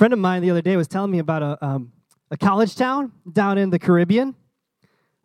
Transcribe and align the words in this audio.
friend 0.00 0.14
of 0.14 0.18
mine 0.18 0.40
the 0.40 0.50
other 0.50 0.62
day 0.62 0.78
was 0.78 0.88
telling 0.88 1.10
me 1.10 1.18
about 1.18 1.42
a, 1.42 1.62
um, 1.62 1.92
a 2.30 2.36
college 2.38 2.74
town 2.74 3.12
down 3.30 3.58
in 3.58 3.68
the 3.68 3.78
Caribbean. 3.78 4.34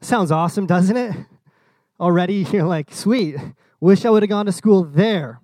Sounds 0.01 0.32
awesome, 0.32 0.66
doesn't 0.66 0.98
it? 0.98 1.16
Already 2.01 2.46
you're 2.51 2.66
like, 2.66 2.93
sweet. 2.93 3.38
Wish 3.80 4.03
I 4.03 4.09
would 4.09 4.22
have 4.22 4.30
gone 4.30 4.48
to 4.48 4.51
school 4.51 4.83
there. 4.83 5.40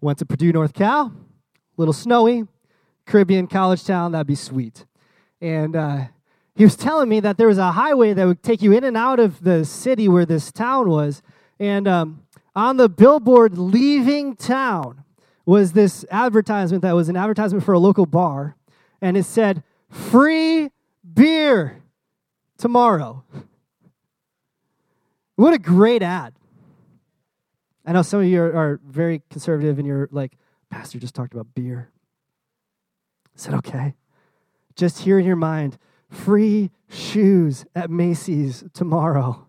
Went 0.00 0.18
to 0.18 0.26
Purdue, 0.26 0.50
North 0.50 0.74
Cal. 0.74 1.14
Little 1.76 1.92
snowy. 1.92 2.42
Caribbean 3.06 3.46
college 3.46 3.84
town, 3.84 4.10
that'd 4.10 4.26
be 4.26 4.34
sweet. 4.34 4.84
And 5.40 5.76
uh, 5.76 6.06
he 6.56 6.64
was 6.64 6.74
telling 6.74 7.08
me 7.08 7.20
that 7.20 7.38
there 7.38 7.46
was 7.46 7.58
a 7.58 7.70
highway 7.70 8.14
that 8.14 8.26
would 8.26 8.42
take 8.42 8.62
you 8.62 8.72
in 8.72 8.82
and 8.82 8.96
out 8.96 9.20
of 9.20 9.44
the 9.44 9.64
city 9.64 10.08
where 10.08 10.26
this 10.26 10.50
town 10.50 10.90
was. 10.90 11.22
And 11.60 11.86
um, 11.86 12.24
on 12.56 12.78
the 12.78 12.88
billboard 12.88 13.58
leaving 13.58 14.34
town 14.34 15.04
was 15.44 15.72
this 15.72 16.04
advertisement 16.10 16.82
that 16.82 16.96
was 16.96 17.08
an 17.08 17.16
advertisement 17.16 17.64
for 17.64 17.72
a 17.72 17.78
local 17.78 18.06
bar. 18.06 18.55
And 19.00 19.16
it 19.16 19.24
said, 19.24 19.62
free 19.90 20.70
beer 21.14 21.82
tomorrow. 22.58 23.24
What 25.36 25.52
a 25.52 25.58
great 25.58 26.02
ad. 26.02 26.32
I 27.84 27.92
know 27.92 28.00
some 28.00 28.20
of 28.20 28.26
you 28.26 28.40
are, 28.40 28.54
are 28.54 28.80
very 28.86 29.20
conservative 29.30 29.78
and 29.78 29.86
you're 29.86 30.08
like, 30.10 30.32
Pastor 30.70 30.98
just 30.98 31.14
talked 31.14 31.34
about 31.34 31.54
beer. 31.54 31.90
I 33.26 33.30
said, 33.34 33.52
okay. 33.52 33.94
Just 34.76 35.00
hear 35.00 35.18
in 35.18 35.26
your 35.26 35.36
mind, 35.36 35.76
free 36.10 36.70
shoes 36.88 37.66
at 37.74 37.90
Macy's 37.90 38.64
tomorrow. 38.72 39.46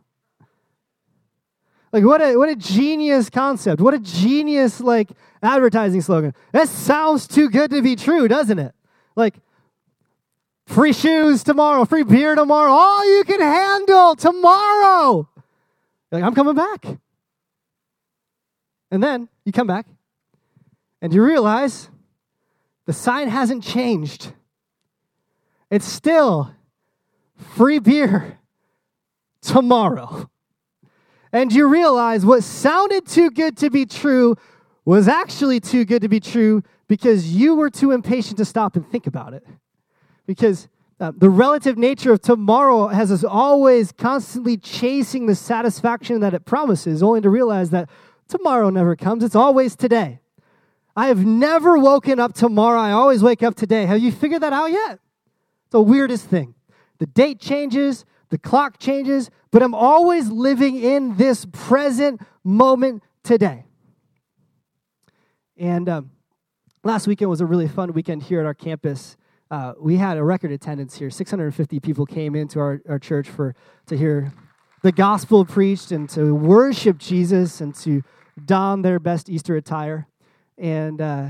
Like 1.91 2.03
what 2.03 2.21
a 2.21 2.35
what 2.35 2.49
a 2.49 2.55
genius 2.55 3.29
concept. 3.29 3.81
What 3.81 3.93
a 3.93 3.99
genius 3.99 4.81
like 4.81 5.09
advertising 5.41 6.01
slogan. 6.01 6.33
That 6.51 6.67
sounds 6.67 7.27
too 7.27 7.49
good 7.49 7.71
to 7.71 7.81
be 7.81 7.95
true, 7.95 8.27
doesn't 8.27 8.59
it? 8.59 8.75
Like 9.15 9.39
free 10.67 10.93
shoes 10.93 11.43
tomorrow, 11.43 11.85
free 11.85 12.03
beer 12.03 12.35
tomorrow, 12.35 12.71
all 12.71 13.17
you 13.17 13.23
can 13.23 13.39
handle 13.39 14.15
tomorrow. 14.15 15.27
You're 16.11 16.21
like, 16.21 16.23
I'm 16.23 16.35
coming 16.35 16.55
back. 16.55 16.85
And 18.91 19.01
then 19.01 19.27
you 19.45 19.51
come 19.51 19.67
back 19.67 19.87
and 21.01 21.13
you 21.13 21.23
realize 21.23 21.89
the 22.85 22.93
sign 22.93 23.29
hasn't 23.29 23.63
changed. 23.63 24.33
It's 25.71 25.85
still 25.85 26.53
free 27.35 27.79
beer 27.79 28.39
tomorrow. 29.41 30.29
And 31.33 31.51
you 31.51 31.67
realize 31.67 32.25
what 32.25 32.43
sounded 32.43 33.05
too 33.05 33.29
good 33.31 33.57
to 33.57 33.69
be 33.69 33.85
true 33.85 34.35
was 34.85 35.07
actually 35.07 35.59
too 35.59 35.83
good 35.83 36.01
to 36.01 36.07
be 36.07 36.21
true 36.21 36.63
because 36.87 37.33
you 37.33 37.55
were 37.55 37.69
too 37.69 37.91
impatient 37.91 38.37
to 38.37 38.45
stop 38.45 38.77
and 38.77 38.89
think 38.89 39.07
about 39.07 39.33
it. 39.33 39.45
Because 40.27 40.67
uh, 40.99 41.11
the 41.15 41.29
relative 41.29 41.77
nature 41.77 42.11
of 42.11 42.21
tomorrow 42.21 42.87
has 42.87 43.11
us 43.11 43.23
always 43.23 43.91
constantly 43.91 44.57
chasing 44.57 45.25
the 45.25 45.35
satisfaction 45.35 46.19
that 46.19 46.35
it 46.35 46.45
promises, 46.45 47.01
only 47.01 47.21
to 47.21 47.29
realize 47.29 47.71
that 47.71 47.89
tomorrow 48.27 48.69
never 48.69 48.95
comes. 48.95 49.23
It's 49.23 49.35
always 49.35 49.75
today. 49.75 50.19
I 50.95 51.07
have 51.07 51.25
never 51.25 51.77
woken 51.77 52.19
up 52.19 52.33
tomorrow. 52.33 52.79
I 52.79 52.91
always 52.91 53.21
wake 53.21 53.43
up 53.43 53.55
today. 53.55 53.85
Have 53.85 53.99
you 53.99 54.11
figured 54.11 54.41
that 54.41 54.53
out 54.53 54.71
yet? 54.71 54.93
It's 54.93 55.71
the 55.71 55.81
weirdest 55.81 56.25
thing. 56.25 56.55
The 56.97 57.05
date 57.05 57.39
changes, 57.39 58.03
the 58.29 58.39
clock 58.39 58.79
changes, 58.79 59.29
but 59.51 59.61
I'm 59.61 59.75
always 59.75 60.29
living 60.29 60.75
in 60.75 61.15
this 61.15 61.45
present 61.51 62.21
moment 62.43 63.03
today. 63.23 63.65
And 65.55 65.87
um, 65.87 66.11
last 66.83 67.05
weekend 67.05 67.29
was 67.29 67.41
a 67.41 67.45
really 67.45 67.67
fun 67.67 67.93
weekend 67.93 68.23
here 68.23 68.39
at 68.39 68.47
our 68.47 68.55
campus. 68.55 69.15
Uh, 69.49 69.73
we 69.79 69.97
had 69.97 70.17
a 70.17 70.23
record 70.23 70.51
attendance 70.51 70.97
here. 70.97 71.09
650 71.09 71.79
people 71.79 72.05
came 72.05 72.35
into 72.35 72.59
our, 72.59 72.81
our 72.87 72.99
church 72.99 73.29
for 73.29 73.55
to 73.85 73.97
hear 73.97 74.33
the 74.83 74.91
gospel 74.91 75.45
preached 75.45 75.91
and 75.91 76.09
to 76.09 76.35
worship 76.35 76.97
Jesus 76.97 77.61
and 77.61 77.73
to 77.75 78.03
don 78.43 78.81
their 78.81 78.99
best 78.99 79.29
Easter 79.29 79.55
attire. 79.55 80.07
And 80.57 81.01
uh, 81.01 81.29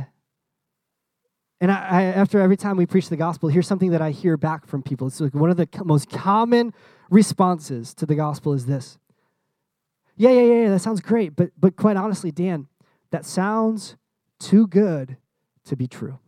and 1.59 1.71
I, 1.71 1.75
I, 1.75 2.03
after 2.03 2.39
every 2.39 2.57
time 2.57 2.77
we 2.77 2.85
preach 2.85 3.09
the 3.09 3.17
gospel, 3.17 3.49
here's 3.49 3.67
something 3.67 3.91
that 3.91 4.01
I 4.01 4.11
hear 4.11 4.37
back 4.37 4.67
from 4.67 4.83
people. 4.83 5.07
It's 5.07 5.19
like 5.19 5.33
one 5.33 5.49
of 5.49 5.57
the 5.57 5.67
most 5.83 6.09
common 6.09 6.73
responses 7.09 7.93
to 7.95 8.05
the 8.05 8.15
gospel 8.15 8.53
is 8.53 8.65
this. 8.65 8.99
Yeah, 10.15 10.31
yeah, 10.31 10.41
yeah, 10.41 10.61
yeah, 10.63 10.69
that 10.69 10.79
sounds 10.79 11.01
great. 11.01 11.35
But 11.35 11.51
but 11.59 11.75
quite 11.75 11.97
honestly, 11.97 12.31
Dan, 12.31 12.67
that 13.11 13.25
sounds 13.25 13.95
too 14.39 14.67
good 14.67 15.17
to 15.65 15.75
be 15.75 15.87
true. 15.87 16.19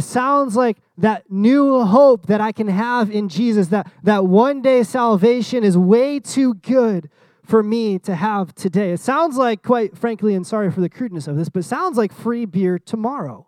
It 0.00 0.04
sounds 0.04 0.56
like 0.56 0.78
that 0.96 1.30
new 1.30 1.84
hope 1.84 2.24
that 2.28 2.40
I 2.40 2.52
can 2.52 2.68
have 2.68 3.10
in 3.10 3.28
Jesus, 3.28 3.68
that, 3.68 3.92
that 4.02 4.24
one 4.24 4.62
day 4.62 4.82
salvation 4.82 5.62
is 5.62 5.76
way 5.76 6.18
too 6.18 6.54
good 6.54 7.10
for 7.44 7.62
me 7.62 7.98
to 7.98 8.14
have 8.14 8.54
today. 8.54 8.92
It 8.92 9.00
sounds 9.00 9.36
like, 9.36 9.62
quite 9.62 9.98
frankly, 9.98 10.34
and 10.34 10.46
sorry 10.46 10.70
for 10.70 10.80
the 10.80 10.88
crudeness 10.88 11.28
of 11.28 11.36
this, 11.36 11.50
but 11.50 11.66
sounds 11.66 11.98
like 11.98 12.14
free 12.14 12.46
beer 12.46 12.78
tomorrow. 12.78 13.46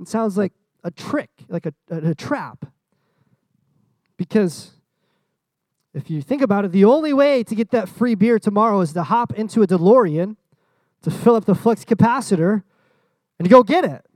It 0.00 0.06
sounds 0.06 0.38
like 0.38 0.52
a 0.84 0.92
trick, 0.92 1.30
like 1.48 1.66
a, 1.66 1.74
a, 1.90 2.10
a 2.10 2.14
trap. 2.14 2.66
Because 4.16 4.74
if 5.92 6.08
you 6.08 6.22
think 6.22 6.40
about 6.40 6.64
it, 6.64 6.70
the 6.70 6.84
only 6.84 7.12
way 7.12 7.42
to 7.42 7.54
get 7.56 7.72
that 7.72 7.88
free 7.88 8.14
beer 8.14 8.38
tomorrow 8.38 8.80
is 8.80 8.92
to 8.92 9.02
hop 9.02 9.32
into 9.32 9.60
a 9.60 9.66
DeLorean, 9.66 10.36
to 11.02 11.10
fill 11.10 11.34
up 11.34 11.46
the 11.46 11.54
flux 11.56 11.84
capacitor, 11.84 12.62
and 13.40 13.46
to 13.46 13.50
go 13.50 13.64
get 13.64 13.84
it. 13.84 14.06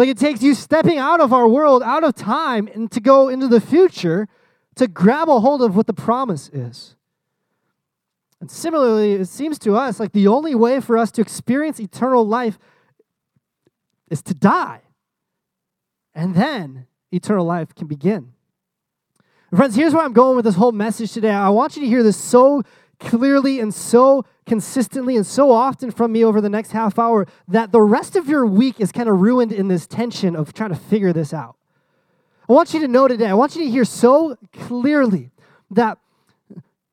Like 0.00 0.08
it 0.08 0.16
takes 0.16 0.42
you 0.42 0.54
stepping 0.54 0.96
out 0.96 1.20
of 1.20 1.30
our 1.34 1.46
world, 1.46 1.82
out 1.82 2.04
of 2.04 2.14
time, 2.14 2.70
and 2.72 2.90
to 2.90 3.00
go 3.00 3.28
into 3.28 3.46
the 3.46 3.60
future 3.60 4.28
to 4.76 4.88
grab 4.88 5.28
a 5.28 5.40
hold 5.40 5.60
of 5.60 5.76
what 5.76 5.86
the 5.86 5.92
promise 5.92 6.48
is. 6.54 6.96
And 8.40 8.50
similarly, 8.50 9.12
it 9.12 9.26
seems 9.26 9.58
to 9.58 9.76
us 9.76 10.00
like 10.00 10.12
the 10.12 10.26
only 10.26 10.54
way 10.54 10.80
for 10.80 10.96
us 10.96 11.10
to 11.10 11.20
experience 11.20 11.78
eternal 11.78 12.26
life 12.26 12.58
is 14.10 14.22
to 14.22 14.32
die. 14.32 14.80
And 16.14 16.34
then 16.34 16.86
eternal 17.12 17.44
life 17.44 17.74
can 17.74 17.86
begin. 17.86 18.32
Friends, 19.54 19.76
here's 19.76 19.92
where 19.92 20.02
I'm 20.02 20.14
going 20.14 20.34
with 20.34 20.46
this 20.46 20.54
whole 20.54 20.72
message 20.72 21.12
today. 21.12 21.28
I 21.28 21.50
want 21.50 21.76
you 21.76 21.82
to 21.82 21.88
hear 21.88 22.02
this 22.02 22.16
so 22.16 22.62
clearly 23.00 23.58
and 23.58 23.74
so 23.74 24.24
consistently 24.46 25.16
and 25.16 25.26
so 25.26 25.50
often 25.50 25.90
from 25.90 26.12
me 26.12 26.24
over 26.24 26.40
the 26.40 26.50
next 26.50 26.72
half 26.72 26.98
hour 26.98 27.26
that 27.48 27.72
the 27.72 27.80
rest 27.80 28.16
of 28.16 28.28
your 28.28 28.46
week 28.46 28.80
is 28.80 28.92
kind 28.92 29.08
of 29.08 29.20
ruined 29.20 29.52
in 29.52 29.68
this 29.68 29.86
tension 29.86 30.36
of 30.36 30.52
trying 30.52 30.70
to 30.70 30.76
figure 30.76 31.12
this 31.12 31.32
out. 31.32 31.56
I 32.48 32.52
want 32.52 32.74
you 32.74 32.80
to 32.80 32.88
know 32.88 33.08
today, 33.08 33.26
I 33.26 33.34
want 33.34 33.54
you 33.56 33.64
to 33.64 33.70
hear 33.70 33.84
so 33.84 34.36
clearly 34.52 35.30
that 35.70 35.98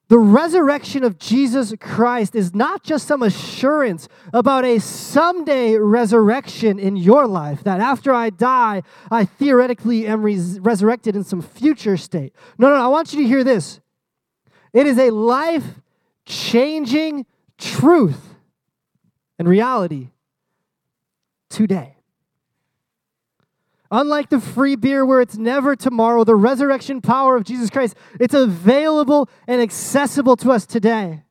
the 0.10 0.20
resurrection 0.20 1.04
of 1.04 1.18
Jesus 1.18 1.74
Christ 1.80 2.34
is 2.34 2.56
not 2.56 2.84
just 2.84 3.08
some 3.08 3.22
assurance 3.22 4.08
about 4.34 4.64
a 4.64 4.80
someday 4.80 5.76
resurrection 5.76 6.80
in 6.80 6.96
your 6.96 7.28
life, 7.28 7.64
that 7.64 7.82
after 7.82 8.14
I 8.14 8.30
die, 8.30 8.84
I 9.12 9.26
theoretically 9.26 10.08
am 10.08 10.22
res- 10.24 10.60
resurrected 10.62 11.16
in 11.16 11.26
some 11.26 11.42
future 11.42 11.98
state. 11.98 12.34
No, 12.58 12.70
no, 12.70 12.78
no, 12.78 12.86
I 12.86 12.88
want 12.88 13.12
you 13.12 13.22
to 13.22 13.28
hear 13.28 13.44
this. 13.44 13.82
It 14.72 14.88
is 14.88 14.98
a 14.98 15.10
life 15.10 15.82
changing 16.28 17.26
truth 17.58 18.36
and 19.40 19.48
reality 19.48 20.10
today. 21.50 21.96
Unlike 23.90 24.30
the 24.30 24.42
free 24.42 24.76
beer 24.76 25.06
where 25.06 25.22
it's 25.22 25.38
never 25.38 25.76
tomorrow, 25.76 26.26
the 26.26 26.36
resurrection 26.36 27.00
power 27.00 27.38
of 27.38 27.46
Jesus 27.46 27.70
Christ, 27.70 27.96
it's 28.20 28.34
available 28.34 29.30
and 29.48 29.62
accessible 29.62 30.36
to 30.38 30.52
us 30.52 30.66
today. 30.66 31.24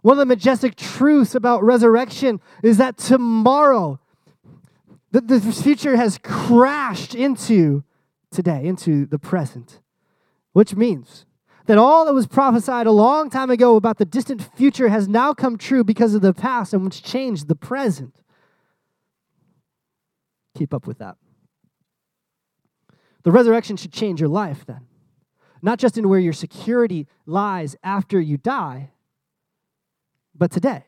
One 0.00 0.14
of 0.14 0.18
the 0.18 0.26
majestic 0.26 0.74
truths 0.74 1.34
about 1.34 1.62
resurrection 1.62 2.40
is 2.62 2.78
that 2.78 2.96
tomorrow, 2.96 4.00
the, 5.10 5.20
the 5.20 5.40
future 5.40 5.96
has 5.96 6.18
crashed 6.22 7.14
into 7.14 7.84
today, 8.30 8.64
into 8.64 9.04
the 9.04 9.18
present, 9.18 9.80
which 10.54 10.74
means 10.74 11.26
that 11.66 11.78
all 11.78 12.04
that 12.04 12.14
was 12.14 12.26
prophesied 12.26 12.86
a 12.86 12.92
long 12.92 13.30
time 13.30 13.50
ago 13.50 13.76
about 13.76 13.98
the 13.98 14.04
distant 14.04 14.42
future 14.56 14.88
has 14.88 15.08
now 15.08 15.32
come 15.32 15.56
true 15.56 15.84
because 15.84 16.14
of 16.14 16.22
the 16.22 16.32
past 16.32 16.72
and 16.72 16.84
which 16.84 17.02
changed 17.02 17.48
the 17.48 17.54
present. 17.54 18.22
Keep 20.56 20.74
up 20.74 20.86
with 20.86 20.98
that. 20.98 21.16
The 23.22 23.30
resurrection 23.30 23.76
should 23.76 23.92
change 23.92 24.20
your 24.20 24.28
life 24.28 24.66
then. 24.66 24.86
Not 25.62 25.78
just 25.78 25.96
in 25.96 26.08
where 26.08 26.18
your 26.18 26.32
security 26.32 27.06
lies 27.24 27.76
after 27.84 28.20
you 28.20 28.36
die, 28.36 28.90
but 30.34 30.50
today. 30.50 30.84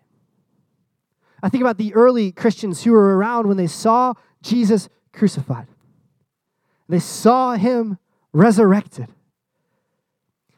I 1.43 1.49
think 1.49 1.61
about 1.61 1.79
the 1.79 1.95
early 1.95 2.33
Christians 2.33 2.83
who 2.83 2.93
were 2.93 3.17
around 3.17 3.47
when 3.47 3.57
they 3.57 3.67
saw 3.69 4.15
Jesus 4.43 4.89
crucified. 5.13 5.69
They 6.89 6.99
saw 6.99 7.55
him 7.55 7.99
resurrected. 8.33 9.14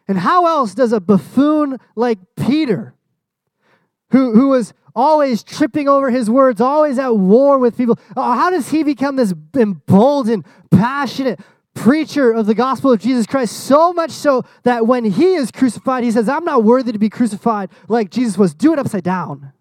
And 0.08 0.18
how 0.18 0.46
else 0.46 0.74
does 0.74 0.92
a 0.92 1.00
buffoon 1.00 1.78
like 1.96 2.18
Peter, 2.36 2.94
who, 4.10 4.32
who 4.32 4.48
was 4.48 4.72
always 4.96 5.44
tripping 5.44 5.88
over 5.88 6.10
his 6.10 6.28
words, 6.30 6.60
always 6.60 6.98
at 6.98 7.14
war 7.14 7.58
with 7.58 7.76
people. 7.76 7.98
Uh, 8.16 8.34
how 8.34 8.50
does 8.50 8.70
he 8.70 8.82
become 8.82 9.16
this 9.16 9.34
emboldened, 9.54 10.44
passionate 10.70 11.38
preacher 11.74 12.32
of 12.32 12.46
the 12.46 12.54
gospel 12.54 12.90
of 12.90 13.00
Jesus 13.00 13.26
Christ? 13.26 13.54
So 13.54 13.92
much 13.92 14.10
so 14.10 14.44
that 14.62 14.86
when 14.86 15.04
he 15.04 15.34
is 15.34 15.50
crucified, 15.50 16.02
he 16.02 16.10
says, 16.10 16.28
I'm 16.28 16.44
not 16.44 16.64
worthy 16.64 16.92
to 16.92 16.98
be 16.98 17.10
crucified 17.10 17.68
like 17.88 18.10
Jesus 18.10 18.38
was. 18.38 18.54
Do 18.54 18.72
it 18.72 18.78
upside 18.78 19.04
down. 19.04 19.52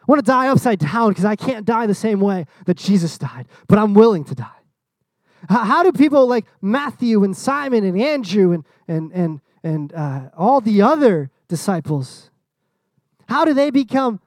I 0.00 0.04
want 0.06 0.24
to 0.24 0.30
die 0.30 0.48
upside 0.48 0.78
down 0.78 1.10
because 1.10 1.24
I 1.24 1.36
can't 1.36 1.66
die 1.66 1.86
the 1.86 1.94
same 1.94 2.20
way 2.20 2.46
that 2.66 2.76
Jesus 2.76 3.18
died, 3.18 3.46
but 3.68 3.78
I'm 3.78 3.94
willing 3.94 4.24
to 4.24 4.34
die. 4.34 4.48
How 5.48 5.82
do 5.82 5.90
people 5.90 6.28
like 6.28 6.46
Matthew 6.60 7.24
and 7.24 7.36
Simon 7.36 7.84
and 7.84 8.00
Andrew 8.00 8.52
and, 8.52 8.64
and, 8.86 9.12
and, 9.12 9.40
and 9.62 9.92
uh, 9.94 10.30
all 10.36 10.60
the 10.60 10.82
other 10.82 11.30
disciples, 11.48 12.30
how 13.28 13.44
do 13.44 13.54
they 13.54 13.70
become 13.70 14.20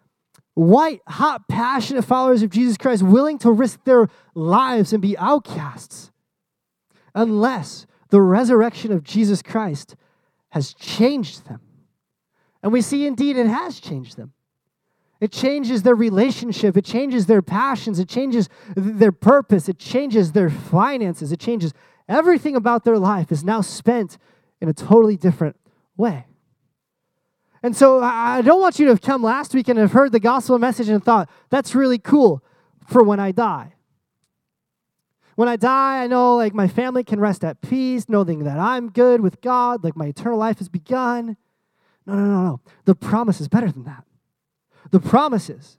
white, 0.53 1.01
hot, 1.07 1.47
passionate 1.47 2.03
followers 2.03 2.41
of 2.41 2.49
Jesus 2.49 2.77
Christ, 2.77 3.03
willing 3.03 3.37
to 3.39 3.51
risk 3.51 3.83
their 3.83 4.07
lives 4.33 4.93
and 4.93 5.01
be 5.01 5.17
outcasts? 5.17 6.11
Unless 7.13 7.85
the 8.09 8.21
resurrection 8.21 8.91
of 8.91 9.03
Jesus 9.03 9.41
Christ 9.41 9.95
has 10.49 10.73
changed 10.73 11.47
them. 11.47 11.61
And 12.63 12.71
we 12.71 12.81
see 12.81 13.05
indeed 13.05 13.37
it 13.37 13.47
has 13.47 13.79
changed 13.79 14.17
them. 14.17 14.33
It 15.21 15.31
changes 15.31 15.83
their 15.83 15.95
relationship. 15.95 16.75
It 16.75 16.85
changes 16.85 17.25
their 17.25 17.41
passions. 17.41 17.99
It 17.99 18.09
changes 18.09 18.49
their 18.75 19.11
purpose. 19.11 19.69
It 19.69 19.79
changes 19.79 20.33
their 20.33 20.49
finances. 20.49 21.31
It 21.31 21.39
changes 21.39 21.73
everything 22.07 22.55
about 22.55 22.83
their 22.83 22.97
life 22.97 23.31
is 23.31 23.43
now 23.43 23.61
spent 23.61 24.17
in 24.65 24.69
a 24.69 24.73
totally 24.73 25.15
different 25.15 25.55
way. 25.95 26.25
And 27.61 27.75
so 27.75 28.01
I 28.01 28.41
don't 28.41 28.61
want 28.61 28.79
you 28.79 28.85
to 28.85 28.91
have 28.91 29.01
come 29.01 29.23
last 29.23 29.53
week 29.53 29.67
and 29.67 29.79
have 29.79 29.91
heard 29.91 30.11
the 30.11 30.19
gospel 30.19 30.59
message 30.59 30.89
and 30.89 31.03
thought, 31.03 31.29
that's 31.49 31.73
really 31.73 31.97
cool 31.97 32.43
for 32.87 33.03
when 33.03 33.19
I 33.19 33.31
die. 33.31 33.73
When 35.35 35.49
I 35.49 35.55
die, 35.55 36.03
I 36.03 36.07
know 36.07 36.35
like 36.35 36.53
my 36.53 36.67
family 36.67 37.03
can 37.03 37.19
rest 37.19 37.43
at 37.43 37.61
peace, 37.61 38.07
knowing 38.07 38.43
that 38.43 38.57
I'm 38.57 38.89
good 38.89 39.21
with 39.21 39.41
God, 39.41 39.83
like 39.83 39.95
my 39.95 40.07
eternal 40.07 40.37
life 40.37 40.59
has 40.59 40.69
begun. 40.69 41.37
No, 42.05 42.15
no, 42.15 42.25
no, 42.25 42.43
no. 42.43 42.61
The 42.85 42.95
promise 42.95 43.41
is 43.41 43.47
better 43.47 43.71
than 43.71 43.83
that. 43.83 44.03
The 44.91 44.99
promise 44.99 45.49
is 45.49 45.77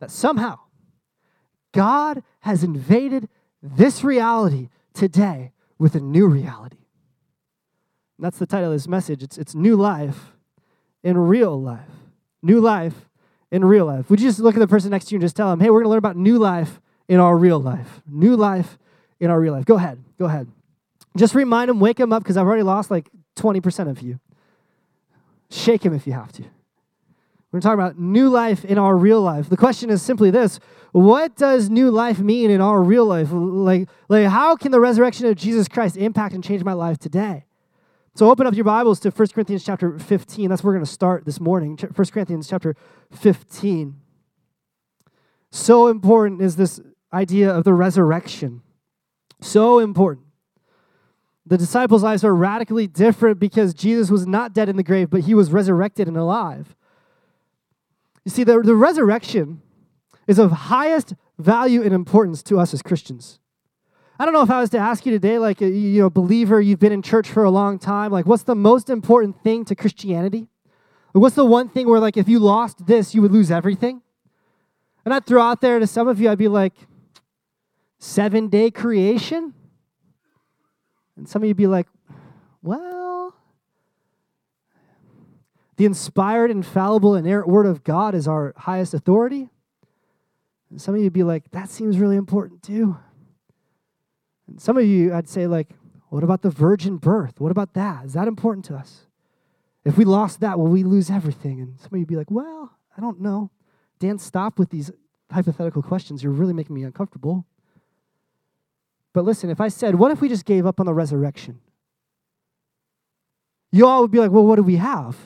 that 0.00 0.10
somehow 0.10 0.58
God 1.72 2.22
has 2.40 2.64
invaded 2.64 3.28
this 3.62 4.02
reality 4.02 4.68
today 4.94 5.52
with 5.78 5.94
a 5.94 6.00
new 6.00 6.26
reality. 6.26 6.79
That's 8.20 8.38
the 8.38 8.46
title 8.46 8.66
of 8.66 8.74
this 8.74 8.86
message. 8.86 9.22
It's, 9.22 9.38
it's 9.38 9.54
New 9.54 9.76
Life 9.76 10.32
in 11.02 11.16
Real 11.16 11.60
Life. 11.60 11.80
New 12.42 12.60
Life 12.60 13.08
in 13.50 13.64
Real 13.64 13.86
Life. 13.86 14.10
Would 14.10 14.20
you 14.20 14.28
just 14.28 14.40
look 14.40 14.54
at 14.54 14.58
the 14.60 14.68
person 14.68 14.90
next 14.90 15.06
to 15.06 15.14
you 15.14 15.16
and 15.16 15.22
just 15.22 15.36
tell 15.36 15.48
them, 15.48 15.60
hey, 15.60 15.70
we're 15.70 15.78
going 15.78 15.84
to 15.84 15.90
learn 15.90 15.98
about 15.98 16.16
new 16.16 16.38
life 16.38 16.80
in 17.08 17.18
our 17.18 17.36
real 17.36 17.58
life? 17.58 18.02
New 18.06 18.36
life 18.36 18.78
in 19.18 19.30
our 19.30 19.40
real 19.40 19.54
life. 19.54 19.64
Go 19.64 19.76
ahead. 19.76 20.02
Go 20.18 20.26
ahead. 20.26 20.48
Just 21.16 21.34
remind 21.34 21.70
them, 21.70 21.80
wake 21.80 21.96
them 21.96 22.12
up, 22.12 22.22
because 22.22 22.36
I've 22.36 22.46
already 22.46 22.62
lost 22.62 22.90
like 22.90 23.08
20% 23.36 23.88
of 23.88 24.02
you. 24.02 24.20
Shake 25.50 25.84
him 25.84 25.94
if 25.94 26.06
you 26.06 26.12
have 26.12 26.30
to. 26.32 26.44
We're 27.52 27.60
talking 27.60 27.80
about 27.80 27.98
new 27.98 28.28
life 28.28 28.64
in 28.64 28.78
our 28.78 28.96
real 28.96 29.20
life. 29.20 29.48
The 29.48 29.56
question 29.56 29.90
is 29.90 30.02
simply 30.02 30.30
this 30.30 30.60
What 30.92 31.36
does 31.36 31.68
new 31.68 31.90
life 31.90 32.20
mean 32.20 32.50
in 32.50 32.60
our 32.60 32.80
real 32.80 33.06
life? 33.06 33.28
Like, 33.32 33.88
like 34.08 34.26
how 34.26 34.54
can 34.54 34.70
the 34.70 34.78
resurrection 34.78 35.26
of 35.26 35.36
Jesus 35.36 35.66
Christ 35.66 35.96
impact 35.96 36.34
and 36.34 36.44
change 36.44 36.62
my 36.62 36.74
life 36.74 36.98
today? 36.98 37.46
So 38.20 38.30
open 38.30 38.46
up 38.46 38.54
your 38.54 38.64
Bibles 38.64 39.00
to 39.00 39.10
1 39.10 39.28
Corinthians 39.28 39.64
chapter 39.64 39.98
15. 39.98 40.50
That's 40.50 40.62
where 40.62 40.72
we're 40.72 40.74
going 40.74 40.84
to 40.84 40.92
start 40.92 41.24
this 41.24 41.40
morning. 41.40 41.78
1 41.78 42.08
Corinthians 42.08 42.46
chapter 42.50 42.76
15. 43.12 43.96
So 45.50 45.86
important 45.86 46.42
is 46.42 46.56
this 46.56 46.82
idea 47.14 47.50
of 47.50 47.64
the 47.64 47.72
resurrection. 47.72 48.60
So 49.40 49.78
important. 49.78 50.26
The 51.46 51.56
disciples' 51.56 52.02
lives 52.02 52.22
are 52.22 52.34
radically 52.34 52.86
different 52.86 53.38
because 53.38 53.72
Jesus 53.72 54.10
was 54.10 54.26
not 54.26 54.52
dead 54.52 54.68
in 54.68 54.76
the 54.76 54.82
grave, 54.82 55.08
but 55.08 55.22
he 55.22 55.32
was 55.32 55.50
resurrected 55.50 56.06
and 56.06 56.18
alive. 56.18 56.76
You 58.26 58.32
see, 58.32 58.44
the, 58.44 58.60
the 58.60 58.74
resurrection 58.74 59.62
is 60.26 60.38
of 60.38 60.52
highest 60.52 61.14
value 61.38 61.82
and 61.82 61.94
importance 61.94 62.42
to 62.42 62.60
us 62.60 62.74
as 62.74 62.82
Christians. 62.82 63.40
I 64.20 64.26
don't 64.26 64.34
know 64.34 64.42
if 64.42 64.50
I 64.50 64.60
was 64.60 64.68
to 64.70 64.78
ask 64.78 65.06
you 65.06 65.12
today, 65.12 65.38
like, 65.38 65.62
a, 65.62 65.64
uh, 65.64 65.68
you 65.68 66.02
know, 66.02 66.10
believer, 66.10 66.60
you've 66.60 66.78
been 66.78 66.92
in 66.92 67.00
church 67.00 67.26
for 67.26 67.42
a 67.42 67.50
long 67.50 67.78
time, 67.78 68.12
like, 68.12 68.26
what's 68.26 68.42
the 68.42 68.54
most 68.54 68.90
important 68.90 69.42
thing 69.42 69.64
to 69.64 69.74
Christianity? 69.74 70.46
What's 71.12 71.36
the 71.36 71.44
one 71.46 71.70
thing 71.70 71.88
where, 71.88 71.98
like, 71.98 72.18
if 72.18 72.28
you 72.28 72.38
lost 72.38 72.86
this, 72.86 73.14
you 73.14 73.22
would 73.22 73.32
lose 73.32 73.50
everything? 73.50 74.02
And 75.06 75.14
I'd 75.14 75.24
throw 75.24 75.40
out 75.40 75.62
there 75.62 75.78
to 75.78 75.86
some 75.86 76.06
of 76.06 76.20
you, 76.20 76.28
I'd 76.28 76.36
be 76.36 76.48
like, 76.48 76.74
seven 77.98 78.48
day 78.48 78.70
creation? 78.70 79.54
And 81.16 81.26
some 81.26 81.40
of 81.40 81.46
you 81.46 81.54
would 81.54 81.56
be 81.56 81.66
like, 81.66 81.88
well, 82.62 83.34
the 85.78 85.86
inspired, 85.86 86.50
infallible, 86.50 87.14
inerrant 87.16 87.48
word 87.48 87.64
of 87.64 87.84
God 87.84 88.14
is 88.14 88.28
our 88.28 88.52
highest 88.58 88.92
authority. 88.92 89.48
And 90.68 90.78
some 90.78 90.92
of 90.92 90.98
you 90.98 91.04
would 91.04 91.14
be 91.14 91.22
like, 91.22 91.50
that 91.52 91.70
seems 91.70 91.98
really 91.98 92.16
important 92.16 92.62
too. 92.62 92.98
And 94.50 94.60
some 94.60 94.76
of 94.76 94.84
you, 94.84 95.14
I'd 95.14 95.28
say, 95.28 95.46
like, 95.46 95.70
what 96.08 96.24
about 96.24 96.42
the 96.42 96.50
virgin 96.50 96.96
birth? 96.96 97.40
What 97.40 97.52
about 97.52 97.74
that? 97.74 98.04
Is 98.04 98.12
that 98.14 98.28
important 98.28 98.64
to 98.66 98.74
us? 98.74 99.06
If 99.84 99.96
we 99.96 100.04
lost 100.04 100.40
that, 100.40 100.58
will 100.58 100.66
we 100.66 100.82
lose 100.82 101.08
everything? 101.08 101.60
And 101.60 101.78
some 101.80 101.86
of 101.86 101.92
you 101.92 102.00
would 102.00 102.08
be 102.08 102.16
like, 102.16 102.30
well, 102.30 102.76
I 102.96 103.00
don't 103.00 103.20
know. 103.20 103.50
Dan, 103.98 104.18
stop 104.18 104.58
with 104.58 104.70
these 104.70 104.90
hypothetical 105.30 105.82
questions. 105.82 106.22
You're 106.22 106.32
really 106.32 106.52
making 106.52 106.74
me 106.74 106.82
uncomfortable. 106.82 107.46
But 109.12 109.24
listen, 109.24 109.50
if 109.50 109.60
I 109.60 109.68
said, 109.68 109.94
what 109.94 110.10
if 110.10 110.20
we 110.20 110.28
just 110.28 110.44
gave 110.44 110.66
up 110.66 110.80
on 110.80 110.86
the 110.86 110.94
resurrection? 110.94 111.60
You 113.72 113.86
all 113.86 114.02
would 114.02 114.10
be 114.10 114.18
like, 114.18 114.30
well, 114.30 114.44
what 114.44 114.56
do 114.56 114.62
we 114.62 114.76
have? 114.76 115.16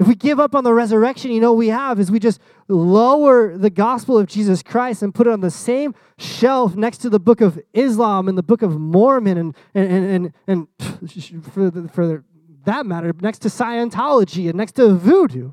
If 0.00 0.08
we 0.08 0.14
give 0.14 0.40
up 0.40 0.54
on 0.54 0.64
the 0.64 0.72
resurrection, 0.72 1.30
you 1.30 1.42
know 1.42 1.52
we 1.52 1.68
have 1.68 2.00
is 2.00 2.10
we 2.10 2.18
just 2.18 2.40
lower 2.68 3.58
the 3.58 3.68
gospel 3.68 4.16
of 4.16 4.26
Jesus 4.26 4.62
Christ 4.62 5.02
and 5.02 5.14
put 5.14 5.26
it 5.26 5.30
on 5.30 5.42
the 5.42 5.50
same 5.50 5.94
shelf 6.16 6.74
next 6.74 6.98
to 6.98 7.10
the 7.10 7.20
book 7.20 7.42
of 7.42 7.60
Islam 7.74 8.26
and 8.26 8.38
the 8.38 8.42
book 8.42 8.62
of 8.62 8.80
Mormon 8.80 9.36
and, 9.36 9.54
and, 9.74 10.32
and, 10.46 10.68
and, 10.78 11.44
for, 11.52 11.70
for 11.92 12.24
that 12.64 12.86
matter, 12.86 13.12
next 13.20 13.40
to 13.40 13.48
Scientology 13.48 14.48
and 14.48 14.54
next 14.54 14.72
to 14.72 14.94
voodoo. 14.94 15.52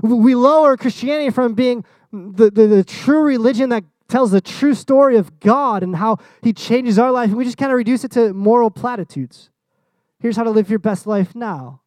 We 0.00 0.34
lower 0.34 0.78
Christianity 0.78 1.28
from 1.28 1.52
being 1.52 1.84
the, 2.10 2.50
the, 2.50 2.66
the 2.66 2.84
true 2.84 3.20
religion 3.20 3.68
that 3.68 3.84
tells 4.08 4.30
the 4.30 4.40
true 4.40 4.72
story 4.72 5.18
of 5.18 5.38
God 5.38 5.82
and 5.82 5.96
how 5.96 6.16
He 6.40 6.54
changes 6.54 6.98
our 6.98 7.12
life, 7.12 7.28
and 7.28 7.36
we 7.36 7.44
just 7.44 7.58
kind 7.58 7.70
of 7.70 7.76
reduce 7.76 8.04
it 8.04 8.12
to 8.12 8.32
moral 8.32 8.70
platitudes. 8.70 9.50
Here's 10.18 10.36
how 10.36 10.44
to 10.44 10.50
live 10.50 10.70
your 10.70 10.78
best 10.78 11.06
life 11.06 11.34
now. 11.34 11.81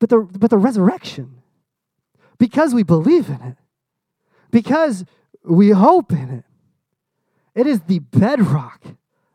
But 0.00 0.10
the, 0.10 0.20
but 0.20 0.50
the 0.50 0.58
resurrection, 0.58 1.42
because 2.38 2.74
we 2.74 2.82
believe 2.82 3.28
in 3.28 3.40
it, 3.42 3.56
because 4.50 5.04
we 5.44 5.70
hope 5.70 6.12
in 6.12 6.30
it, 6.30 6.44
it 7.54 7.66
is 7.66 7.80
the 7.82 7.98
bedrock 7.98 8.82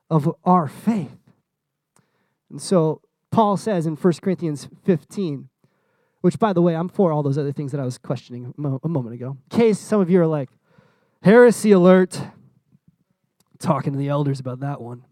of 0.10 0.34
our 0.46 0.68
faith. 0.68 1.18
And 2.50 2.62
so 2.62 3.02
Paul 3.32 3.58
says 3.58 3.86
in 3.86 3.96
1 3.96 4.14
Corinthians 4.22 4.70
15, 4.86 5.50
which, 6.22 6.40
by 6.40 6.54
the 6.54 6.62
way, 6.62 6.76
I'm 6.76 6.88
for 6.88 7.12
all 7.12 7.24
those 7.24 7.38
other 7.38 7.52
things 7.52 7.74
that 7.74 7.82
I 7.82 7.84
was 7.84 7.98
questioning 7.98 8.54
a 8.84 8.88
moment 8.88 9.16
ago. 9.16 9.38
In 9.52 9.58
case 9.58 9.80
some 9.80 10.00
of 10.00 10.10
you 10.10 10.22
are 10.22 10.28
like, 10.28 10.50
heresy 11.22 11.72
alert, 11.72 12.22
talking 13.60 13.92
to 13.92 14.00
the 14.00 14.08
elders 14.08 14.40
about 14.40 14.62
that 14.62 14.80
one. 14.80 15.04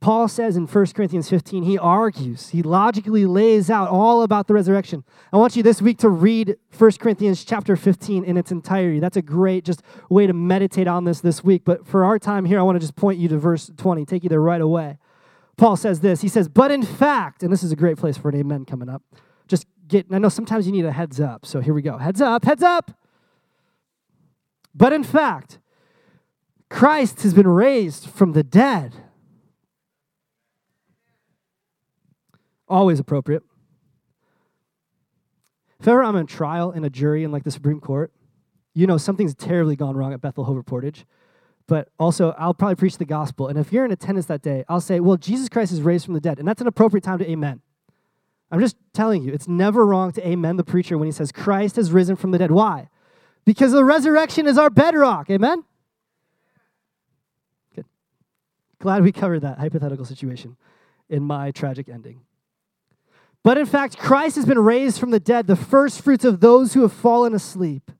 Paul 0.00 0.28
says 0.28 0.56
in 0.56 0.66
1 0.66 0.86
Corinthians 0.94 1.28
15, 1.28 1.62
he 1.62 1.76
argues, 1.76 2.48
he 2.48 2.62
logically 2.62 3.26
lays 3.26 3.68
out 3.68 3.90
all 3.90 4.22
about 4.22 4.46
the 4.46 4.54
resurrection. 4.54 5.04
I 5.30 5.36
want 5.36 5.56
you 5.56 5.62
this 5.62 5.82
week 5.82 5.98
to 5.98 6.08
read 6.08 6.56
1 6.76 6.92
Corinthians 6.92 7.44
chapter 7.44 7.76
15 7.76 8.24
in 8.24 8.38
its 8.38 8.50
entirety. 8.50 8.98
That's 8.98 9.18
a 9.18 9.22
great 9.22 9.66
just 9.66 9.82
way 10.08 10.26
to 10.26 10.32
meditate 10.32 10.88
on 10.88 11.04
this 11.04 11.20
this 11.20 11.44
week. 11.44 11.64
But 11.66 11.86
for 11.86 12.02
our 12.02 12.18
time 12.18 12.46
here, 12.46 12.58
I 12.58 12.62
want 12.62 12.76
to 12.76 12.80
just 12.80 12.96
point 12.96 13.18
you 13.18 13.28
to 13.28 13.36
verse 13.36 13.70
20, 13.76 14.06
take 14.06 14.22
you 14.22 14.30
there 14.30 14.40
right 14.40 14.62
away. 14.62 14.96
Paul 15.58 15.76
says 15.76 16.00
this. 16.00 16.22
He 16.22 16.28
says, 16.28 16.48
But 16.48 16.70
in 16.70 16.82
fact, 16.82 17.42
and 17.42 17.52
this 17.52 17.62
is 17.62 17.70
a 17.70 17.76
great 17.76 17.98
place 17.98 18.16
for 18.16 18.30
an 18.30 18.36
amen 18.36 18.64
coming 18.64 18.88
up. 18.88 19.02
Just 19.48 19.66
get, 19.86 20.06
I 20.10 20.18
know 20.18 20.30
sometimes 20.30 20.64
you 20.64 20.72
need 20.72 20.86
a 20.86 20.92
heads 20.92 21.20
up. 21.20 21.44
So 21.44 21.60
here 21.60 21.74
we 21.74 21.82
go. 21.82 21.98
Heads 21.98 22.22
up, 22.22 22.46
heads 22.46 22.62
up. 22.62 22.90
But 24.74 24.94
in 24.94 25.04
fact, 25.04 25.58
Christ 26.70 27.22
has 27.22 27.34
been 27.34 27.48
raised 27.48 28.08
from 28.08 28.32
the 28.32 28.42
dead 28.42 28.94
Always 32.70 33.00
appropriate. 33.00 33.42
If 35.80 35.88
ever 35.88 36.04
I'm 36.04 36.14
on 36.14 36.26
trial 36.26 36.70
in 36.70 36.84
a 36.84 36.90
jury 36.90 37.24
in 37.24 37.32
like 37.32 37.42
the 37.42 37.50
Supreme 37.50 37.80
Court, 37.80 38.12
you 38.74 38.86
know 38.86 38.96
something's 38.96 39.34
terribly 39.34 39.74
gone 39.74 39.96
wrong 39.96 40.12
at 40.12 40.20
Bethel 40.20 40.44
Hover 40.44 40.62
Portage. 40.62 41.04
But 41.66 41.88
also, 41.98 42.34
I'll 42.38 42.54
probably 42.54 42.76
preach 42.76 42.98
the 42.98 43.04
gospel. 43.04 43.48
And 43.48 43.58
if 43.58 43.72
you're 43.72 43.84
in 43.84 43.90
attendance 43.90 44.26
that 44.26 44.42
day, 44.42 44.64
I'll 44.68 44.80
say, 44.80 45.00
Well, 45.00 45.16
Jesus 45.16 45.48
Christ 45.48 45.72
is 45.72 45.82
raised 45.82 46.04
from 46.04 46.14
the 46.14 46.20
dead. 46.20 46.38
And 46.38 46.46
that's 46.46 46.60
an 46.60 46.66
appropriate 46.68 47.02
time 47.02 47.18
to 47.18 47.28
amen. 47.28 47.60
I'm 48.52 48.60
just 48.60 48.76
telling 48.92 49.22
you, 49.22 49.32
it's 49.32 49.48
never 49.48 49.84
wrong 49.84 50.12
to 50.12 50.26
amen 50.26 50.56
the 50.56 50.64
preacher 50.64 50.96
when 50.96 51.06
he 51.06 51.12
says 51.12 51.32
Christ 51.32 51.76
has 51.76 51.92
risen 51.92 52.16
from 52.16 52.30
the 52.30 52.38
dead. 52.38 52.50
Why? 52.50 52.88
Because 53.44 53.72
the 53.72 53.84
resurrection 53.84 54.46
is 54.46 54.58
our 54.58 54.70
bedrock. 54.70 55.30
Amen? 55.30 55.64
Good. 57.74 57.86
Glad 58.80 59.02
we 59.02 59.12
covered 59.12 59.40
that 59.40 59.58
hypothetical 59.58 60.04
situation 60.04 60.56
in 61.08 61.22
my 61.22 61.50
tragic 61.50 61.88
ending. 61.88 62.22
But 63.42 63.58
in 63.58 63.66
fact, 63.66 63.98
Christ 63.98 64.36
has 64.36 64.44
been 64.44 64.58
raised 64.58 65.00
from 65.00 65.10
the 65.10 65.20
dead, 65.20 65.46
the 65.46 65.56
first 65.56 66.02
fruits 66.02 66.24
of 66.24 66.40
those 66.40 66.74
who 66.74 66.82
have 66.82 66.92
fallen 66.92 67.34
asleep. 67.34 67.90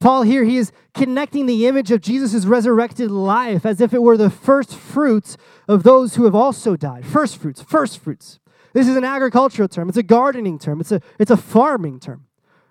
Paul 0.00 0.22
here, 0.22 0.44
he 0.44 0.56
is 0.56 0.70
connecting 0.94 1.46
the 1.46 1.66
image 1.66 1.90
of 1.90 2.00
Jesus' 2.00 2.44
resurrected 2.44 3.10
life 3.10 3.66
as 3.66 3.80
if 3.80 3.92
it 3.92 4.02
were 4.02 4.16
the 4.16 4.30
first 4.30 4.76
fruits 4.76 5.36
of 5.66 5.82
those 5.82 6.14
who 6.14 6.24
have 6.24 6.34
also 6.34 6.76
died. 6.76 7.04
First 7.04 7.38
fruits, 7.38 7.60
first 7.62 7.98
fruits. 7.98 8.38
This 8.72 8.86
is 8.86 8.96
an 8.96 9.04
agricultural 9.04 9.68
term, 9.68 9.88
it's 9.88 9.98
a 9.98 10.02
gardening 10.04 10.58
term, 10.58 10.80
it's 10.80 10.92
a, 10.92 11.00
it's 11.18 11.30
a 11.32 11.36
farming 11.36 11.98
term. 11.98 12.26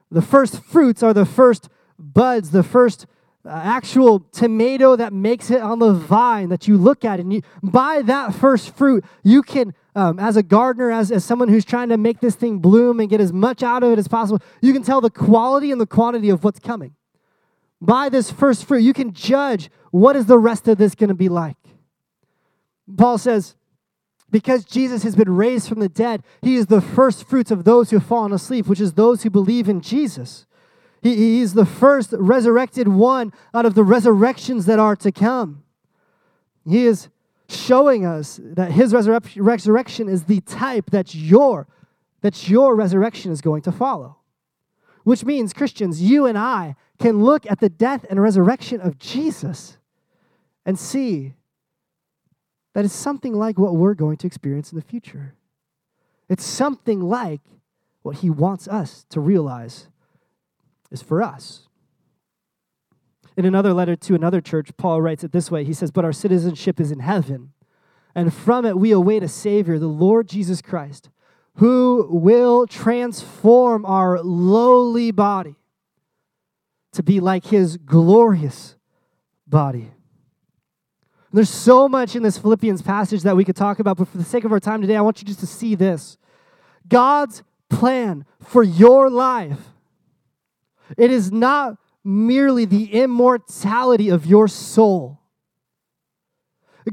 The 0.10 0.22
first 0.22 0.64
fruits 0.64 1.04
are 1.04 1.14
the 1.14 1.26
first 1.26 1.68
buds, 2.00 2.52
the 2.52 2.64
first 2.64 3.08
actual 3.50 4.20
tomato 4.32 4.96
that 4.96 5.14
makes 5.14 5.52
it 5.52 5.62
on 5.62 5.80
the 5.80 5.94
vine 5.94 6.50
that 6.50 6.68
you 6.68 6.78
look 6.78 7.06
at. 7.06 7.20
And 7.20 7.32
you, 7.34 7.42
by 7.64 8.02
that 8.04 8.34
first 8.34 8.76
fruit, 8.76 9.04
you 9.24 9.42
can 9.42 9.74
um, 9.98 10.20
as 10.20 10.38
a 10.38 10.44
gardener, 10.44 10.92
as, 10.92 11.12
as 11.12 11.26
someone 11.26 11.50
who's 11.50 11.66
trying 11.66 11.90
to 11.90 11.98
make 11.98 12.20
this 12.20 12.36
thing 12.36 12.60
bloom 12.60 13.00
and 13.00 13.10
get 13.10 13.20
as 13.20 13.34
much 13.34 13.64
out 13.64 13.82
of 13.82 13.92
it 13.92 13.98
as 13.98 14.08
possible, 14.08 14.40
you 14.62 14.72
can 14.72 14.84
tell 14.84 15.02
the 15.02 15.10
quality 15.10 15.72
and 15.72 15.82
the 15.82 15.88
quantity 15.88 16.30
of 16.30 16.44
what's 16.44 16.60
coming. 16.60 16.94
By 17.82 18.08
this 18.10 18.30
first 18.30 18.66
fruit, 18.66 18.84
you 18.84 18.94
can 18.94 19.12
judge 19.12 19.72
what 19.90 20.16
is 20.16 20.28
the 20.28 20.38
rest 20.38 20.68
of 20.68 20.78
this 20.78 20.94
going 20.94 21.08
to 21.08 21.16
be 21.16 21.30
like. 21.30 21.58
Paul 22.96 23.18
says, 23.18 23.56
because 24.30 24.66
Jesus 24.66 25.02
has 25.02 25.16
been 25.16 25.36
raised 25.36 25.68
from 25.68 25.80
the 25.80 25.90
dead, 25.90 26.22
he 26.44 26.58
is 26.58 26.68
the 26.68 26.82
first 26.82 27.28
fruits 27.28 27.50
of 27.50 27.64
those 27.64 27.90
who 27.90 27.98
have 27.98 28.06
fallen 28.06 28.32
asleep, 28.32 28.68
which 28.68 28.82
is 28.82 28.94
those 28.94 29.24
who 29.24 29.32
believe 29.32 29.68
in 29.68 29.82
Jesus. 29.82 30.46
He, 31.02 31.16
he 31.16 31.42
is 31.42 31.54
the 31.54 31.66
first 31.66 32.14
resurrected 32.18 32.88
one 32.88 33.34
out 33.54 33.66
of 33.66 33.76
the 33.76 33.84
resurrections 33.84 34.66
that 34.66 34.80
are 34.80 34.96
to 34.98 35.12
come. 35.12 35.64
He 36.68 36.86
is 36.86 37.10
showing 37.50 38.06
us 38.06 38.40
that 38.44 38.72
his 38.72 38.94
resurrection 38.94 40.10
is 40.10 40.26
the 40.26 40.42
type 40.42 40.92
that 40.92 41.16
your 41.16 41.68
that 42.22 42.50
your 42.50 42.76
resurrection 42.76 43.32
is 43.32 43.42
going 43.42 43.62
to 43.62 43.72
follow. 43.72 44.18
Which 45.04 45.24
means 45.24 45.54
Christians, 45.54 46.02
you 46.02 46.26
and 46.26 46.38
I 46.38 46.76
can 47.00 47.24
look 47.24 47.50
at 47.50 47.60
the 47.60 47.70
death 47.70 48.06
and 48.10 48.22
resurrection 48.22 48.82
of 48.82 48.98
Jesus 48.98 49.78
and 50.66 50.78
see 50.78 51.36
that 52.74 52.84
it's 52.84 52.94
something 52.94 53.34
like 53.34 53.58
what 53.58 53.76
we're 53.76 53.94
going 53.94 54.18
to 54.18 54.28
experience 54.28 54.72
in 54.72 54.78
the 54.78 54.84
future. 54.84 55.36
It's 56.28 56.44
something 56.44 57.00
like 57.00 57.42
what 58.02 58.18
he 58.18 58.30
wants 58.30 58.68
us 58.68 59.06
to 59.10 59.20
realize 59.20 59.88
is 60.92 61.02
for 61.02 61.22
us. 61.22 61.68
In 63.36 63.46
another 63.46 63.74
letter 63.74 63.96
to 63.96 64.16
another 64.16 64.42
church, 64.42 64.72
Paul 64.78 65.02
writes 65.02 65.24
it 65.24 65.32
this 65.32 65.52
way 65.52 65.64
He 65.64 65.74
says, 65.74 65.92
But 65.92 66.06
our 66.06 66.14
citizenship 66.14 66.80
is 66.80 66.92
in 66.92 67.00
heaven, 67.00 67.54
and 68.16 68.34
from 68.34 68.66
it 68.66 68.78
we 68.78 68.92
await 68.92 69.24
a 69.24 69.28
Savior, 69.28 69.78
the 69.78 69.88
Lord 69.88 70.28
Jesus 70.28 70.62
Christ, 70.62 71.10
who 71.56 72.08
will 72.10 72.66
transform 72.66 73.86
our 73.86 74.20
lowly 74.22 75.12
body 75.12 75.56
to 76.94 77.04
be 77.04 77.20
like 77.20 77.46
his 77.46 77.78
glorious 77.78 78.76
body. 79.46 79.92
There's 81.32 81.50
so 81.50 81.88
much 81.88 82.16
in 82.16 82.24
this 82.24 82.38
Philippians 82.38 82.82
passage 82.82 83.22
that 83.24 83.36
we 83.36 83.46
could 83.46 83.56
talk 83.56 83.80
about, 83.80 83.98
but 83.98 84.08
for 84.08 84.18
the 84.18 84.24
sake 84.24 84.46
of 84.46 84.52
our 84.52 84.60
time 84.60 84.82
today, 84.82 84.96
I 84.96 85.02
want 85.02 85.22
you 85.22 85.28
just 85.28 85.42
to 85.42 85.48
see 85.48 85.76
this. 85.76 86.18
God's 86.88 87.44
plan 87.70 88.26
for 88.42 88.64
your 88.64 89.10
life. 89.10 89.60
It 90.96 91.12
is 91.12 91.32
not 91.32 91.78
merely 92.04 92.66
the 92.66 92.94
immortality 92.94 94.10
of 94.10 94.26
your 94.26 94.48
soul. 94.48 95.20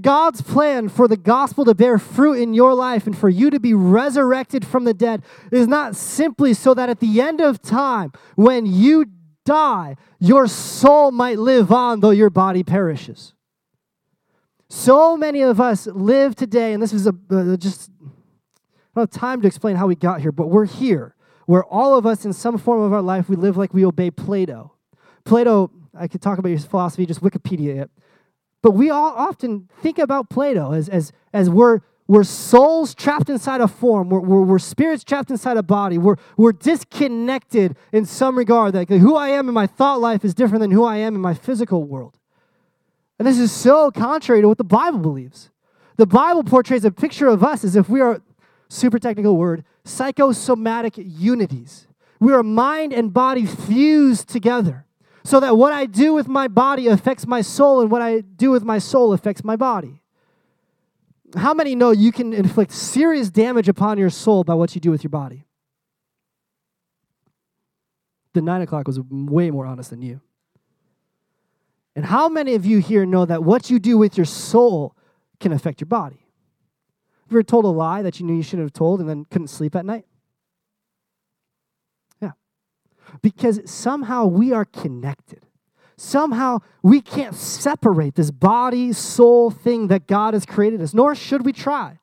God's 0.01 0.43
plan 0.43 0.89
for 0.89 1.07
the 1.07 1.17
gospel 1.17 1.65
to 1.65 1.75
bear 1.75 1.99
fruit 1.99 2.35
in 2.35 2.53
your 2.53 2.75
life 2.75 3.07
and 3.07 3.17
for 3.17 3.29
you 3.29 3.49
to 3.51 3.61
be 3.61 3.75
resurrected 3.75 4.67
from 4.67 4.85
the 4.85 4.95
dead 4.95 5.23
is 5.53 5.69
not 5.69 5.95
simply 5.95 6.53
so 6.53 6.75
that 6.75 6.89
at 6.89 6.99
the 6.99 7.21
end 7.21 7.41
of 7.41 7.63
time, 7.63 8.13
when 8.35 8.67
you 8.67 9.07
die, 9.45 9.97
your 10.19 10.49
soul 10.49 11.13
might 11.13 11.39
live 11.39 11.71
on 11.71 12.01
though 12.01 12.11
your 12.11 12.31
body 12.31 12.65
perishes. 12.65 13.35
So 14.69 15.17
many 15.17 15.43
of 15.43 15.61
us 15.61 15.87
live 15.87 16.35
today, 16.35 16.73
and 16.73 16.83
this 16.83 16.93
is 16.93 17.07
a, 17.07 17.15
uh, 17.31 17.57
just 17.57 17.91
I 18.01 19.01
don't 19.01 19.03
have 19.03 19.11
time 19.11 19.41
to 19.43 19.47
explain 19.47 19.77
how 19.77 19.87
we 19.87 19.95
got 19.95 20.21
here, 20.21 20.33
but 20.33 20.49
we're 20.49 20.67
here 20.67 21.15
where 21.47 21.65
all 21.65 21.97
of 21.97 22.07
us, 22.07 22.25
in 22.25 22.33
some 22.33 22.59
form 22.59 22.83
of 22.83 22.93
our 22.93 23.03
life, 23.03 23.29
we 23.29 23.37
live 23.37 23.57
like 23.57 23.75
we 23.75 23.85
obey 23.85 24.11
Plato. 24.11 24.73
Plato, 25.25 25.71
I 25.97 26.09
could 26.09 26.23
talk 26.23 26.39
about 26.39 26.51
his 26.51 26.65
philosophy, 26.65 27.07
just 27.07 27.23
Wikipedia 27.23 27.83
it. 27.83 27.91
But 28.63 28.73
we 28.73 28.91
all 28.91 29.13
often 29.15 29.69
think 29.83 29.99
about 29.99 30.31
Plato 30.31 30.73
as, 30.73 30.89
as, 30.89 31.13
as 31.33 31.51
we're, 31.51 31.81
we're 32.09 32.25
souls 32.25 32.95
trapped 32.95 33.29
inside 33.29 33.61
a 33.61 33.69
form, 33.69 34.09
we're, 34.09 34.21
we're, 34.21 34.43
we're 34.43 34.59
spirits 34.59 35.05
trapped 35.05 35.31
inside 35.31 35.57
a 35.57 35.63
body, 35.63 35.99
we're, 35.99 36.17
we're 36.37 36.53
disconnected 36.53 37.77
in 37.93 38.07
some 38.07 38.37
regard. 38.37 38.75
Like 38.75 38.89
who 38.89 39.17
I 39.17 39.29
am 39.31 39.49
in 39.49 39.55
my 39.55 39.67
thought 39.67 40.01
life 40.01 40.25
is 40.25 40.35
different 40.35 40.63
than 40.63 40.71
who 40.71 40.85
I 40.85 40.97
am 40.97 41.15
in 41.15 41.21
my 41.21 41.35
physical 41.35 41.85
world. 41.85 42.19
And 43.19 43.29
this 43.29 43.39
is 43.39 43.53
so 43.53 43.91
contrary 43.91 44.41
to 44.41 44.49
what 44.49 44.59
the 44.59 44.65
Bible 44.65 44.99
believes. 44.99 45.51
The 45.97 46.07
Bible 46.07 46.43
portrays 46.43 46.85
a 46.85 46.91
picture 46.91 47.29
of 47.29 47.45
us 47.45 47.65
as 47.65 47.77
if 47.77 47.89
we 47.89 48.01
are, 48.01 48.21
super 48.68 48.99
technical 48.99 49.37
word, 49.37 49.64
psychosomatic 49.85 50.94
unities. 50.97 51.87
We 52.21 52.33
are 52.33 52.42
mind 52.42 52.92
and 52.92 53.12
body 53.12 53.47
fused 53.47 54.28
together 54.28 54.87
so 55.25 55.40
that 55.40 55.56
what 55.56 55.73
I 55.73 55.87
do 55.87 56.12
with 56.12 56.28
my 56.28 56.49
body 56.49 56.87
affects 56.87 57.26
my 57.26 57.40
soul, 57.40 57.80
and 57.80 57.90
what 57.90 58.02
I 58.02 58.21
do 58.21 58.50
with 58.50 58.62
my 58.62 58.78
soul 58.78 59.12
affects 59.12 59.42
my 59.42 59.56
body. 59.56 60.02
How 61.35 61.54
many 61.54 61.75
know 61.75 61.90
you 61.90 62.12
can 62.12 62.33
inflict 62.33 62.73
serious 62.73 63.30
damage 63.30 63.68
upon 63.68 63.99
your 63.99 64.11
soul 64.11 64.44
by 64.44 64.54
what 64.54 64.75
you 64.75 64.80
do 64.80 64.90
with 64.90 65.02
your 65.02 65.11
body? 65.11 65.47
The 68.35 68.42
nine 68.42 68.61
o'clock 68.61 68.87
was 68.87 69.00
way 69.00 69.50
more 69.50 69.64
honest 69.64 69.90
than 69.90 70.02
you. 70.02 70.21
And 71.97 72.04
how 72.04 72.28
many 72.28 72.54
of 72.54 72.66
you 72.66 72.78
here 72.78 73.06
know 73.06 73.25
that 73.25 73.44
what 73.44 73.71
you 73.71 73.78
do 73.78 73.97
with 73.97 74.18
your 74.18 74.26
soul 74.26 74.94
can 75.40 75.52
affect 75.52 75.80
your 75.80 75.87
body? 75.87 76.24
Ever 77.35 77.43
told 77.43 77.64
a 77.64 77.69
lie 77.69 78.00
that 78.00 78.21
you 78.21 78.26
knew 78.26 78.37
you 78.37 78.45
shouldn't 78.45 78.67
have 78.67 78.73
told 78.73 79.00
and 79.00 79.09
then 79.09 79.25
couldn't 79.25 79.49
sleep 79.49 79.75
at 79.75 79.85
night? 79.85 80.07
Yeah. 82.23 82.31
Because 83.23 83.61
somehow 83.69 84.26
we 84.26 84.53
are 84.53 84.64
connected. 84.64 85.45
Somehow 85.97 86.61
we 86.81 87.00
can't 87.00 87.35
separate 87.35 88.14
this 88.14 88.31
body 88.31 88.93
soul 88.93 89.50
thing 89.50 89.88
that 89.88 90.07
God 90.07 90.35
has 90.35 90.47
created 90.47 90.81
us, 90.81 90.95
nor 90.95 91.17
should 91.17 91.45
we 91.45 91.53
try. 91.53 91.99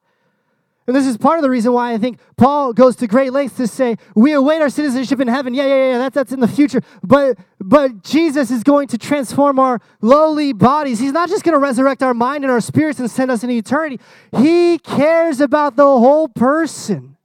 And 0.87 0.95
this 0.95 1.05
is 1.05 1.15
part 1.15 1.37
of 1.37 1.43
the 1.43 1.49
reason 1.49 1.73
why 1.73 1.93
I 1.93 1.97
think 1.99 2.19
Paul 2.37 2.73
goes 2.73 2.95
to 2.97 3.07
great 3.07 3.31
lengths 3.31 3.55
to 3.57 3.67
say, 3.67 3.97
we 4.15 4.33
await 4.33 4.61
our 4.61 4.69
citizenship 4.69 5.19
in 5.19 5.27
heaven. 5.27 5.53
Yeah, 5.53 5.67
yeah, 5.67 5.91
yeah, 5.91 5.97
that's, 5.99 6.15
that's 6.15 6.31
in 6.31 6.39
the 6.39 6.47
future. 6.47 6.81
But, 7.03 7.37
but 7.59 8.03
Jesus 8.03 8.49
is 8.49 8.63
going 8.63 8.87
to 8.87 8.97
transform 8.97 9.59
our 9.59 9.79
lowly 10.01 10.53
bodies. 10.53 10.99
He's 10.99 11.11
not 11.11 11.29
just 11.29 11.43
going 11.43 11.53
to 11.53 11.59
resurrect 11.59 12.01
our 12.01 12.15
mind 12.15 12.43
and 12.43 12.51
our 12.51 12.59
spirits 12.59 12.99
and 12.99 13.09
send 13.11 13.29
us 13.29 13.43
into 13.43 13.55
eternity. 13.55 13.99
He 14.35 14.79
cares 14.79 15.39
about 15.39 15.75
the 15.75 15.83
whole 15.83 16.27
person. 16.27 17.15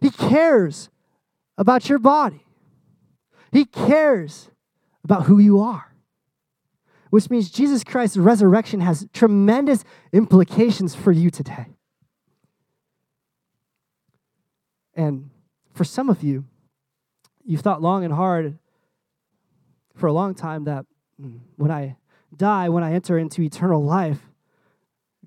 He 0.00 0.10
cares 0.10 0.90
about 1.56 1.88
your 1.88 2.00
body. 2.00 2.44
He 3.52 3.64
cares 3.64 4.50
about 5.04 5.26
who 5.26 5.38
you 5.38 5.60
are. 5.60 5.94
Which 7.10 7.30
means 7.30 7.50
Jesus 7.50 7.84
Christ's 7.84 8.16
resurrection 8.16 8.80
has 8.80 9.06
tremendous 9.12 9.84
implications 10.12 10.94
for 10.94 11.12
you 11.12 11.30
today. 11.30 11.66
And 15.00 15.30
for 15.72 15.84
some 15.84 16.10
of 16.10 16.22
you, 16.22 16.44
you've 17.44 17.62
thought 17.62 17.80
long 17.80 18.04
and 18.04 18.12
hard 18.12 18.58
for 19.94 20.06
a 20.06 20.12
long 20.12 20.34
time 20.34 20.64
that 20.64 20.84
when 21.56 21.70
I 21.70 21.96
die, 22.36 22.68
when 22.68 22.84
I 22.84 22.92
enter 22.92 23.18
into 23.18 23.42
eternal 23.42 23.82
life, 23.82 24.20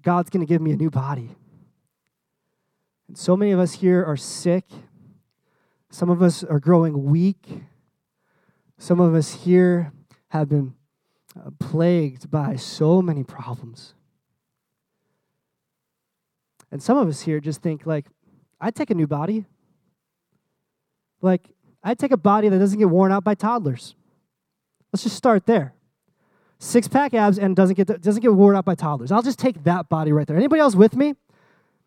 God's 0.02 0.30
going 0.30 0.46
to 0.46 0.50
give 0.50 0.62
me 0.62 0.72
a 0.72 0.76
new 0.76 0.90
body. 0.90 1.36
And 3.08 3.18
so 3.18 3.36
many 3.36 3.52
of 3.52 3.60
us 3.60 3.74
here 3.74 4.04
are 4.04 4.18
sick 4.18 4.66
some 5.94 6.10
of 6.10 6.24
us 6.24 6.44
are 6.44 6.60
growing 6.60 7.06
weak. 7.06 7.62
Some 8.80 9.00
of 9.00 9.14
us 9.14 9.44
here 9.44 9.94
have 10.30 10.50
been 10.50 10.74
uh, 11.40 11.52
plagued 11.60 12.32
by 12.32 12.56
so 12.56 13.00
many 13.00 13.24
problems. 13.24 13.94
And 16.72 16.82
some 16.82 16.98
of 16.98 17.08
us 17.08 17.22
here 17.22 17.40
just 17.40 17.62
think, 17.62 17.86
like, 17.86 18.08
I'd 18.60 18.74
take 18.74 18.90
a 18.90 18.96
new 18.96 19.06
body. 19.06 19.46
Like, 21.24 21.50
I'd 21.84 21.98
take 21.98 22.12
a 22.12 22.18
body 22.18 22.50
that 22.50 22.60
doesn't 22.60 22.78
get 22.78 22.90
worn 22.90 23.12
out 23.12 23.24
by 23.24 23.34
toddlers. 23.34 23.96
Let's 24.92 25.04
just 25.04 25.16
start 25.16 25.46
there. 25.46 25.74
Six 26.60 26.88
pack 26.88 27.14
abs 27.14 27.40
and 27.40 27.56
doesn't 27.56 27.76
get, 27.76 27.88
doesn't 28.02 28.22
get 28.22 28.34
worn 28.34 28.56
out 28.56 28.66
by 28.66 28.76
toddlers. 28.76 29.12
I'll 29.12 29.24
just 29.24 29.40
take 29.40 29.64
that 29.64 29.90
body 29.90 30.12
right 30.12 30.28
there. 30.28 30.38
Anybody 30.38 30.62
else 30.62 30.76
with 30.76 30.96
me? 30.96 31.16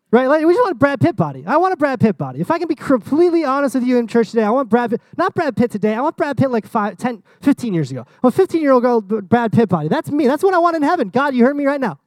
Right? 0.09 0.27
Like, 0.27 0.45
we 0.45 0.53
just 0.53 0.63
want 0.63 0.71
a 0.71 0.75
Brad 0.75 0.99
Pitt 0.99 1.15
body. 1.15 1.43
I 1.45 1.57
want 1.57 1.73
a 1.73 1.77
Brad 1.77 1.99
Pitt 1.99 2.17
body. 2.17 2.39
If 2.39 2.49
I 2.49 2.57
can 2.57 2.67
be 2.67 2.75
completely 2.75 3.43
honest 3.43 3.75
with 3.75 3.83
you 3.83 3.97
in 3.97 4.07
church 4.07 4.31
today, 4.31 4.43
I 4.43 4.49
want 4.49 4.69
Brad 4.69 4.89
Pitt, 4.89 5.01
not 5.17 5.35
Brad 5.35 5.55
Pitt 5.55 5.69
today. 5.69 5.93
I 5.93 6.01
want 6.01 6.17
Brad 6.17 6.37
Pitt 6.37 6.49
like 6.49 6.65
five, 6.65 6.97
10, 6.97 7.23
15 7.41 7.73
years 7.73 7.91
ago. 7.91 8.05
I'm 8.23 8.27
a 8.29 8.31
15 8.31 8.61
year 8.61 8.71
old 8.71 8.83
girl, 8.83 9.01
Brad 9.01 9.51
Pitt 9.51 9.69
body. 9.69 9.87
That's 9.87 10.09
me. 10.09 10.25
That's 10.25 10.43
what 10.43 10.53
I 10.53 10.59
want 10.59 10.75
in 10.75 10.81
heaven. 10.81 11.09
God, 11.09 11.35
you 11.35 11.43
heard 11.45 11.55
me 11.55 11.65
right 11.65 11.81
now. 11.81 11.99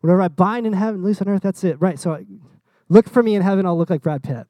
Whatever 0.00 0.22
I 0.22 0.28
bind 0.28 0.66
in 0.66 0.72
heaven, 0.72 1.02
loose 1.02 1.20
on 1.20 1.28
earth, 1.28 1.42
that's 1.42 1.64
it. 1.64 1.80
Right. 1.80 1.98
So 1.98 2.24
look 2.88 3.08
for 3.08 3.22
me 3.22 3.34
in 3.36 3.42
heaven, 3.42 3.66
I'll 3.66 3.78
look 3.78 3.90
like 3.90 4.02
Brad 4.02 4.22
Pitt. 4.22 4.46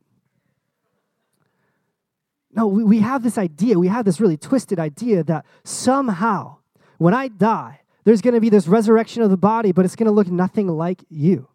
No, 2.58 2.66
we, 2.66 2.82
we 2.82 2.98
have 2.98 3.22
this 3.22 3.38
idea, 3.38 3.78
we 3.78 3.86
have 3.86 4.04
this 4.04 4.20
really 4.20 4.36
twisted 4.36 4.80
idea 4.80 5.22
that 5.22 5.46
somehow 5.62 6.56
when 6.96 7.14
I 7.14 7.28
die, 7.28 7.82
there's 8.02 8.20
going 8.20 8.34
to 8.34 8.40
be 8.40 8.48
this 8.48 8.66
resurrection 8.66 9.22
of 9.22 9.30
the 9.30 9.36
body, 9.36 9.70
but 9.70 9.84
it's 9.84 9.94
going 9.94 10.06
to 10.06 10.12
look 10.12 10.26
nothing 10.26 10.66
like 10.66 11.04
you. 11.08 11.46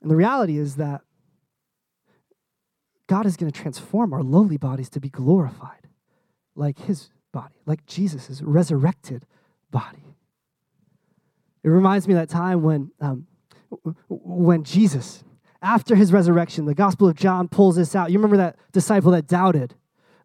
And 0.00 0.08
the 0.12 0.14
reality 0.14 0.58
is 0.58 0.76
that 0.76 1.00
God 3.08 3.26
is 3.26 3.36
going 3.36 3.50
to 3.50 3.60
transform 3.60 4.12
our 4.12 4.22
lowly 4.22 4.58
bodies 4.58 4.88
to 4.90 5.00
be 5.00 5.08
glorified 5.08 5.88
like 6.54 6.78
his 6.78 7.10
body, 7.32 7.56
like 7.66 7.84
Jesus' 7.84 8.40
resurrected 8.42 9.26
body. 9.72 10.14
It 11.64 11.68
reminds 11.68 12.06
me 12.06 12.14
of 12.14 12.20
that 12.20 12.28
time 12.28 12.62
when, 12.62 12.92
um, 13.00 13.26
when 14.08 14.62
Jesus, 14.62 15.24
after 15.62 15.94
his 15.94 16.12
resurrection, 16.12 16.64
the 16.66 16.74
Gospel 16.74 17.08
of 17.08 17.14
John 17.14 17.48
pulls 17.48 17.76
this 17.76 17.94
out. 17.94 18.10
You 18.10 18.18
remember 18.18 18.36
that 18.36 18.56
disciple 18.72 19.12
that 19.12 19.28
doubted? 19.28 19.74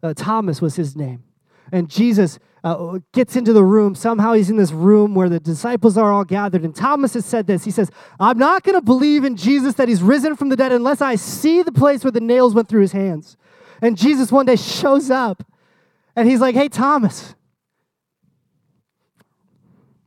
Uh, 0.02 0.12
Thomas 0.14 0.60
was 0.60 0.76
his 0.76 0.96
name. 0.96 1.22
And 1.70 1.88
Jesus 1.88 2.38
uh, 2.64 2.98
gets 3.12 3.36
into 3.36 3.52
the 3.52 3.62
room. 3.62 3.94
Somehow 3.94 4.32
he's 4.32 4.50
in 4.50 4.56
this 4.56 4.72
room 4.72 5.14
where 5.14 5.28
the 5.28 5.38
disciples 5.38 5.96
are 5.96 6.10
all 6.10 6.24
gathered. 6.24 6.64
And 6.64 6.74
Thomas 6.74 7.14
has 7.14 7.24
said 7.24 7.46
this 7.46 7.64
He 7.64 7.70
says, 7.70 7.90
I'm 8.18 8.38
not 8.38 8.64
going 8.64 8.74
to 8.74 8.82
believe 8.82 9.24
in 9.24 9.36
Jesus 9.36 9.74
that 9.74 9.88
he's 9.88 10.02
risen 10.02 10.34
from 10.34 10.48
the 10.48 10.56
dead 10.56 10.72
unless 10.72 11.00
I 11.00 11.14
see 11.14 11.62
the 11.62 11.72
place 11.72 12.02
where 12.02 12.10
the 12.10 12.20
nails 12.20 12.54
went 12.54 12.68
through 12.68 12.80
his 12.80 12.92
hands. 12.92 13.36
And 13.80 13.96
Jesus 13.96 14.32
one 14.32 14.46
day 14.46 14.56
shows 14.56 15.10
up 15.10 15.44
and 16.16 16.28
he's 16.28 16.40
like, 16.40 16.54
Hey, 16.54 16.68
Thomas. 16.68 17.34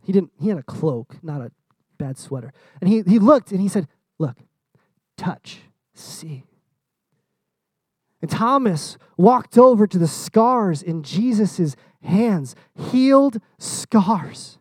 He 0.03 0.11
didn't, 0.11 0.31
he 0.41 0.50
had 0.50 0.57
a 0.57 0.63
cloak, 0.63 1.17
not 1.23 1.41
a 1.41 1.51
bad 2.00 2.17
sweater. 2.17 2.51
And 2.81 2.89
he, 2.89 3.03
he 3.03 3.19
looked 3.19 3.51
and 3.51 3.61
he 3.61 3.67
said, 3.67 3.88
Look, 4.17 4.35
touch, 5.21 5.59
see. 5.93 6.43
And 8.21 8.29
Thomas 8.29 8.97
walked 9.17 9.57
over 9.57 9.85
to 9.85 9.97
the 9.97 10.07
scars 10.07 10.81
in 10.81 11.03
Jesus' 11.03 11.75
hands, 12.03 12.55
healed 12.91 13.37
scars. 13.59 14.57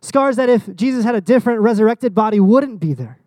Scars 0.00 0.36
that 0.36 0.48
if 0.48 0.74
Jesus 0.74 1.04
had 1.04 1.14
a 1.14 1.20
different 1.20 1.60
resurrected 1.60 2.14
body 2.14 2.38
wouldn't 2.38 2.80
be 2.80 2.94
there. 2.94 3.18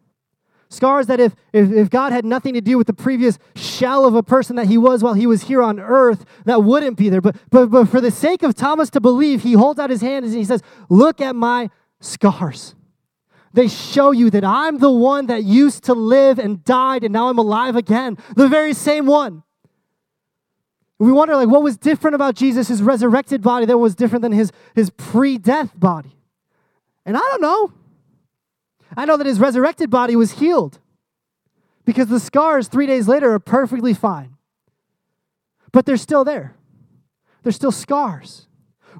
Scars 0.70 1.08
that 1.08 1.20
if, 1.20 1.36
if, 1.54 1.72
if 1.72 1.90
God 1.90 2.12
had 2.12 2.26
nothing 2.26 2.54
to 2.54 2.62
do 2.62 2.78
with 2.78 2.88
the 2.88 2.94
previous 2.94 3.38
shell 3.56 4.06
of 4.06 4.16
a 4.16 4.24
person 4.24 4.56
that 4.56 4.68
he 4.68 4.78
was 4.78 5.04
while 5.04 5.14
he 5.14 5.28
was 5.28 5.44
here 5.44 5.62
on 5.62 5.80
earth, 5.80 6.26
that 6.46 6.64
wouldn't 6.64 6.98
be 6.98 7.08
there. 7.10 7.22
But, 7.22 7.38
but, 7.50 7.68
but 7.68 7.86
for 7.86 8.02
the 8.02 8.12
sake 8.12 8.44
of 8.44 8.56
Thomas 8.56 8.90
to 8.92 9.02
believe, 9.02 9.44
he 9.44 9.54
holds 9.54 9.80
out 9.80 9.90
his 9.90 10.02
hand 10.02 10.26
and 10.26 10.34
he 10.34 10.44
says, 10.44 10.62
Look 10.90 11.22
at 11.22 11.36
my 11.36 11.70
scars. 12.02 12.76
They 13.56 13.70
show 13.70 14.12
you 14.12 14.30
that 14.32 14.44
I'm 14.44 14.80
the 14.80 14.92
one 14.92 15.28
that 15.28 15.46
used 15.46 15.86
to 15.86 15.94
live 15.94 16.40
and 16.40 16.62
died, 16.66 17.06
and 17.06 17.14
now 17.14 17.30
I'm 17.30 17.38
alive 17.38 17.78
again. 17.78 18.18
The 18.36 18.50
very 18.50 18.74
same 18.74 19.06
one. 19.06 19.44
We 21.00 21.14
wonder, 21.14 21.38
like, 21.38 21.48
what 21.48 21.64
was 21.64 21.78
different 21.78 22.16
about 22.16 22.36
Jesus, 22.36 22.68
his 22.68 22.84
resurrected 22.84 23.42
body, 23.42 23.66
that 23.66 23.78
was 23.78 23.96
different 23.96 24.24
than 24.24 24.34
his, 24.34 24.52
his 24.76 24.90
pre 24.90 25.38
death 25.38 25.72
body? 25.80 26.18
And 27.06 27.16
I 27.16 27.22
don't 27.22 27.42
know. 27.42 27.72
I 28.98 29.06
know 29.06 29.16
that 29.16 29.26
his 29.26 29.40
resurrected 29.40 29.90
body 29.90 30.18
was 30.18 30.34
healed 30.34 30.80
because 31.86 32.08
the 32.08 32.20
scars 32.20 32.68
three 32.68 32.88
days 32.88 33.08
later 33.08 33.32
are 33.34 33.40
perfectly 33.40 33.94
fine. 33.94 34.36
But 35.72 35.86
they're 35.86 35.96
still 35.96 36.26
there, 36.26 36.56
they're 37.44 37.54
still 37.54 37.72
scars 37.72 38.45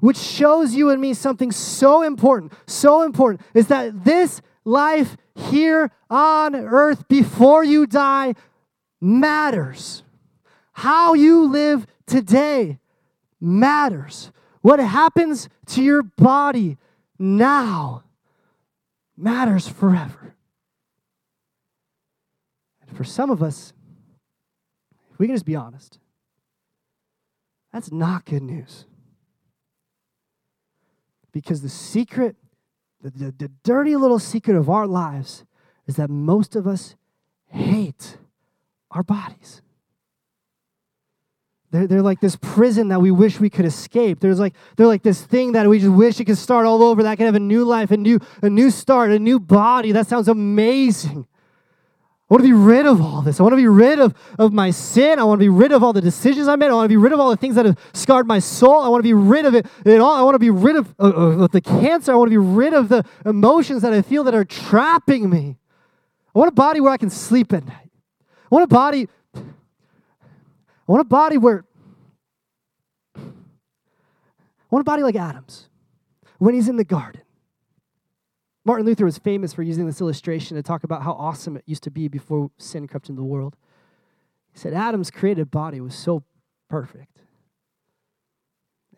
which 0.00 0.16
shows 0.16 0.74
you 0.74 0.90
and 0.90 1.00
me 1.00 1.14
something 1.14 1.50
so 1.50 2.02
important, 2.02 2.52
so 2.66 3.02
important, 3.02 3.40
is 3.54 3.68
that 3.68 4.04
this 4.04 4.42
life 4.64 5.16
here 5.34 5.90
on 6.10 6.54
earth 6.54 7.08
before 7.08 7.64
you 7.64 7.86
die 7.86 8.34
matters. 9.00 10.02
How 10.72 11.14
you 11.14 11.46
live 11.46 11.86
today 12.06 12.78
matters. 13.40 14.30
What 14.62 14.80
happens 14.80 15.48
to 15.66 15.82
your 15.82 16.02
body 16.02 16.76
now 17.18 18.04
matters 19.16 19.68
forever. 19.68 20.34
And 22.86 22.96
for 22.96 23.04
some 23.04 23.30
of 23.30 23.42
us, 23.42 23.72
if 25.12 25.18
we 25.18 25.26
can 25.26 25.34
just 25.34 25.46
be 25.46 25.56
honest, 25.56 25.98
that's 27.72 27.92
not 27.92 28.24
good 28.24 28.42
news. 28.42 28.86
Because 31.36 31.60
the 31.60 31.68
secret, 31.68 32.34
the, 33.02 33.10
the, 33.10 33.30
the 33.30 33.48
dirty 33.62 33.94
little 33.94 34.18
secret 34.18 34.56
of 34.56 34.70
our 34.70 34.86
lives 34.86 35.44
is 35.86 35.96
that 35.96 36.08
most 36.08 36.56
of 36.56 36.66
us 36.66 36.96
hate 37.48 38.16
our 38.90 39.02
bodies. 39.02 39.60
They're, 41.72 41.86
they're 41.86 42.00
like 42.00 42.20
this 42.22 42.38
prison 42.40 42.88
that 42.88 43.02
we 43.02 43.10
wish 43.10 43.38
we 43.38 43.50
could 43.50 43.66
escape. 43.66 44.20
There's 44.20 44.40
like, 44.40 44.54
they're 44.78 44.86
like 44.86 45.02
this 45.02 45.20
thing 45.20 45.52
that 45.52 45.68
we 45.68 45.78
just 45.78 45.92
wish 45.92 46.18
it 46.20 46.24
could 46.24 46.38
start 46.38 46.64
all 46.64 46.82
over, 46.82 47.02
that 47.02 47.18
could 47.18 47.26
have 47.26 47.34
a 47.34 47.38
new 47.38 47.66
life, 47.66 47.90
a 47.90 47.98
new, 47.98 48.18
a 48.40 48.48
new 48.48 48.70
start, 48.70 49.10
a 49.10 49.18
new 49.18 49.38
body. 49.38 49.92
That 49.92 50.06
sounds 50.06 50.28
amazing. 50.28 51.26
I 52.28 52.34
want 52.34 52.42
to 52.42 52.48
be 52.48 52.52
rid 52.52 52.86
of 52.86 53.00
all 53.00 53.22
this. 53.22 53.38
I 53.38 53.44
want 53.44 53.52
to 53.52 53.56
be 53.56 53.68
rid 53.68 54.00
of, 54.00 54.12
of 54.36 54.52
my 54.52 54.72
sin. 54.72 55.20
I 55.20 55.24
want 55.24 55.38
to 55.38 55.44
be 55.44 55.48
rid 55.48 55.70
of 55.70 55.84
all 55.84 55.92
the 55.92 56.00
decisions 56.00 56.48
I 56.48 56.56
made. 56.56 56.70
I 56.70 56.74
want 56.74 56.86
to 56.86 56.88
be 56.88 56.96
rid 56.96 57.12
of 57.12 57.20
all 57.20 57.30
the 57.30 57.36
things 57.36 57.54
that 57.54 57.66
have 57.66 57.78
scarred 57.94 58.26
my 58.26 58.40
soul. 58.40 58.80
I 58.80 58.88
want 58.88 58.98
to 58.98 59.08
be 59.08 59.14
rid 59.14 59.46
of 59.46 59.54
it, 59.54 59.64
it 59.84 60.00
all. 60.00 60.16
I 60.16 60.22
want 60.22 60.34
to 60.34 60.40
be 60.40 60.50
rid 60.50 60.74
of, 60.74 60.92
of, 60.98 61.40
of 61.40 61.50
the 61.52 61.60
cancer. 61.60 62.10
I 62.10 62.16
want 62.16 62.28
to 62.28 62.32
be 62.32 62.36
rid 62.36 62.74
of 62.74 62.88
the 62.88 63.04
emotions 63.24 63.82
that 63.82 63.92
I 63.92 64.02
feel 64.02 64.24
that 64.24 64.34
are 64.34 64.44
trapping 64.44 65.30
me. 65.30 65.56
I 66.34 66.38
want 66.40 66.48
a 66.48 66.54
body 66.54 66.80
where 66.80 66.90
I 66.90 66.96
can 66.96 67.10
sleep 67.10 67.52
at 67.52 67.64
night. 67.64 67.90
I 68.50 68.54
want 68.54 68.64
a 68.64 68.74
body. 68.74 69.08
I 69.36 69.40
want 70.88 71.02
a 71.02 71.04
body 71.04 71.38
where. 71.38 71.64
I 73.14 73.20
want 74.68 74.80
a 74.80 74.84
body 74.84 75.04
like 75.04 75.14
Adam's 75.14 75.68
when 76.38 76.54
he's 76.54 76.68
in 76.68 76.76
the 76.76 76.84
garden. 76.84 77.22
Martin 78.66 78.84
Luther 78.84 79.04
was 79.04 79.16
famous 79.16 79.52
for 79.52 79.62
using 79.62 79.86
this 79.86 80.00
illustration 80.00 80.56
to 80.56 80.62
talk 80.62 80.82
about 80.82 81.04
how 81.04 81.12
awesome 81.12 81.56
it 81.56 81.62
used 81.66 81.84
to 81.84 81.90
be 81.90 82.08
before 82.08 82.50
sin 82.58 82.88
crept 82.88 83.08
into 83.08 83.20
the 83.20 83.24
world. 83.24 83.54
He 84.52 84.58
said 84.58 84.74
Adam's 84.74 85.08
created 85.08 85.52
body 85.52 85.80
was 85.80 85.94
so 85.94 86.24
perfect, 86.68 87.20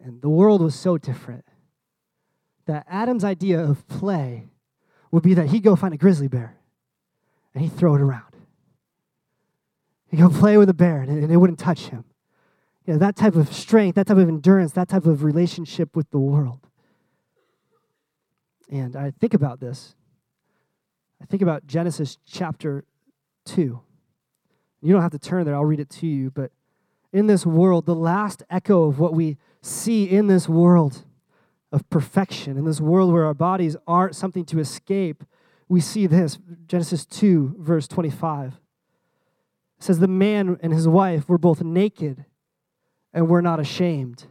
and 0.00 0.22
the 0.22 0.31
world 0.31 0.62
was 0.62 0.74
so 0.74 0.96
different 0.96 1.44
that 2.64 2.87
Adam's 2.88 3.24
idea 3.24 3.61
of 3.61 3.87
play 3.88 4.48
would 5.11 5.22
be 5.22 5.35
that 5.35 5.48
he'd 5.48 5.64
go 5.64 5.76
find 5.76 5.92
a 5.92 5.98
grizzly 5.98 6.28
bear 6.28 6.57
and 7.52 7.62
he'd 7.62 7.72
throw 7.72 7.94
it 7.94 8.00
around. 8.00 8.22
He'd 10.11 10.20
go 10.20 10.31
play 10.31 10.57
with 10.57 10.70
a 10.70 10.74
bear 10.74 11.02
and 11.02 11.31
it 11.31 11.37
wouldn't 11.37 11.59
touch 11.59 11.88
him. 11.88 12.04
You 12.87 12.94
know, 12.94 12.98
that 13.00 13.16
type 13.16 13.37
of 13.37 13.52
strength, 13.52 13.96
that 13.96 14.07
type 14.07 14.16
of 14.16 14.28
endurance, 14.28 14.72
that 14.72 14.88
type 14.88 15.04
of 15.04 15.24
relationship 15.24 15.94
with 15.94 16.11
the 16.11 16.18
world. 16.18 16.67
And 18.70 18.96
I 18.96 19.12
think 19.18 19.35
about 19.35 19.61
this. 19.61 19.94
I 21.20 21.24
think 21.24 21.42
about 21.42 21.66
Genesis 21.66 22.18
chapter 22.26 22.85
2. 23.46 23.81
You 24.81 24.92
don't 24.92 25.02
have 25.02 25.12
to 25.12 25.18
turn 25.18 25.44
there, 25.44 25.54
I'll 25.54 25.64
read 25.64 25.81
it 25.81 25.90
to 25.90 26.07
you. 26.07 26.31
But 26.31 26.52
in 27.12 27.26
this 27.26 27.44
world, 27.44 27.87
the 27.87 27.94
last 27.94 28.42
echo 28.50 28.85
of 28.85 28.98
what 28.98 29.14
we 29.14 29.38
see 29.62 30.04
in 30.04 30.26
this 30.26 30.48
world 30.48 31.04
of 31.72 31.88
perfection, 31.90 32.57
in 32.57 32.64
this 32.64 32.81
world 32.81 33.12
where 33.12 33.24
our 33.24 33.35
bodies 33.35 33.76
aren't 33.87 34.14
something 34.14 34.44
to 34.46 34.59
escape, 34.59 35.24
we 35.68 35.81
see 35.81 36.07
this 36.07 36.38
Genesis 36.66 37.04
2, 37.04 37.57
verse 37.59 37.88
25. 37.88 38.54
It 39.78 39.83
says, 39.83 39.98
The 39.98 40.09
man 40.09 40.59
and 40.62 40.72
his 40.72 40.88
wife 40.88 41.28
were 41.28 41.38
both 41.38 41.62
naked 41.62 42.24
and 43.12 43.28
were 43.28 43.42
not 43.42 43.61
ashamed. 43.61 44.26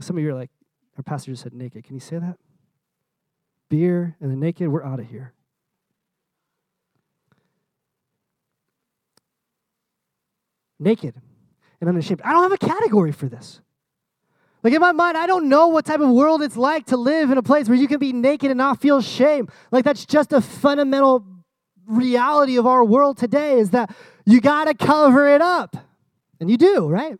Some 0.00 0.18
of 0.18 0.22
you 0.22 0.30
are 0.30 0.34
like, 0.34 0.50
our 0.96 1.02
pastor 1.02 1.32
just 1.32 1.42
said 1.42 1.52
naked. 1.52 1.84
Can 1.84 1.94
you 1.94 2.00
say 2.00 2.18
that? 2.18 2.38
Beer 3.68 4.16
and 4.20 4.30
the 4.30 4.36
naked, 4.36 4.68
we're 4.68 4.84
out 4.84 5.00
of 5.00 5.06
here. 5.06 5.32
Naked 10.78 11.14
and 11.80 11.88
unashamed. 11.88 12.22
I 12.22 12.32
don't 12.32 12.42
have 12.42 12.52
a 12.52 12.58
category 12.58 13.12
for 13.12 13.28
this. 13.28 13.60
Like 14.62 14.72
in 14.72 14.80
my 14.80 14.92
mind, 14.92 15.16
I 15.16 15.26
don't 15.26 15.48
know 15.48 15.68
what 15.68 15.84
type 15.84 16.00
of 16.00 16.08
world 16.10 16.42
it's 16.42 16.56
like 16.56 16.86
to 16.86 16.96
live 16.96 17.30
in 17.30 17.38
a 17.38 17.42
place 17.42 17.68
where 17.68 17.76
you 17.76 17.86
can 17.86 17.98
be 17.98 18.12
naked 18.12 18.50
and 18.50 18.58
not 18.58 18.80
feel 18.80 19.02
shame. 19.02 19.48
Like 19.70 19.84
that's 19.84 20.06
just 20.06 20.32
a 20.32 20.40
fundamental 20.40 21.24
reality 21.86 22.56
of 22.56 22.66
our 22.66 22.84
world 22.84 23.18
today 23.18 23.58
is 23.58 23.70
that 23.70 23.94
you 24.24 24.40
got 24.40 24.64
to 24.64 24.74
cover 24.74 25.28
it 25.28 25.42
up. 25.42 25.76
And 26.40 26.50
you 26.50 26.56
do, 26.56 26.88
right? 26.88 27.16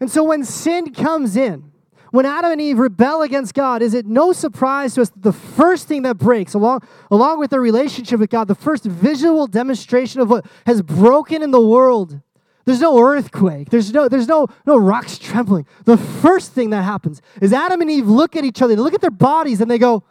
And 0.00 0.10
so 0.10 0.22
when 0.24 0.44
sin 0.44 0.92
comes 0.94 1.36
in, 1.36 1.72
when 2.10 2.24
Adam 2.26 2.52
and 2.52 2.60
Eve 2.60 2.78
rebel 2.78 3.22
against 3.22 3.54
God, 3.54 3.82
is 3.82 3.94
it 3.94 4.06
no 4.06 4.32
surprise 4.32 4.94
to 4.94 5.02
us 5.02 5.10
that 5.10 5.22
the 5.22 5.32
first 5.32 5.88
thing 5.88 6.02
that 6.02 6.16
breaks, 6.16 6.54
along, 6.54 6.82
along 7.10 7.38
with 7.38 7.50
their 7.50 7.60
relationship 7.60 8.20
with 8.20 8.30
God, 8.30 8.48
the 8.48 8.54
first 8.54 8.84
visual 8.84 9.46
demonstration 9.46 10.20
of 10.20 10.30
what 10.30 10.46
has 10.66 10.80
broken 10.82 11.42
in 11.42 11.50
the 11.50 11.60
world? 11.60 12.20
There's 12.64 12.80
no 12.80 12.98
earthquake. 12.98 13.70
There's 13.70 13.92
no, 13.92 14.08
there's 14.08 14.28
no, 14.28 14.46
no 14.66 14.76
rocks 14.76 15.18
trembling. 15.18 15.66
The 15.84 15.96
first 15.96 16.52
thing 16.52 16.70
that 16.70 16.82
happens 16.82 17.22
is 17.40 17.52
Adam 17.52 17.80
and 17.80 17.90
Eve 17.90 18.08
look 18.08 18.36
at 18.36 18.44
each 18.44 18.62
other, 18.62 18.74
they 18.74 18.82
look 18.82 18.94
at 18.94 19.00
their 19.00 19.10
bodies, 19.10 19.60
and 19.60 19.70
they 19.70 19.78
go, 19.78 20.04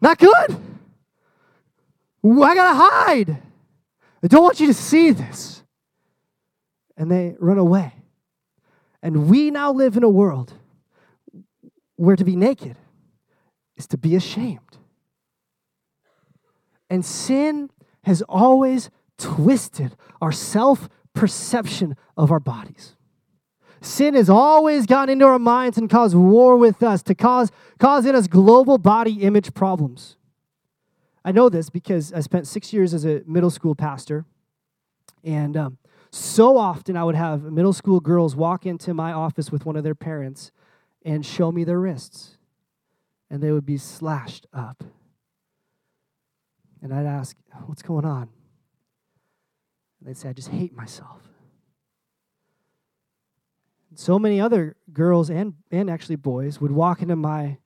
Not 0.00 0.18
good. 0.18 0.56
I 2.24 2.54
gotta 2.54 2.74
hide. 2.74 3.42
I 4.22 4.26
don't 4.26 4.42
want 4.42 4.60
you 4.60 4.66
to 4.68 4.74
see 4.74 5.10
this. 5.10 5.62
And 6.96 7.10
they 7.10 7.36
run 7.38 7.58
away. 7.58 7.92
And 9.02 9.28
we 9.28 9.50
now 9.50 9.72
live 9.72 9.96
in 9.96 10.02
a 10.02 10.08
world 10.08 10.54
where 12.04 12.16
to 12.16 12.24
be 12.24 12.36
naked 12.36 12.76
is 13.76 13.86
to 13.88 13.98
be 13.98 14.14
ashamed. 14.14 14.78
And 16.90 17.04
sin 17.04 17.70
has 18.04 18.22
always 18.28 18.90
twisted 19.18 19.96
our 20.20 20.32
self 20.32 20.88
perception 21.14 21.96
of 22.16 22.30
our 22.30 22.40
bodies. 22.40 22.96
Sin 23.80 24.14
has 24.14 24.30
always 24.30 24.86
gotten 24.86 25.12
into 25.12 25.26
our 25.26 25.38
minds 25.38 25.76
and 25.76 25.90
caused 25.90 26.16
war 26.16 26.56
with 26.56 26.82
us, 26.82 27.02
to 27.02 27.14
cause, 27.14 27.50
cause 27.78 28.06
in 28.06 28.14
us 28.14 28.26
global 28.26 28.78
body 28.78 29.20
image 29.22 29.52
problems. 29.52 30.16
I 31.24 31.32
know 31.32 31.48
this 31.48 31.70
because 31.70 32.12
I 32.12 32.20
spent 32.20 32.46
six 32.46 32.72
years 32.72 32.94
as 32.94 33.04
a 33.04 33.22
middle 33.26 33.50
school 33.50 33.74
pastor, 33.74 34.24
and 35.22 35.56
um, 35.56 35.78
so 36.10 36.56
often 36.56 36.96
I 36.96 37.04
would 37.04 37.14
have 37.14 37.42
middle 37.44 37.72
school 37.72 38.00
girls 38.00 38.36
walk 38.36 38.66
into 38.66 38.94
my 38.94 39.12
office 39.12 39.50
with 39.50 39.66
one 39.66 39.76
of 39.76 39.84
their 39.84 39.94
parents 39.94 40.50
and 41.04 41.24
show 41.24 41.52
me 41.52 41.64
their 41.64 41.80
wrists, 41.80 42.36
and 43.30 43.42
they 43.42 43.52
would 43.52 43.66
be 43.66 43.76
slashed 43.76 44.46
up. 44.52 44.82
And 46.82 46.92
I'd 46.92 47.06
ask, 47.06 47.36
What's 47.66 47.82
going 47.82 48.04
on? 48.04 48.28
And 50.00 50.08
they'd 50.08 50.16
say, 50.16 50.28
I 50.28 50.32
just 50.32 50.48
hate 50.48 50.74
myself. 50.74 51.22
And 53.90 53.98
so 53.98 54.18
many 54.18 54.40
other 54.40 54.76
girls 54.92 55.30
and, 55.30 55.54
and 55.70 55.88
actually 55.88 56.16
boys 56.16 56.60
would 56.60 56.72
walk 56.72 57.00
into 57.00 57.16
my 57.16 57.58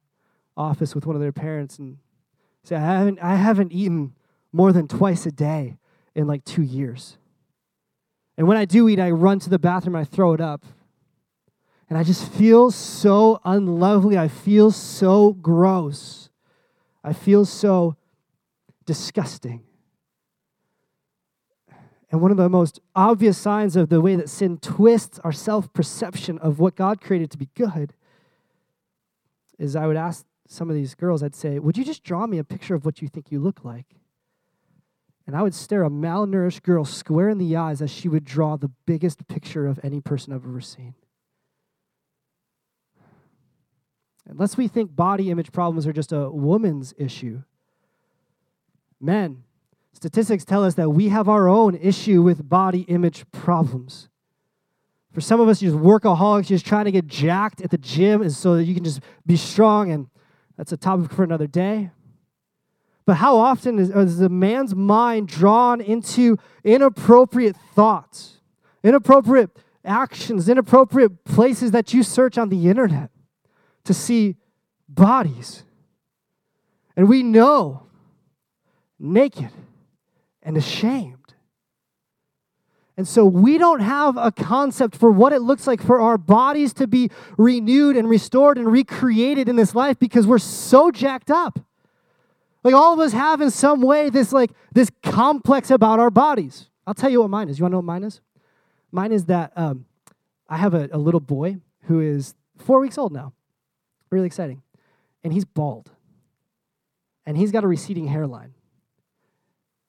office 0.56 0.94
with 0.94 1.06
one 1.06 1.16
of 1.16 1.22
their 1.22 1.32
parents 1.32 1.78
and 1.78 1.98
say, 2.62 2.76
I 2.76 2.80
haven't, 2.80 3.18
I 3.20 3.34
haven't 3.36 3.72
eaten 3.72 4.14
more 4.52 4.72
than 4.72 4.88
twice 4.88 5.26
a 5.26 5.32
day 5.32 5.78
in 6.14 6.26
like 6.26 6.44
two 6.44 6.62
years. 6.62 7.16
And 8.36 8.46
when 8.46 8.56
I 8.56 8.64
do 8.66 8.88
eat, 8.88 9.00
I 9.00 9.10
run 9.10 9.38
to 9.40 9.50
the 9.50 9.58
bathroom 9.58 9.94
and 9.94 10.02
I 10.02 10.04
throw 10.04 10.32
it 10.32 10.40
up. 10.40 10.64
And 11.88 11.98
I 11.98 12.02
just 12.02 12.30
feel 12.32 12.70
so 12.70 13.40
unlovely. 13.44 14.18
I 14.18 14.28
feel 14.28 14.70
so 14.70 15.32
gross. 15.32 16.28
I 17.02 17.12
feel 17.12 17.44
so 17.44 17.96
disgusting. 18.84 19.62
And 22.10 22.20
one 22.20 22.30
of 22.30 22.36
the 22.36 22.48
most 22.48 22.80
obvious 22.96 23.36
signs 23.36 23.76
of 23.76 23.88
the 23.88 24.00
way 24.00 24.16
that 24.16 24.30
sin 24.30 24.58
twists 24.58 25.18
our 25.20 25.32
self 25.32 25.72
perception 25.72 26.38
of 26.38 26.58
what 26.58 26.76
God 26.76 27.00
created 27.00 27.30
to 27.32 27.38
be 27.38 27.48
good 27.54 27.94
is 29.58 29.76
I 29.76 29.86
would 29.86 29.96
ask 29.96 30.24
some 30.46 30.70
of 30.70 30.76
these 30.76 30.94
girls, 30.94 31.22
I'd 31.22 31.34
say, 31.34 31.58
Would 31.58 31.76
you 31.76 31.84
just 31.84 32.04
draw 32.04 32.26
me 32.26 32.38
a 32.38 32.44
picture 32.44 32.74
of 32.74 32.84
what 32.84 33.02
you 33.02 33.08
think 33.08 33.30
you 33.30 33.40
look 33.40 33.64
like? 33.64 33.96
And 35.26 35.36
I 35.36 35.42
would 35.42 35.54
stare 35.54 35.84
a 35.84 35.90
malnourished 35.90 36.62
girl 36.62 36.86
square 36.86 37.28
in 37.28 37.36
the 37.36 37.54
eyes 37.54 37.82
as 37.82 37.90
she 37.90 38.08
would 38.08 38.24
draw 38.24 38.56
the 38.56 38.70
biggest 38.86 39.28
picture 39.28 39.66
of 39.66 39.78
any 39.82 40.00
person 40.00 40.32
I've 40.32 40.46
ever 40.46 40.62
seen. 40.62 40.94
Unless 44.28 44.58
we 44.58 44.68
think 44.68 44.94
body 44.94 45.30
image 45.30 45.52
problems 45.52 45.86
are 45.86 45.92
just 45.92 46.12
a 46.12 46.28
woman's 46.30 46.92
issue, 46.98 47.42
men, 49.00 49.42
statistics 49.94 50.44
tell 50.44 50.64
us 50.64 50.74
that 50.74 50.90
we 50.90 51.08
have 51.08 51.28
our 51.28 51.48
own 51.48 51.74
issue 51.74 52.20
with 52.22 52.46
body 52.46 52.82
image 52.82 53.24
problems. 53.32 54.08
For 55.12 55.22
some 55.22 55.40
of 55.40 55.48
us, 55.48 55.62
you're 55.62 55.72
just 55.72 55.82
workaholics, 55.82 56.50
you're 56.50 56.58
just 56.58 56.66
trying 56.66 56.84
to 56.84 56.92
get 56.92 57.06
jacked 57.06 57.62
at 57.62 57.70
the 57.70 57.78
gym 57.78 58.20
and 58.20 58.30
so 58.30 58.56
that 58.56 58.64
you 58.64 58.74
can 58.74 58.84
just 58.84 59.00
be 59.24 59.36
strong, 59.36 59.90
and 59.90 60.08
that's 60.58 60.72
a 60.72 60.76
topic 60.76 61.10
for 61.10 61.24
another 61.24 61.46
day. 61.46 61.90
But 63.06 63.14
how 63.14 63.38
often 63.38 63.78
is, 63.78 63.88
is 63.88 64.20
a 64.20 64.28
man's 64.28 64.74
mind 64.74 65.28
drawn 65.28 65.80
into 65.80 66.36
inappropriate 66.62 67.56
thoughts, 67.74 68.42
inappropriate 68.84 69.50
actions, 69.82 70.50
inappropriate 70.50 71.24
places 71.24 71.70
that 71.70 71.94
you 71.94 72.02
search 72.02 72.36
on 72.36 72.50
the 72.50 72.68
internet 72.68 73.10
to 73.88 73.94
see 73.94 74.36
bodies? 74.88 75.64
And 76.96 77.08
we 77.08 77.22
know 77.22 77.88
naked 78.98 79.50
and 80.42 80.56
ashamed. 80.56 81.34
And 82.96 83.06
so 83.06 83.24
we 83.24 83.58
don't 83.58 83.78
have 83.80 84.16
a 84.16 84.32
concept 84.32 84.96
for 84.96 85.10
what 85.10 85.32
it 85.32 85.40
looks 85.40 85.68
like 85.68 85.80
for 85.80 86.00
our 86.00 86.18
bodies 86.18 86.72
to 86.74 86.88
be 86.88 87.10
renewed 87.36 87.96
and 87.96 88.08
restored 88.08 88.58
and 88.58 88.66
recreated 88.66 89.48
in 89.48 89.54
this 89.54 89.72
life 89.74 89.98
because 90.00 90.26
we're 90.26 90.38
so 90.38 90.90
jacked 90.90 91.30
up. 91.30 91.60
Like 92.64 92.74
all 92.74 92.92
of 92.92 92.98
us 92.98 93.12
have 93.12 93.40
in 93.40 93.52
some 93.52 93.82
way 93.82 94.10
this 94.10 94.32
like 94.32 94.50
this 94.72 94.90
complex 95.04 95.70
about 95.70 96.00
our 96.00 96.10
bodies. 96.10 96.68
I'll 96.88 96.94
tell 96.94 97.08
you 97.08 97.20
what 97.20 97.30
mine 97.30 97.48
is. 97.48 97.58
You 97.58 97.64
want 97.64 97.70
to 97.70 97.74
know 97.74 97.78
what 97.78 97.84
mine 97.84 98.02
is? 98.02 98.20
Mine 98.90 99.12
is 99.12 99.26
that 99.26 99.52
um, 99.54 99.84
I 100.48 100.56
have 100.56 100.74
a, 100.74 100.88
a 100.90 100.98
little 100.98 101.20
boy 101.20 101.58
who 101.82 102.00
is 102.00 102.34
four 102.56 102.80
weeks 102.80 102.98
old 102.98 103.12
now. 103.12 103.32
Really 104.10 104.26
exciting. 104.26 104.62
And 105.22 105.32
he's 105.32 105.44
bald. 105.44 105.90
And 107.26 107.36
he's 107.36 107.52
got 107.52 107.64
a 107.64 107.68
receding 107.68 108.06
hairline. 108.06 108.54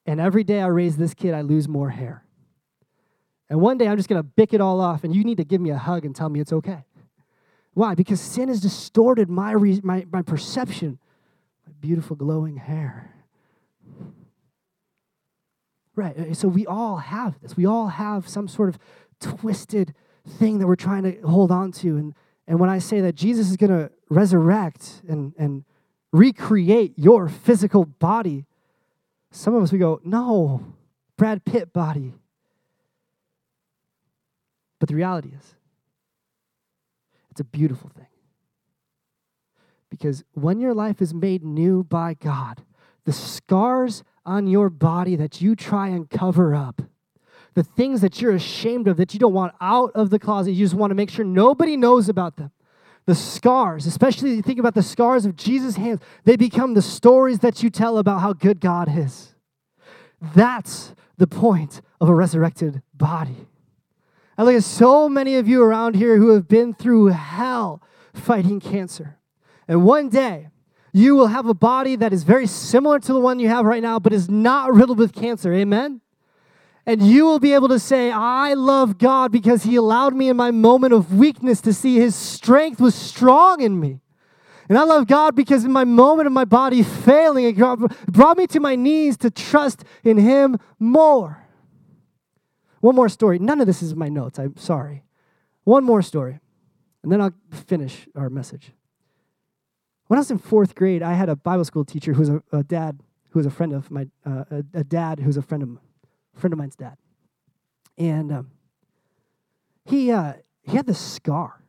And 0.05 0.19
every 0.19 0.43
day 0.43 0.61
I 0.61 0.67
raise 0.67 0.97
this 0.97 1.13
kid, 1.13 1.33
I 1.33 1.41
lose 1.41 1.67
more 1.67 1.89
hair. 1.89 2.23
And 3.49 3.61
one 3.61 3.77
day 3.77 3.87
I'm 3.87 3.97
just 3.97 4.09
going 4.09 4.21
to 4.21 4.27
Bic 4.27 4.53
it 4.53 4.61
all 4.61 4.79
off, 4.79 5.03
and 5.03 5.15
you 5.15 5.23
need 5.23 5.37
to 5.37 5.43
give 5.43 5.61
me 5.61 5.69
a 5.71 5.77
hug 5.77 6.05
and 6.05 6.15
tell 6.15 6.29
me 6.29 6.39
it's 6.39 6.53
okay. 6.53 6.83
Why? 7.73 7.95
Because 7.95 8.19
sin 8.19 8.49
has 8.49 8.59
distorted 8.59 9.29
my, 9.29 9.51
re- 9.51 9.81
my, 9.83 10.05
my 10.11 10.21
perception 10.21 10.99
my 11.65 11.73
beautiful 11.79 12.15
glowing 12.15 12.57
hair. 12.57 13.13
Right. 15.95 16.17
Uh, 16.17 16.33
so 16.33 16.47
we 16.47 16.65
all 16.65 16.97
have 16.97 17.39
this. 17.41 17.57
We 17.57 17.65
all 17.65 17.87
have 17.87 18.27
some 18.27 18.47
sort 18.47 18.69
of 18.69 18.79
twisted 19.19 19.93
thing 20.27 20.59
that 20.59 20.67
we're 20.67 20.75
trying 20.75 21.03
to 21.03 21.21
hold 21.27 21.51
on 21.51 21.71
to. 21.73 21.97
And, 21.97 22.13
and 22.47 22.59
when 22.59 22.69
I 22.69 22.79
say 22.79 23.01
that 23.01 23.15
Jesus 23.15 23.49
is 23.49 23.57
going 23.57 23.71
to 23.71 23.91
resurrect 24.09 25.01
and, 25.07 25.33
and 25.37 25.63
recreate 26.11 26.93
your 26.97 27.29
physical 27.29 27.85
body, 27.85 28.45
some 29.31 29.53
of 29.53 29.63
us, 29.63 29.71
we 29.71 29.77
go, 29.77 30.01
no, 30.03 30.73
Brad 31.17 31.45
Pitt 31.45 31.71
body. 31.71 32.13
But 34.79 34.89
the 34.89 34.95
reality 34.95 35.29
is, 35.37 35.55
it's 37.29 37.41
a 37.41 37.43
beautiful 37.43 37.89
thing. 37.95 38.07
Because 39.89 40.23
when 40.33 40.59
your 40.59 40.73
life 40.73 41.01
is 41.01 41.13
made 41.13 41.43
new 41.43 41.83
by 41.83 42.13
God, 42.13 42.63
the 43.05 43.13
scars 43.13 44.03
on 44.25 44.47
your 44.47 44.69
body 44.69 45.15
that 45.15 45.41
you 45.41 45.55
try 45.55 45.87
and 45.89 46.09
cover 46.09 46.55
up, 46.55 46.81
the 47.55 47.63
things 47.63 48.01
that 48.01 48.21
you're 48.21 48.35
ashamed 48.35 48.87
of, 48.87 48.97
that 48.97 49.13
you 49.13 49.19
don't 49.19 49.33
want 49.33 49.53
out 49.59 49.91
of 49.95 50.11
the 50.11 50.19
closet, 50.19 50.51
you 50.51 50.65
just 50.65 50.75
want 50.75 50.91
to 50.91 50.95
make 50.95 51.09
sure 51.09 51.25
nobody 51.25 51.75
knows 51.75 52.07
about 52.07 52.37
them. 52.37 52.51
The 53.09 53.15
scars, 53.15 53.87
especially 53.87 54.35
you 54.35 54.43
think 54.43 54.59
about 54.59 54.75
the 54.75 54.83
scars 54.83 55.25
of 55.25 55.35
Jesus' 55.35 55.77
hands, 55.77 55.99
they 56.25 56.35
become 56.35 56.75
the 56.75 56.81
stories 56.83 57.39
that 57.39 57.63
you 57.63 57.71
tell 57.71 57.97
about 57.97 58.21
how 58.21 58.33
good 58.33 58.59
God 58.59 58.87
is. 58.95 59.33
That's 60.35 60.93
the 61.17 61.25
point 61.25 61.81
of 61.99 62.07
a 62.07 62.13
resurrected 62.13 62.83
body. 62.93 63.47
I 64.37 64.43
look 64.43 64.53
at 64.53 64.63
so 64.63 65.09
many 65.09 65.37
of 65.37 65.47
you 65.47 65.63
around 65.63 65.95
here 65.95 66.17
who 66.17 66.35
have 66.35 66.47
been 66.47 66.75
through 66.75 67.07
hell 67.07 67.81
fighting 68.13 68.59
cancer. 68.59 69.17
And 69.67 69.83
one 69.83 70.09
day, 70.09 70.49
you 70.93 71.15
will 71.15 71.29
have 71.29 71.47
a 71.47 71.55
body 71.55 71.95
that 71.95 72.13
is 72.13 72.21
very 72.21 72.45
similar 72.45 72.99
to 72.99 73.11
the 73.11 73.19
one 73.19 73.39
you 73.39 73.47
have 73.47 73.65
right 73.65 73.81
now, 73.81 73.97
but 73.97 74.13
is 74.13 74.29
not 74.29 74.71
riddled 74.71 74.99
with 74.99 75.15
cancer. 75.15 75.51
Amen? 75.51 76.01
And 76.89 77.03
you 77.03 77.25
will 77.25 77.37
be 77.37 77.53
able 77.53 77.67
to 77.67 77.77
say, 77.77 78.11
I 78.11 78.55
love 78.55 78.97
God 78.97 79.31
because 79.31 79.61
He 79.61 79.75
allowed 79.75 80.15
me 80.15 80.27
in 80.27 80.35
my 80.35 80.49
moment 80.49 80.91
of 80.91 81.13
weakness 81.13 81.61
to 81.61 81.71
see 81.71 81.97
His 81.97 82.15
strength 82.15 82.81
was 82.81 82.95
strong 82.95 83.61
in 83.61 83.79
me. 83.79 83.99
And 84.67 84.75
I 84.75 84.85
love 84.85 85.05
God 85.05 85.35
because 85.35 85.63
in 85.63 85.71
my 85.71 85.83
moment 85.83 86.25
of 86.25 86.33
my 86.33 86.45
body 86.45 86.81
failing, 86.81 87.45
it 87.45 87.57
brought 88.07 88.37
me 88.39 88.47
to 88.47 88.59
my 88.59 88.75
knees 88.75 89.17
to 89.17 89.29
trust 89.29 89.83
in 90.03 90.17
Him 90.17 90.57
more. 90.79 91.45
One 92.79 92.95
more 92.95 93.07
story. 93.07 93.37
None 93.37 93.61
of 93.61 93.67
this 93.67 93.83
is 93.83 93.93
my 93.93 94.09
notes. 94.09 94.39
I'm 94.39 94.57
sorry. 94.57 95.03
One 95.65 95.83
more 95.83 96.01
story. 96.01 96.39
And 97.03 97.11
then 97.11 97.21
I'll 97.21 97.35
finish 97.51 98.07
our 98.15 98.31
message. 98.31 98.71
When 100.07 100.17
I 100.17 100.21
was 100.21 100.31
in 100.31 100.39
fourth 100.39 100.73
grade, 100.73 101.03
I 101.03 101.13
had 101.13 101.29
a 101.29 101.35
Bible 101.35 101.65
school 101.65 101.85
teacher 101.85 102.13
who 102.13 102.19
was 102.21 102.29
a, 102.29 102.41
a 102.51 102.63
dad 102.63 103.03
who 103.29 103.37
was 103.37 103.45
a 103.45 103.51
friend 103.51 103.73
of 103.73 103.91
my, 103.91 104.07
uh, 104.25 104.45
a, 104.49 104.79
a, 104.79 104.83
dad 104.83 105.19
who's 105.19 105.37
a 105.37 105.43
friend 105.43 105.61
of, 105.61 105.77
friend 106.39 106.53
of 106.53 106.59
mine's 106.59 106.75
dad. 106.75 106.97
And 107.97 108.31
um, 108.31 108.51
he, 109.85 110.11
uh, 110.11 110.33
he 110.63 110.77
had 110.77 110.87
this 110.87 110.99
scar 110.99 111.61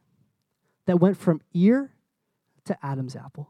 that 0.86 0.98
went 0.98 1.16
from 1.16 1.40
ear 1.52 1.92
to 2.64 2.76
Adam's 2.82 3.16
apple. 3.16 3.48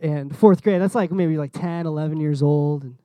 And 0.00 0.34
fourth 0.34 0.62
grade, 0.62 0.80
that's 0.80 0.94
like 0.94 1.10
maybe 1.10 1.36
like 1.36 1.52
10, 1.52 1.86
11 1.86 2.20
years 2.20 2.42
old. 2.42 2.84
And 2.84 2.96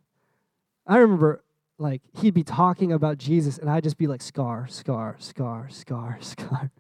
I 0.88 0.98
remember 0.98 1.44
like 1.78 2.02
he'd 2.22 2.34
be 2.34 2.44
talking 2.44 2.92
about 2.92 3.18
Jesus, 3.18 3.58
and 3.58 3.70
I'd 3.70 3.84
just 3.84 3.98
be 3.98 4.08
like, 4.08 4.22
scar, 4.22 4.68
scar, 4.68 5.18
scar, 5.20 5.68
scar, 5.70 6.18
scar. 6.22 6.72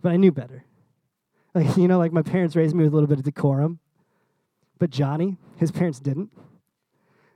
but 0.00 0.12
I 0.12 0.16
knew 0.16 0.32
better. 0.32 0.64
Like, 1.54 1.76
you 1.76 1.88
know, 1.88 1.98
like 1.98 2.12
my 2.12 2.22
parents 2.22 2.56
raised 2.56 2.74
me 2.74 2.84
with 2.84 2.92
a 2.92 2.96
little 2.96 3.08
bit 3.08 3.18
of 3.18 3.24
decorum. 3.24 3.78
But 4.78 4.90
Johnny, 4.90 5.36
his 5.56 5.70
parents 5.70 6.00
didn't. 6.00 6.30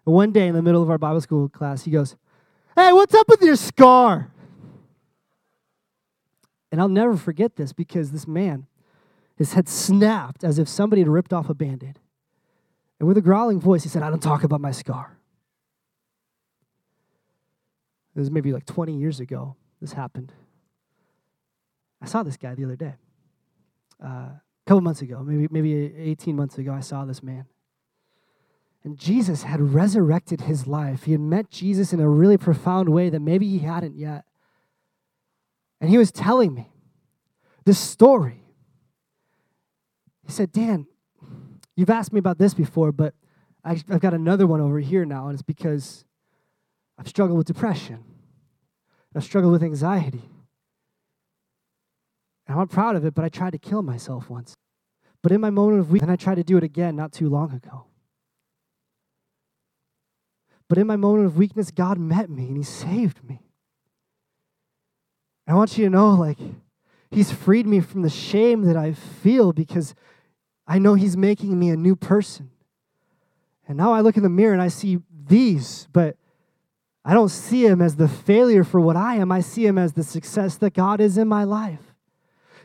And 0.06 0.14
one 0.14 0.32
day 0.32 0.46
in 0.48 0.54
the 0.54 0.62
middle 0.62 0.82
of 0.82 0.90
our 0.90 0.98
Bible 0.98 1.20
school 1.20 1.48
class, 1.48 1.84
he 1.84 1.90
goes, 1.90 2.16
Hey, 2.74 2.92
what's 2.92 3.14
up 3.14 3.28
with 3.28 3.42
your 3.42 3.56
scar? 3.56 4.32
And 6.72 6.80
I'll 6.80 6.88
never 6.88 7.16
forget 7.16 7.56
this 7.56 7.72
because 7.72 8.10
this 8.10 8.26
man, 8.26 8.66
his 9.36 9.52
head 9.52 9.68
snapped 9.68 10.42
as 10.42 10.58
if 10.58 10.68
somebody 10.68 11.02
had 11.02 11.08
ripped 11.08 11.32
off 11.32 11.48
a 11.48 11.54
band 11.54 11.84
aid. 11.84 12.00
And 12.98 13.06
with 13.06 13.16
a 13.16 13.20
growling 13.20 13.60
voice, 13.60 13.84
he 13.84 13.88
said, 13.88 14.02
I 14.02 14.10
don't 14.10 14.22
talk 14.22 14.42
about 14.42 14.60
my 14.60 14.72
scar. 14.72 15.16
It 18.14 18.18
was 18.18 18.30
maybe 18.30 18.52
like 18.52 18.66
20 18.66 18.96
years 18.96 19.20
ago 19.20 19.56
this 19.80 19.92
happened. 19.92 20.32
I 22.00 22.06
saw 22.06 22.22
this 22.22 22.36
guy 22.36 22.54
the 22.54 22.64
other 22.64 22.76
day. 22.76 22.94
Uh, 24.02 24.08
a 24.08 24.40
couple 24.66 24.80
months 24.80 25.02
ago, 25.02 25.22
maybe, 25.22 25.48
maybe 25.50 25.94
18 25.96 26.34
months 26.34 26.58
ago, 26.58 26.72
I 26.72 26.80
saw 26.80 27.04
this 27.04 27.22
man. 27.22 27.46
And 28.84 28.98
Jesus 28.98 29.44
had 29.44 29.72
resurrected 29.72 30.42
his 30.42 30.66
life. 30.66 31.04
He 31.04 31.12
had 31.12 31.20
met 31.20 31.50
Jesus 31.50 31.92
in 31.92 32.00
a 32.00 32.08
really 32.08 32.36
profound 32.36 32.90
way 32.90 33.08
that 33.08 33.20
maybe 33.20 33.48
he 33.48 33.60
hadn't 33.60 33.96
yet. 33.96 34.24
And 35.80 35.88
he 35.88 35.96
was 35.96 36.12
telling 36.12 36.54
me 36.54 36.70
this 37.64 37.78
story. 37.78 38.42
He 40.26 40.32
said, 40.32 40.52
Dan, 40.52 40.86
you've 41.76 41.90
asked 41.90 42.12
me 42.12 42.18
about 42.18 42.38
this 42.38 42.52
before, 42.52 42.92
but 42.92 43.14
I've 43.64 43.86
got 44.00 44.12
another 44.12 44.46
one 44.46 44.60
over 44.60 44.78
here 44.78 45.06
now, 45.06 45.28
and 45.28 45.34
it's 45.34 45.42
because 45.42 46.04
I've 46.98 47.08
struggled 47.08 47.38
with 47.38 47.46
depression. 47.46 48.04
I've 49.16 49.24
struggled 49.24 49.52
with 49.52 49.62
anxiety. 49.62 50.28
And 52.46 52.60
I'm 52.60 52.68
proud 52.68 52.96
of 52.96 53.06
it, 53.06 53.14
but 53.14 53.24
I 53.24 53.30
tried 53.30 53.52
to 53.52 53.58
kill 53.58 53.82
myself 53.82 54.28
once. 54.28 54.54
But 55.22 55.32
in 55.32 55.40
my 55.40 55.48
moment 55.48 55.80
of 55.80 55.90
weakness, 55.90 56.08
and 56.08 56.12
I 56.12 56.16
tried 56.16 56.34
to 56.34 56.44
do 56.44 56.58
it 56.58 56.64
again 56.64 56.94
not 56.96 57.12
too 57.12 57.30
long 57.30 57.52
ago. 57.52 57.86
But 60.74 60.80
in 60.80 60.88
my 60.88 60.96
moment 60.96 61.26
of 61.26 61.36
weakness, 61.36 61.70
God 61.70 61.98
met 61.98 62.28
me 62.28 62.48
and 62.48 62.56
He 62.56 62.64
saved 62.64 63.22
me. 63.22 63.38
I 65.46 65.54
want 65.54 65.78
you 65.78 65.84
to 65.84 65.90
know, 65.90 66.08
like, 66.14 66.38
He's 67.12 67.30
freed 67.30 67.64
me 67.64 67.78
from 67.78 68.02
the 68.02 68.10
shame 68.10 68.62
that 68.62 68.76
I 68.76 68.92
feel 68.92 69.52
because 69.52 69.94
I 70.66 70.80
know 70.80 70.94
He's 70.94 71.16
making 71.16 71.56
me 71.56 71.70
a 71.70 71.76
new 71.76 71.94
person. 71.94 72.50
And 73.68 73.78
now 73.78 73.92
I 73.92 74.00
look 74.00 74.16
in 74.16 74.24
the 74.24 74.28
mirror 74.28 74.52
and 74.52 74.60
I 74.60 74.66
see 74.66 74.98
these, 75.28 75.86
but 75.92 76.16
I 77.04 77.14
don't 77.14 77.28
see 77.28 77.64
Him 77.64 77.80
as 77.80 77.94
the 77.94 78.08
failure 78.08 78.64
for 78.64 78.80
what 78.80 78.96
I 78.96 79.14
am. 79.14 79.30
I 79.30 79.42
see 79.42 79.64
Him 79.64 79.78
as 79.78 79.92
the 79.92 80.02
success 80.02 80.56
that 80.56 80.74
God 80.74 81.00
is 81.00 81.16
in 81.16 81.28
my 81.28 81.44
life. 81.44 81.94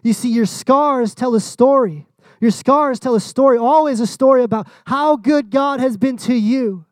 You 0.02 0.13
see, 0.13 0.30
your 0.30 0.48
scars 0.48 1.13
tell 1.13 1.36
a 1.36 1.39
story. 1.39 2.08
Your 2.41 2.50
scars 2.50 3.00
tell 3.00 3.13
a 3.13 3.19
story, 3.19 3.60
always 3.60 4.00
a 4.00 4.08
story 4.08 4.41
about 4.41 4.67
how 4.86 5.15
good 5.15 5.52
God 5.52 5.80
has 5.80 5.95
been 5.95 6.17
to 6.17 6.34
you. 6.34 6.88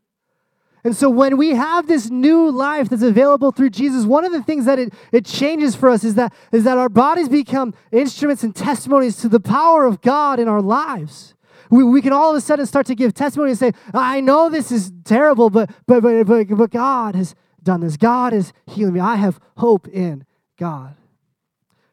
And 0.84 0.96
so 0.96 1.10
when 1.10 1.38
we 1.38 1.50
have 1.50 1.88
this 1.88 2.10
new 2.10 2.50
life 2.50 2.90
that's 2.90 3.02
available 3.02 3.52
through 3.52 3.72
Jesus, 3.72 4.06
one 4.06 4.24
of 4.24 4.32
the 4.32 4.44
things 4.44 4.66
that 4.66 4.80
it, 4.80 4.94
it 5.12 5.26
changes 5.26 5.76
for 5.76 5.90
us 5.90 6.04
is 6.04 6.16
that, 6.16 6.34
is 6.52 6.64
that 6.64 6.78
our 6.78 6.90
bodies 6.90 7.30
become 7.30 7.74
instruments 7.92 8.44
and 8.44 8.56
testimonies 8.56 9.18
to 9.18 9.30
the 9.30 9.40
power 9.40 9.86
of 9.86 10.02
God 10.02 10.40
in 10.40 10.48
our 10.48 10.62
lives. 10.62 11.34
We, 11.70 11.84
we 11.84 12.02
can 12.02 12.14
all 12.14 12.30
of 12.32 12.38
a 12.38 12.42
sudden 12.42 12.66
start 12.66 12.86
to 12.86 12.96
give 12.96 13.14
testimony 13.14 13.52
and 13.52 13.60
say, 13.60 13.74
I 13.94 14.22
know 14.22 14.50
this 14.50 14.72
is 14.72 14.92
terrible, 15.04 15.50
but, 15.50 15.70
but, 15.86 16.02
but, 16.02 16.24
but, 16.26 16.48
but 16.48 16.70
God 16.70 17.16
has 17.16 17.36
done 17.62 17.82
this. 17.82 17.98
God 17.98 18.34
is 18.34 18.54
healing 18.68 18.94
me. 18.94 19.00
I 19.00 19.16
have 19.16 19.40
hope 19.58 19.88
in 19.90 20.26
God. 20.58 20.96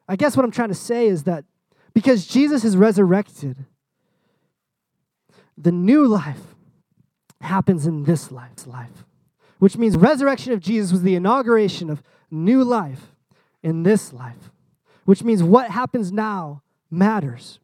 I 0.08 0.16
guess 0.16 0.36
what 0.36 0.44
I'm 0.44 0.52
trying 0.52 0.68
to 0.68 0.74
say 0.74 1.08
is 1.08 1.24
that 1.24 1.44
because 1.94 2.26
Jesus 2.26 2.64
is 2.64 2.76
resurrected, 2.76 3.64
the 5.56 5.72
new 5.72 6.06
life 6.06 6.53
happens 7.44 7.86
in 7.86 8.04
this 8.04 8.30
life's 8.30 8.66
life, 8.66 9.04
which 9.58 9.76
means 9.76 9.96
resurrection 9.96 10.52
of 10.52 10.60
Jesus 10.60 10.92
was 10.92 11.02
the 11.02 11.14
inauguration 11.14 11.90
of 11.90 12.02
new 12.30 12.64
life 12.64 13.14
in 13.62 13.82
this 13.82 14.12
life, 14.12 14.50
which 15.04 15.22
means 15.22 15.42
what 15.42 15.70
happens 15.70 16.12
now 16.12 16.62
matters. 16.90 17.58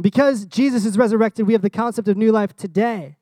Because 0.00 0.44
Jesus 0.46 0.84
is 0.84 0.98
resurrected, 0.98 1.46
we 1.46 1.52
have 1.54 1.62
the 1.62 1.70
concept 1.70 2.08
of 2.08 2.16
new 2.16 2.32
life 2.32 2.54
today. 2.54 3.16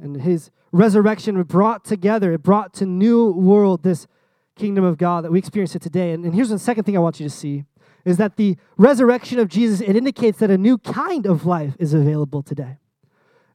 And 0.00 0.20
his 0.20 0.50
resurrection 0.72 1.42
brought 1.42 1.84
together, 1.84 2.32
it 2.32 2.42
brought 2.42 2.72
to 2.74 2.86
new 2.86 3.30
world 3.32 3.82
this 3.82 4.06
kingdom 4.56 4.84
of 4.84 4.98
God 4.98 5.24
that 5.24 5.32
we 5.32 5.38
experience 5.38 5.74
it 5.74 5.82
today. 5.82 6.12
And, 6.12 6.24
and 6.24 6.34
here's 6.34 6.50
the 6.50 6.58
second 6.58 6.84
thing 6.84 6.96
I 6.96 7.00
want 7.00 7.18
you 7.18 7.26
to 7.26 7.34
see 7.34 7.64
is 8.04 8.16
that 8.16 8.36
the 8.36 8.56
resurrection 8.76 9.38
of 9.38 9.48
Jesus, 9.48 9.80
it 9.80 9.96
indicates 9.96 10.38
that 10.38 10.50
a 10.50 10.58
new 10.58 10.78
kind 10.78 11.26
of 11.26 11.44
life 11.44 11.74
is 11.78 11.92
available 11.92 12.42
today. 12.42 12.78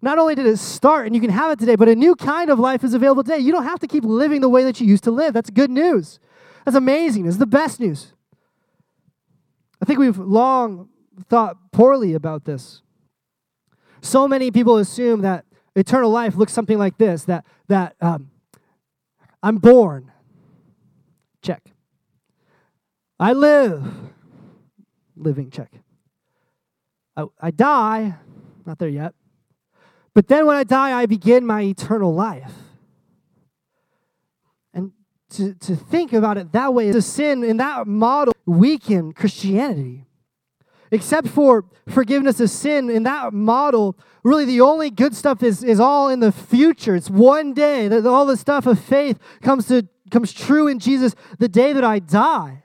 Not 0.06 0.20
only 0.20 0.36
did 0.36 0.46
it 0.46 0.58
start 0.58 1.08
and 1.08 1.16
you 1.16 1.20
can 1.20 1.32
have 1.32 1.50
it 1.50 1.58
today, 1.58 1.76
but 1.76 1.90
a 1.90 1.96
new 1.96 2.16
kind 2.16 2.52
of 2.52 2.60
life 2.60 2.84
is 2.84 2.94
available 2.94 3.24
today. 3.24 3.40
You 3.40 3.52
don't 3.52 3.64
have 3.64 3.80
to 3.80 3.88
keep 3.88 4.04
living 4.04 4.40
the 4.40 4.48
way 4.48 4.64
that 4.64 4.80
you 4.80 4.86
used 4.86 5.04
to 5.06 5.12
live. 5.12 5.34
That's 5.34 5.50
good 5.50 5.72
news. 5.72 6.20
That's 6.64 6.78
amazing. 6.78 7.26
It's 7.26 7.38
the 7.38 7.48
best 7.48 7.80
news. 7.80 8.14
I 9.82 9.86
think 9.86 9.98
we've 9.98 10.20
long 10.20 10.90
thought 11.28 11.58
poorly 11.72 12.14
about 12.14 12.46
this. 12.46 12.84
So 14.00 14.28
many 14.28 14.52
people 14.52 14.78
assume 14.78 15.22
that 15.24 15.44
eternal 15.76 16.12
life 16.12 16.36
looks 16.36 16.54
something 16.54 16.78
like 16.78 17.00
this 17.00 17.24
that, 17.24 17.44
that 17.68 17.96
um, 18.00 18.30
I'm 19.42 19.58
born, 19.58 20.12
check. 21.42 21.64
I 23.20 23.34
live, 23.34 23.84
living, 25.16 25.50
check. 25.50 25.72
I, 27.18 27.26
I 27.42 27.50
die, 27.50 28.14
not 28.68 28.78
there 28.78 28.88
yet. 28.88 29.16
But 30.16 30.30
then 30.30 30.48
when 30.48 30.56
I 30.56 30.64
die, 30.64 30.98
I 30.98 31.06
begin 31.06 31.46
my 31.46 31.62
eternal 31.62 32.16
life. 32.16 32.54
And 34.74 34.94
to, 35.32 35.54
to 35.54 35.76
think 35.76 36.14
about 36.14 36.38
it 36.38 36.54
that 36.54 36.74
way, 36.74 36.90
the 36.92 37.02
sin 37.02 37.44
in 37.44 37.58
that 37.58 37.86
model 37.86 38.34
weaken 38.46 39.12
Christianity. 39.12 40.06
Except 40.90 41.28
for 41.28 41.66
forgiveness 41.90 42.40
of 42.40 42.50
sin, 42.50 42.90
in 42.90 43.04
that 43.04 43.34
model, 43.34 43.98
really 44.24 44.46
the 44.46 44.62
only 44.62 44.90
good 44.90 45.14
stuff 45.14 45.44
is, 45.44 45.64
is 45.64 45.80
all 45.80 46.10
in 46.10 46.22
the 46.22 46.32
future. 46.32 46.96
It's 46.96 47.10
one 47.10 47.54
day 47.54 47.90
that 47.90 48.06
all 48.06 48.26
the 48.26 48.38
stuff 48.38 48.66
of 48.66 48.80
faith 48.80 49.20
comes 49.42 49.68
to 49.68 49.88
comes 50.12 50.32
true 50.32 50.68
in 50.68 50.78
Jesus 50.80 51.16
the 51.40 51.50
day 51.50 51.74
that 51.74 51.84
I 51.84 52.00
die. 52.00 52.64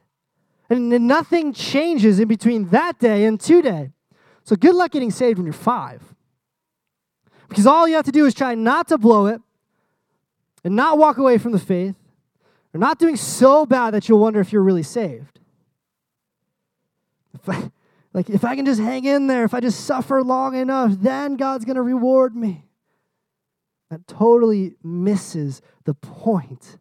And 0.69 0.91
nothing 1.09 1.53
changes 1.53 2.21
in 2.21 2.29
between 2.29 2.69
that 2.69 3.01
day 3.01 3.25
and 3.25 3.41
today. 3.41 3.91
So 4.45 4.55
good 4.55 4.75
luck 4.75 4.93
getting 4.93 5.11
saved 5.11 5.39
when 5.39 5.47
you're 5.47 5.53
five. 5.53 6.03
Because 7.51 7.67
all 7.67 7.87
you 7.89 7.97
have 7.97 8.07
to 8.07 8.13
do 8.13 8.25
is 8.27 8.33
try 8.33 8.55
not 8.55 8.89
to 8.89 8.97
blow 8.97 9.27
it 9.27 9.43
and 10.65 10.77
not 10.77 10.99
walk 10.99 11.19
away 11.19 11.37
from 11.37 11.53
the 11.53 11.59
faith 11.59 11.97
or 12.73 12.79
not 12.79 12.99
doing 12.99 13.17
so 13.17 13.67
bad 13.67 13.93
that 13.93 14.09
you'll 14.09 14.21
wonder 14.21 14.41
if 14.41 14.53
you're 14.53 14.63
really 14.63 14.85
saved. 14.85 15.41
If 17.35 17.49
I, 17.49 17.73
like, 18.13 18.31
if 18.31 18.45
I 18.45 18.55
can 18.55 18.65
just 18.65 18.81
hang 18.81 19.05
in 19.05 19.27
there, 19.27 19.45
if 19.45 19.53
I 19.53 19.59
just 19.59 19.85
suffer 19.85 20.23
long 20.23 20.55
enough, 20.55 20.93
then 21.01 21.37
God's 21.37 21.65
going 21.65 21.77
to 21.77 21.83
reward 21.83 22.37
me. 22.37 22.67
That 23.91 24.07
totally 24.07 24.77
misses 24.85 25.61
the 25.85 25.95
point. 25.95 26.79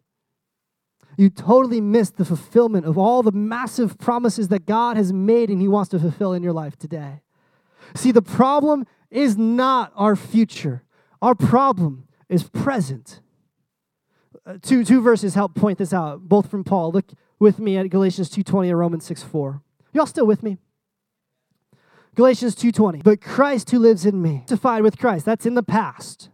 You 1.16 1.30
totally 1.30 1.80
miss 1.80 2.10
the 2.10 2.24
fulfillment 2.24 2.86
of 2.86 2.96
all 2.96 3.24
the 3.24 3.32
massive 3.32 3.98
promises 3.98 4.48
that 4.48 4.66
God 4.66 4.96
has 4.96 5.12
made 5.12 5.50
and 5.50 5.60
He 5.60 5.66
wants 5.66 5.90
to 5.90 5.98
fulfill 5.98 6.32
in 6.32 6.44
your 6.44 6.52
life 6.52 6.78
today. 6.78 7.22
See, 7.96 8.12
the 8.12 8.22
problem 8.22 8.86
is 9.10 9.36
not 9.36 9.92
our 9.96 10.16
future. 10.16 10.84
Our 11.20 11.34
problem 11.34 12.06
is 12.28 12.44
present. 12.44 13.20
Uh, 14.46 14.58
two, 14.62 14.84
two 14.84 15.02
verses 15.02 15.34
help 15.34 15.54
point 15.54 15.78
this 15.78 15.92
out, 15.92 16.28
both 16.28 16.50
from 16.50 16.64
Paul. 16.64 16.92
Look 16.92 17.12
with 17.38 17.58
me 17.58 17.76
at 17.76 17.88
Galatians 17.90 18.30
2.20 18.30 18.68
and 18.68 18.78
Romans 18.78 19.08
6.4. 19.08 19.60
Y'all 19.92 20.06
still 20.06 20.26
with 20.26 20.42
me? 20.42 20.58
Galatians 22.14 22.54
2.20. 22.54 23.02
But 23.02 23.20
Christ 23.20 23.70
who 23.70 23.78
lives 23.78 24.06
in 24.06 24.20
me, 24.22 24.44
justified 24.48 24.82
with 24.82 24.98
Christ. 24.98 25.24
That's 25.24 25.46
in 25.46 25.54
the 25.54 25.62
past. 25.62 26.30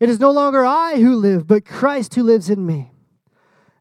It 0.00 0.08
is 0.08 0.20
no 0.20 0.30
longer 0.30 0.64
I 0.64 0.96
who 0.96 1.16
live, 1.16 1.46
but 1.46 1.64
Christ 1.64 2.14
who 2.14 2.22
lives 2.22 2.48
in 2.48 2.64
me. 2.64 2.92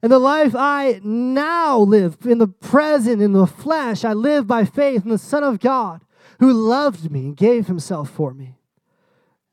And 0.02 0.12
the 0.12 0.20
life 0.20 0.56
I 0.56 1.00
now 1.04 1.80
live 1.80 2.18
in 2.26 2.38
the 2.38 2.48
present, 2.48 3.22
in 3.22 3.34
the 3.34 3.48
flesh, 3.48 4.06
I 4.06 4.14
live 4.14 4.48
by 4.48 4.66
faith 4.66 5.04
in 5.04 5.10
the 5.10 5.18
Son 5.18 5.44
of 5.44 5.60
God 5.60 6.02
who 6.40 6.52
loved 6.52 7.12
me 7.12 7.26
and 7.26 7.38
gave 7.38 7.68
himself 7.68 8.10
for 8.10 8.34
me. 8.34 8.56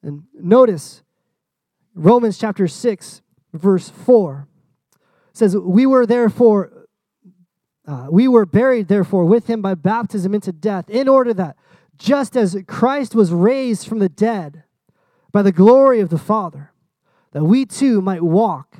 And 0.03 0.25
notice 0.35 1.03
Romans 1.95 2.39
chapter 2.39 2.69
6, 2.69 3.23
verse 3.53 3.89
4 3.89 4.49
says, 5.33 5.57
We 5.57 5.87
were 5.87 6.07
therefore 6.07 6.85
uh, 7.87 8.07
we 8.11 8.29
were 8.29 8.47
buried, 8.47 8.89
therefore, 8.89 9.25
with 9.25 9.49
him 9.49 9.61
by 9.61 9.75
baptism 9.75 10.35
into 10.35 10.53
death, 10.53 10.89
in 10.89 11.09
order 11.09 11.35
that 11.35 11.57
just 11.99 12.37
as 12.37 12.57
Christ 12.67 13.15
was 13.15 13.31
raised 13.31 13.87
from 13.87 13.99
the 13.99 14.09
dead 14.09 14.65
by 15.33 15.43
the 15.43 15.53
glory 15.53 16.01
of 16.01 16.09
the 16.09 16.19
Father, 16.19 16.73
that 17.33 17.45
we 17.45 17.67
too 17.67 18.01
might 18.01 18.23
walk 18.23 18.79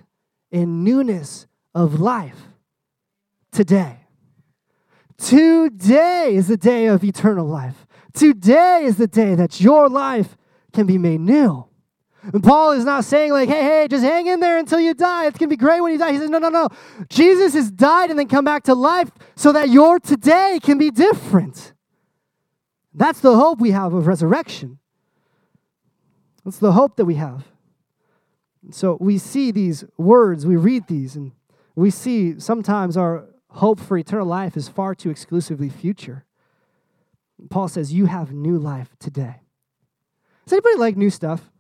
in 0.51 0.85
newness 0.85 1.47
of 1.75 2.01
life 2.01 2.49
today. 3.53 3.99
Today 5.19 6.35
is 6.35 6.49
the 6.49 6.57
day 6.57 6.87
of 6.87 7.05
eternal 7.05 7.47
life. 7.47 7.84
Today 8.15 8.85
is 8.85 8.97
the 8.97 9.09
day 9.09 9.35
that 9.35 9.61
your 9.61 9.89
life 9.89 10.37
can 10.73 10.87
be 10.87 10.99
made 10.99 11.21
new. 11.21 11.67
And 12.33 12.43
Paul 12.43 12.73
is 12.73 12.85
not 12.85 13.05
saying, 13.05 13.33
like, 13.33 13.49
hey, 13.49 13.63
hey, 13.63 13.89
just 13.89 14.03
hang 14.03 14.27
in 14.27 14.41
there 14.41 14.57
until 14.57 14.81
you 14.81 14.95
die. 14.95 15.27
It's 15.27 15.37
going 15.37 15.51
to 15.51 15.53
be 15.53 15.59
great 15.59 15.83
when 15.83 15.93
you 15.93 15.99
die. 15.99 16.13
He 16.13 16.19
says, 16.19 16.31
no, 16.31 16.39
no, 16.39 16.49
no. 16.49 16.69
Jesus 17.11 17.53
has 17.53 17.71
died 17.71 18.09
and 18.09 18.19
then 18.19 18.29
come 18.29 18.45
back 18.45 18.63
to 18.65 18.75
life 18.75 19.11
so 19.37 19.53
that 19.53 19.69
your 19.69 19.99
today 19.99 20.59
can 20.63 20.79
be 20.79 20.91
different. 20.91 21.75
That's 22.95 23.21
the 23.21 23.37
hope 23.37 23.61
we 23.61 23.73
have 23.73 23.93
of 23.93 24.07
resurrection. 24.07 24.79
That's 26.45 26.59
the 26.59 26.73
hope 26.73 26.97
that 26.97 27.05
we 27.05 27.17
have. 27.17 27.45
So 28.71 28.97
we 29.01 29.19
see 29.19 29.51
these 29.51 29.85
words, 29.99 30.47
we 30.47 30.57
read 30.57 30.87
these, 30.87 31.17
and 31.17 31.33
we 31.75 31.91
see 31.91 32.39
sometimes 32.41 32.97
our 32.97 33.27
hope 33.49 33.81
for 33.81 33.99
eternal 33.99 34.27
life 34.27 34.57
is 34.57 34.69
far 34.69 34.95
too 34.95 35.11
exclusively 35.11 35.69
future. 35.69 36.25
Paul 37.51 37.69
says, 37.69 37.93
You 37.93 38.07
have 38.07 38.33
new 38.33 38.59
life 38.59 38.95
today. 38.99 39.37
Does 40.45 40.53
anybody 40.53 40.77
like 40.77 40.97
new 40.97 41.11
stuff? 41.11 41.51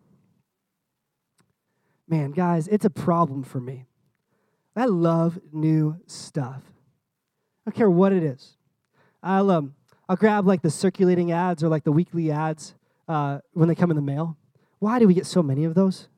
Man, 2.08 2.32
guys, 2.32 2.68
it's 2.68 2.84
a 2.84 2.90
problem 2.90 3.42
for 3.42 3.60
me. 3.60 3.86
I 4.76 4.86
love 4.86 5.38
new 5.52 5.96
stuff. 6.06 6.62
I 7.66 7.70
don't 7.70 7.76
care 7.76 7.90
what 7.90 8.12
it 8.12 8.22
is. 8.22 8.56
I'll, 9.22 9.50
um, 9.50 9.74
I'll 10.08 10.16
grab 10.16 10.46
like 10.46 10.60
the 10.60 10.70
circulating 10.70 11.32
ads 11.32 11.62
or 11.62 11.68
like 11.68 11.84
the 11.84 11.92
weekly 11.92 12.30
ads 12.30 12.74
uh, 13.08 13.38
when 13.52 13.68
they 13.68 13.74
come 13.74 13.90
in 13.90 13.96
the 13.96 14.02
mail. 14.02 14.36
Why 14.80 14.98
do 14.98 15.06
we 15.06 15.14
get 15.14 15.26
so 15.26 15.42
many 15.42 15.64
of 15.64 15.74
those? 15.74 16.08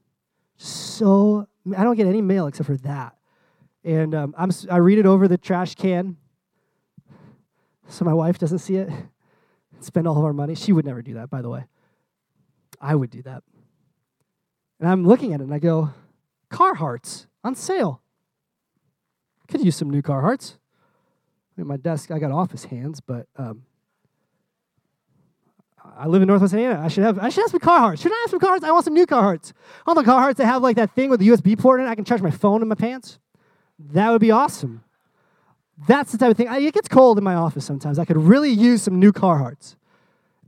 So, 0.57 1.46
I 1.76 1.85
don't 1.85 1.96
get 1.96 2.07
any 2.07 2.22
mail 2.22 2.46
except 2.46 2.66
for 2.66 2.76
that. 2.79 3.14
And 3.85 4.14
um, 4.14 4.35
I'm, 4.37 4.50
I 4.70 4.79
read 4.79 4.98
it 4.98 5.07
over 5.07 5.29
the 5.29 5.38
trash 5.38 5.76
can 5.76 6.16
so 7.88 8.05
my 8.05 8.14
wife 8.14 8.38
doesn't 8.38 8.59
see 8.59 8.76
it. 8.76 8.90
Spend 9.80 10.06
all 10.08 10.18
of 10.18 10.24
our 10.24 10.32
money. 10.32 10.54
She 10.54 10.72
would 10.72 10.84
never 10.84 11.02
do 11.02 11.14
that, 11.14 11.30
by 11.30 11.42
the 11.42 11.48
way. 11.48 11.64
I 12.80 12.94
would 12.94 13.10
do 13.10 13.22
that. 13.22 13.42
And 14.80 14.88
I'm 14.88 15.06
looking 15.06 15.32
at 15.32 15.40
it 15.40 15.44
and 15.44 15.54
I 15.54 15.58
go, 15.58 15.90
Carhartts 16.50 17.26
on 17.42 17.54
sale. 17.54 18.02
Could 19.48 19.64
use 19.64 19.76
some 19.76 19.90
new 19.90 20.02
Carhartts. 20.02 20.56
At 21.58 21.66
my 21.66 21.76
desk, 21.76 22.10
I 22.10 22.18
got 22.18 22.32
office 22.32 22.64
hands, 22.64 23.00
but 23.00 23.26
um, 23.36 23.62
I 25.96 26.06
live 26.06 26.20
in 26.20 26.28
Northwest 26.28 26.52
Indiana. 26.52 26.80
I 26.82 26.88
should 26.88 27.04
have 27.04 27.18
I 27.18 27.28
should 27.30 27.42
have 27.42 27.50
some 27.50 27.60
Carhartts. 27.60 28.02
Should 28.02 28.12
I 28.12 28.20
have 28.22 28.30
some 28.30 28.40
Carhartts? 28.40 28.64
I 28.64 28.72
want 28.72 28.84
some 28.84 28.94
new 28.94 29.06
Carhartts. 29.06 29.52
All 29.86 29.94
the 29.94 30.02
Carhartts 30.02 30.36
that 30.36 30.46
have 30.46 30.62
like 30.62 30.76
that 30.76 30.94
thing 30.94 31.08
with 31.08 31.20
the 31.20 31.28
USB 31.28 31.58
port 31.58 31.80
in 31.80 31.86
it. 31.86 31.88
I 31.88 31.94
can 31.94 32.04
charge 32.04 32.20
my 32.20 32.30
phone 32.30 32.60
in 32.60 32.68
my 32.68 32.74
pants. 32.74 33.18
That 33.78 34.10
would 34.10 34.20
be 34.20 34.30
awesome. 34.30 34.82
That's 35.86 36.12
the 36.12 36.18
type 36.18 36.30
of 36.30 36.36
thing. 36.36 36.48
I, 36.48 36.58
it 36.58 36.74
gets 36.74 36.88
cold 36.88 37.18
in 37.18 37.24
my 37.24 37.34
office 37.34 37.64
sometimes. 37.64 37.98
I 37.98 38.04
could 38.04 38.16
really 38.16 38.50
use 38.50 38.82
some 38.82 38.98
new 38.98 39.12
Carhartts. 39.12 39.76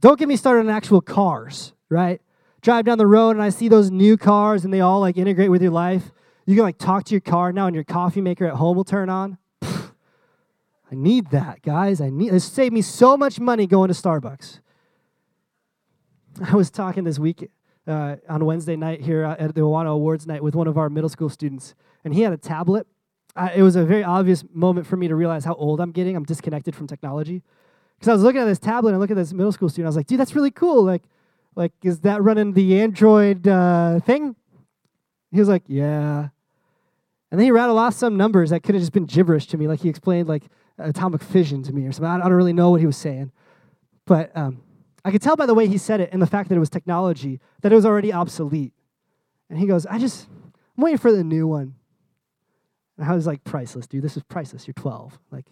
Don't 0.00 0.18
get 0.18 0.28
me 0.28 0.36
started 0.36 0.60
on 0.60 0.70
actual 0.70 1.00
cars, 1.00 1.72
right? 1.88 2.20
Drive 2.62 2.84
down 2.84 2.98
the 2.98 3.06
road 3.06 3.30
and 3.30 3.42
I 3.42 3.50
see 3.50 3.68
those 3.68 3.90
new 3.90 4.16
cars 4.16 4.64
and 4.64 4.72
they 4.72 4.80
all 4.80 5.00
like 5.00 5.16
integrate 5.16 5.50
with 5.50 5.62
your 5.62 5.72
life. 5.72 6.10
You 6.46 6.54
can 6.54 6.64
like 6.64 6.78
talk 6.78 7.04
to 7.04 7.14
your 7.14 7.20
car 7.20 7.52
now 7.52 7.66
and 7.66 7.74
your 7.74 7.84
coffee 7.84 8.20
maker 8.20 8.46
at 8.46 8.54
home 8.54 8.76
will 8.76 8.84
turn 8.84 9.10
on. 9.10 9.38
I 10.90 10.94
need 10.94 11.30
that, 11.30 11.60
guys. 11.62 12.00
I 12.00 12.08
need 12.08 12.32
it 12.32 12.40
saved 12.40 12.72
me 12.72 12.80
so 12.80 13.16
much 13.16 13.38
money 13.38 13.66
going 13.66 13.88
to 13.88 13.94
Starbucks. 13.94 14.60
I 16.50 16.54
was 16.54 16.70
talking 16.70 17.04
this 17.04 17.18
week 17.18 17.50
uh, 17.86 18.16
on 18.28 18.44
Wednesday 18.44 18.76
night 18.76 19.02
here 19.02 19.24
at 19.24 19.54
the 19.54 19.60
Awana 19.60 19.92
Awards 19.92 20.26
night 20.26 20.42
with 20.42 20.54
one 20.54 20.66
of 20.66 20.78
our 20.78 20.88
middle 20.88 21.10
school 21.10 21.28
students, 21.28 21.74
and 22.04 22.14
he 22.14 22.22
had 22.22 22.32
a 22.32 22.36
tablet 22.38 22.86
I, 23.38 23.52
it 23.54 23.62
was 23.62 23.76
a 23.76 23.84
very 23.84 24.02
obvious 24.02 24.44
moment 24.52 24.86
for 24.86 24.96
me 24.96 25.06
to 25.06 25.14
realize 25.14 25.44
how 25.44 25.54
old 25.54 25.80
I'm 25.80 25.92
getting. 25.92 26.16
I'm 26.16 26.24
disconnected 26.24 26.74
from 26.74 26.88
technology. 26.88 27.42
Because 27.96 28.08
I 28.08 28.12
was 28.12 28.22
looking 28.22 28.40
at 28.40 28.46
this 28.46 28.58
tablet 28.58 28.90
and 28.90 28.96
I 28.96 28.98
look 28.98 29.12
at 29.12 29.16
this 29.16 29.32
middle 29.32 29.52
school 29.52 29.68
student. 29.68 29.86
I 29.86 29.90
was 29.90 29.96
like, 29.96 30.08
dude, 30.08 30.18
that's 30.18 30.34
really 30.34 30.50
cool. 30.50 30.82
Like, 30.82 31.02
like 31.54 31.72
is 31.82 32.00
that 32.00 32.20
running 32.22 32.52
the 32.52 32.80
Android 32.80 33.46
uh, 33.46 34.00
thing? 34.00 34.34
He 35.30 35.38
was 35.38 35.48
like, 35.48 35.62
yeah. 35.68 36.28
And 37.30 37.38
then 37.38 37.44
he 37.44 37.50
rattled 37.52 37.78
off 37.78 37.94
some 37.94 38.16
numbers 38.16 38.50
that 38.50 38.62
could 38.62 38.74
have 38.74 38.82
just 38.82 38.92
been 38.92 39.06
gibberish 39.06 39.46
to 39.48 39.56
me. 39.56 39.68
Like 39.68 39.80
he 39.80 39.88
explained 39.88 40.28
like 40.28 40.44
atomic 40.78 41.22
fission 41.22 41.62
to 41.62 41.72
me 41.72 41.86
or 41.86 41.92
something. 41.92 42.10
I 42.10 42.18
don't 42.18 42.32
really 42.32 42.52
know 42.52 42.70
what 42.70 42.80
he 42.80 42.86
was 42.86 42.96
saying. 42.96 43.30
But 44.04 44.36
um, 44.36 44.62
I 45.04 45.12
could 45.12 45.22
tell 45.22 45.36
by 45.36 45.46
the 45.46 45.54
way 45.54 45.68
he 45.68 45.78
said 45.78 46.00
it 46.00 46.10
and 46.12 46.20
the 46.20 46.26
fact 46.26 46.48
that 46.48 46.56
it 46.56 46.60
was 46.60 46.70
technology 46.70 47.40
that 47.60 47.70
it 47.72 47.74
was 47.74 47.86
already 47.86 48.12
obsolete. 48.12 48.72
And 49.48 49.58
he 49.58 49.66
goes, 49.66 49.86
I 49.86 49.98
just, 49.98 50.26
I'm 50.76 50.84
waiting 50.84 50.98
for 50.98 51.12
the 51.12 51.24
new 51.24 51.46
one. 51.46 51.74
And 52.98 53.08
I 53.08 53.14
was 53.14 53.26
like, 53.26 53.44
priceless, 53.44 53.86
dude. 53.86 54.02
This 54.02 54.16
is 54.16 54.24
priceless. 54.24 54.66
You're 54.66 54.74
12. 54.74 55.18
Like, 55.30 55.46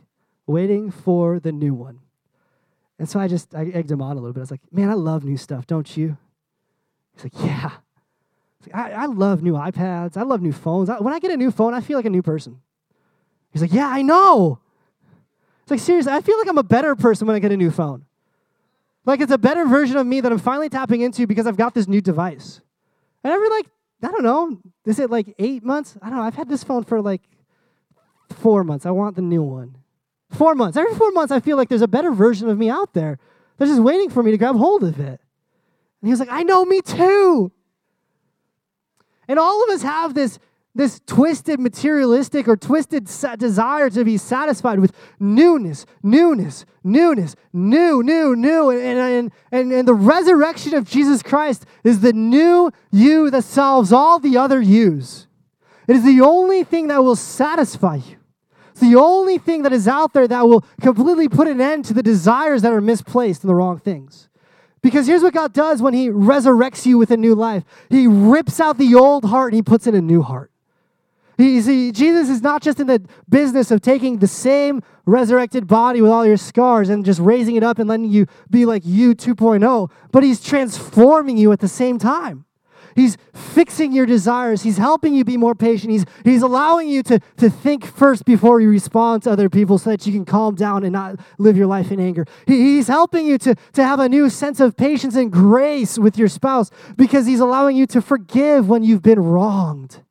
waiting 0.46 0.90
for 0.90 1.38
the 1.40 1.52
new 1.52 1.74
one. 1.74 2.00
And 2.98 3.08
so 3.08 3.20
I 3.20 3.28
just, 3.28 3.54
I 3.54 3.66
egged 3.66 3.90
him 3.90 4.02
on 4.02 4.16
a 4.16 4.20
little 4.20 4.32
bit. 4.32 4.40
I 4.40 4.42
was 4.42 4.50
like, 4.50 4.72
man, 4.72 4.90
I 4.90 4.94
love 4.94 5.24
new 5.24 5.36
stuff, 5.36 5.66
don't 5.66 5.96
you? 5.96 6.16
He's 7.14 7.24
like, 7.24 7.44
yeah. 7.44 7.70
I, 8.74 8.90
I 8.92 9.06
love 9.06 9.42
new 9.42 9.52
iPads. 9.52 10.16
I 10.16 10.22
love 10.22 10.42
new 10.42 10.52
phones. 10.52 10.88
I, 10.88 10.98
when 10.98 11.14
I 11.14 11.18
get 11.18 11.30
a 11.30 11.36
new 11.36 11.50
phone, 11.50 11.72
I 11.74 11.80
feel 11.80 11.98
like 11.98 12.06
a 12.06 12.10
new 12.10 12.22
person. 12.22 12.60
He's 13.50 13.62
like, 13.62 13.72
yeah, 13.72 13.88
I 13.88 14.02
know. 14.02 14.58
It's 15.62 15.70
like, 15.70 15.80
seriously, 15.80 16.12
I 16.12 16.20
feel 16.20 16.38
like 16.38 16.48
I'm 16.48 16.58
a 16.58 16.64
better 16.64 16.96
person 16.96 17.26
when 17.26 17.36
I 17.36 17.38
get 17.38 17.52
a 17.52 17.56
new 17.56 17.70
phone. 17.70 18.06
Like, 19.04 19.20
it's 19.20 19.32
a 19.32 19.38
better 19.38 19.66
version 19.66 19.96
of 19.96 20.06
me 20.06 20.20
that 20.20 20.32
I'm 20.32 20.38
finally 20.38 20.68
tapping 20.68 21.00
into 21.00 21.26
because 21.26 21.46
I've 21.46 21.56
got 21.56 21.74
this 21.74 21.86
new 21.86 22.00
device. 22.00 22.60
And 23.22 23.32
every, 23.32 23.48
like, 23.50 23.66
I 24.02 24.08
don't 24.08 24.24
know, 24.24 24.58
is 24.84 24.98
it 24.98 25.10
like 25.10 25.34
eight 25.38 25.64
months? 25.64 25.96
I 26.02 26.08
don't 26.08 26.18
know. 26.18 26.24
I've 26.24 26.34
had 26.34 26.48
this 26.48 26.64
phone 26.64 26.84
for 26.84 27.00
like 27.00 27.22
Four 28.30 28.64
months. 28.64 28.86
I 28.86 28.90
want 28.90 29.16
the 29.16 29.22
new 29.22 29.42
one. 29.42 29.76
Four 30.30 30.54
months. 30.54 30.76
Every 30.76 30.94
four 30.94 31.12
months, 31.12 31.32
I 31.32 31.40
feel 31.40 31.56
like 31.56 31.68
there's 31.68 31.82
a 31.82 31.88
better 31.88 32.12
version 32.12 32.48
of 32.48 32.58
me 32.58 32.68
out 32.68 32.92
there. 32.94 33.18
They're 33.56 33.68
just 33.68 33.80
waiting 33.80 34.10
for 34.10 34.22
me 34.22 34.30
to 34.32 34.38
grab 34.38 34.56
hold 34.56 34.82
of 34.82 34.98
it. 35.00 35.20
And 36.00 36.08
he 36.08 36.10
was 36.10 36.20
like, 36.20 36.28
I 36.30 36.42
know, 36.42 36.64
me 36.64 36.80
too. 36.80 37.52
And 39.28 39.38
all 39.38 39.64
of 39.64 39.70
us 39.70 39.82
have 39.82 40.14
this, 40.14 40.38
this 40.74 41.00
twisted 41.06 41.58
materialistic 41.58 42.46
or 42.46 42.56
twisted 42.56 43.08
desire 43.38 43.90
to 43.90 44.04
be 44.04 44.18
satisfied 44.18 44.78
with 44.78 44.94
newness, 45.18 45.86
newness, 46.02 46.64
newness, 46.84 47.34
new, 47.52 48.02
new, 48.02 48.36
new. 48.36 48.70
And, 48.70 48.98
and, 48.98 49.32
and, 49.50 49.72
and 49.72 49.88
the 49.88 49.94
resurrection 49.94 50.74
of 50.74 50.88
Jesus 50.88 51.22
Christ 51.22 51.64
is 51.82 52.00
the 52.00 52.12
new 52.12 52.70
you 52.92 53.30
that 53.30 53.44
solves 53.44 53.92
all 53.92 54.18
the 54.18 54.36
other 54.36 54.60
yous. 54.60 55.26
It 55.88 55.96
is 55.96 56.04
the 56.04 56.20
only 56.20 56.64
thing 56.64 56.88
that 56.88 57.02
will 57.02 57.16
satisfy 57.16 57.96
you. 57.96 58.16
It's 58.72 58.80
the 58.80 58.96
only 58.96 59.38
thing 59.38 59.62
that 59.62 59.72
is 59.72 59.88
out 59.88 60.12
there 60.12 60.28
that 60.28 60.46
will 60.46 60.64
completely 60.80 61.28
put 61.28 61.48
an 61.48 61.60
end 61.60 61.84
to 61.86 61.94
the 61.94 62.02
desires 62.02 62.62
that 62.62 62.72
are 62.72 62.80
misplaced 62.80 63.42
in 63.42 63.48
the 63.48 63.54
wrong 63.54 63.78
things. 63.78 64.28
Because 64.82 65.06
here's 65.06 65.22
what 65.22 65.34
God 65.34 65.52
does 65.52 65.82
when 65.82 65.94
He 65.94 66.08
resurrects 66.08 66.86
you 66.86 66.98
with 66.98 67.10
a 67.10 67.16
new 67.16 67.34
life 67.34 67.64
He 67.90 68.06
rips 68.06 68.60
out 68.60 68.78
the 68.78 68.94
old 68.94 69.24
heart 69.24 69.52
and 69.52 69.56
He 69.56 69.62
puts 69.62 69.86
in 69.86 69.94
a 69.94 70.00
new 70.00 70.22
heart. 70.22 70.50
You 71.38 71.60
see, 71.60 71.92
Jesus 71.92 72.30
is 72.30 72.40
not 72.40 72.62
just 72.62 72.80
in 72.80 72.86
the 72.86 73.04
business 73.28 73.70
of 73.70 73.82
taking 73.82 74.18
the 74.18 74.26
same 74.26 74.82
resurrected 75.04 75.66
body 75.66 76.00
with 76.00 76.10
all 76.10 76.24
your 76.24 76.38
scars 76.38 76.88
and 76.88 77.04
just 77.04 77.20
raising 77.20 77.56
it 77.56 77.62
up 77.62 77.78
and 77.78 77.88
letting 77.88 78.10
you 78.10 78.26
be 78.48 78.64
like 78.64 78.82
you 78.86 79.14
2.0, 79.14 79.90
but 80.12 80.22
He's 80.22 80.42
transforming 80.42 81.36
you 81.36 81.52
at 81.52 81.60
the 81.60 81.68
same 81.68 81.98
time. 81.98 82.45
He's 82.96 83.16
fixing 83.32 83.92
your 83.92 84.06
desires. 84.06 84.62
He's 84.62 84.78
helping 84.78 85.14
you 85.14 85.22
be 85.22 85.36
more 85.36 85.54
patient. 85.54 85.92
He's, 85.92 86.04
he's 86.24 86.42
allowing 86.42 86.88
you 86.88 87.02
to, 87.04 87.20
to 87.36 87.50
think 87.50 87.84
first 87.84 88.24
before 88.24 88.60
you 88.60 88.70
respond 88.70 89.22
to 89.24 89.30
other 89.30 89.48
people 89.48 89.78
so 89.78 89.90
that 89.90 90.06
you 90.06 90.12
can 90.12 90.24
calm 90.24 90.54
down 90.54 90.82
and 90.82 90.92
not 90.92 91.20
live 91.38 91.56
your 91.56 91.66
life 91.66 91.92
in 91.92 92.00
anger. 92.00 92.24
He, 92.46 92.76
he's 92.76 92.88
helping 92.88 93.26
you 93.26 93.38
to, 93.38 93.54
to 93.74 93.84
have 93.84 94.00
a 94.00 94.08
new 94.08 94.30
sense 94.30 94.58
of 94.58 94.76
patience 94.76 95.14
and 95.14 95.30
grace 95.30 95.98
with 95.98 96.18
your 96.18 96.28
spouse 96.28 96.70
because 96.96 97.26
he's 97.26 97.40
allowing 97.40 97.76
you 97.76 97.86
to 97.88 98.00
forgive 98.00 98.68
when 98.68 98.82
you've 98.82 99.02
been 99.02 99.20
wronged. 99.20 100.02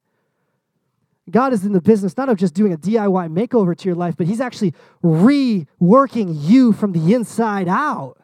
God 1.29 1.53
is 1.53 1.65
in 1.65 1.73
the 1.73 1.81
business 1.81 2.15
not 2.17 2.29
of 2.29 2.38
just 2.38 2.53
doing 2.53 2.71
a 2.71 2.77
DIY 2.77 3.33
makeover 3.33 3.75
to 3.75 3.89
your 3.89 3.95
life, 3.95 4.15
but 4.15 4.27
He's 4.27 4.41
actually 4.41 4.73
reworking 5.03 6.36
you 6.39 6.71
from 6.71 6.91
the 6.91 7.13
inside 7.13 7.67
out 7.67 8.17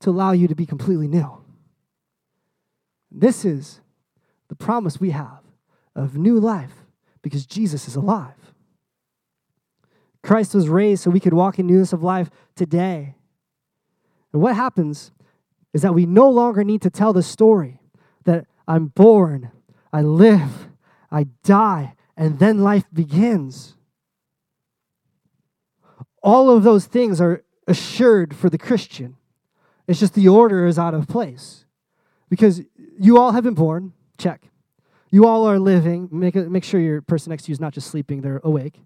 to 0.00 0.10
allow 0.10 0.32
you 0.32 0.46
to 0.48 0.54
be 0.54 0.66
completely 0.66 1.08
new. 1.08 1.43
This 3.16 3.44
is 3.44 3.80
the 4.48 4.56
promise 4.56 5.00
we 5.00 5.10
have 5.10 5.40
of 5.94 6.16
new 6.16 6.40
life 6.40 6.72
because 7.22 7.46
Jesus 7.46 7.86
is 7.86 7.94
alive. 7.94 8.52
Christ 10.22 10.54
was 10.54 10.68
raised 10.68 11.02
so 11.02 11.10
we 11.10 11.20
could 11.20 11.32
walk 11.32 11.58
in 11.58 11.66
newness 11.66 11.92
of 11.92 12.02
life 12.02 12.28
today. 12.56 13.14
And 14.32 14.42
what 14.42 14.56
happens 14.56 15.12
is 15.72 15.82
that 15.82 15.94
we 15.94 16.06
no 16.06 16.28
longer 16.28 16.64
need 16.64 16.82
to 16.82 16.90
tell 16.90 17.12
the 17.12 17.22
story 17.22 17.80
that 18.24 18.46
I'm 18.66 18.86
born, 18.86 19.52
I 19.92 20.02
live, 20.02 20.68
I 21.10 21.28
die, 21.44 21.94
and 22.16 22.40
then 22.40 22.58
life 22.64 22.84
begins. 22.92 23.76
all 26.24 26.48
of 26.48 26.62
those 26.62 26.86
things 26.86 27.20
are 27.20 27.44
assured 27.68 28.34
for 28.34 28.48
the 28.48 28.58
Christian. 28.58 29.16
It's 29.86 30.00
just 30.00 30.14
the 30.14 30.26
order 30.26 30.66
is 30.66 30.78
out 30.78 30.94
of 30.94 31.06
place. 31.06 31.66
Because 32.34 32.62
you 32.98 33.16
all 33.16 33.30
have 33.30 33.44
been 33.44 33.54
born, 33.54 33.92
check. 34.18 34.50
You 35.08 35.24
all 35.24 35.48
are 35.48 35.60
living. 35.60 36.08
Make, 36.10 36.34
make 36.34 36.64
sure 36.64 36.80
your 36.80 37.00
person 37.00 37.30
next 37.30 37.44
to 37.44 37.50
you 37.50 37.52
is 37.52 37.60
not 37.60 37.72
just 37.72 37.88
sleeping, 37.88 38.22
they're 38.22 38.40
awake. 38.42 38.80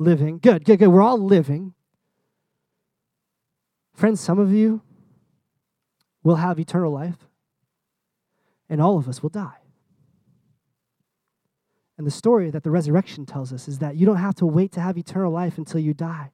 Living. 0.00 0.40
Good, 0.40 0.64
good, 0.64 0.80
good. 0.80 0.88
We're 0.88 1.02
all 1.02 1.18
living. 1.18 1.74
Friends, 3.94 4.20
some 4.20 4.40
of 4.40 4.52
you 4.52 4.82
will 6.24 6.34
have 6.34 6.58
eternal 6.58 6.90
life, 6.90 7.28
and 8.68 8.80
all 8.80 8.98
of 8.98 9.06
us 9.06 9.22
will 9.22 9.30
die. 9.30 9.60
And 11.96 12.04
the 12.04 12.10
story 12.10 12.50
that 12.50 12.64
the 12.64 12.72
resurrection 12.72 13.24
tells 13.24 13.52
us 13.52 13.68
is 13.68 13.78
that 13.78 13.94
you 13.94 14.04
don't 14.04 14.16
have 14.16 14.34
to 14.36 14.46
wait 14.46 14.72
to 14.72 14.80
have 14.80 14.98
eternal 14.98 15.30
life 15.30 15.58
until 15.58 15.78
you 15.78 15.94
die. 15.94 16.32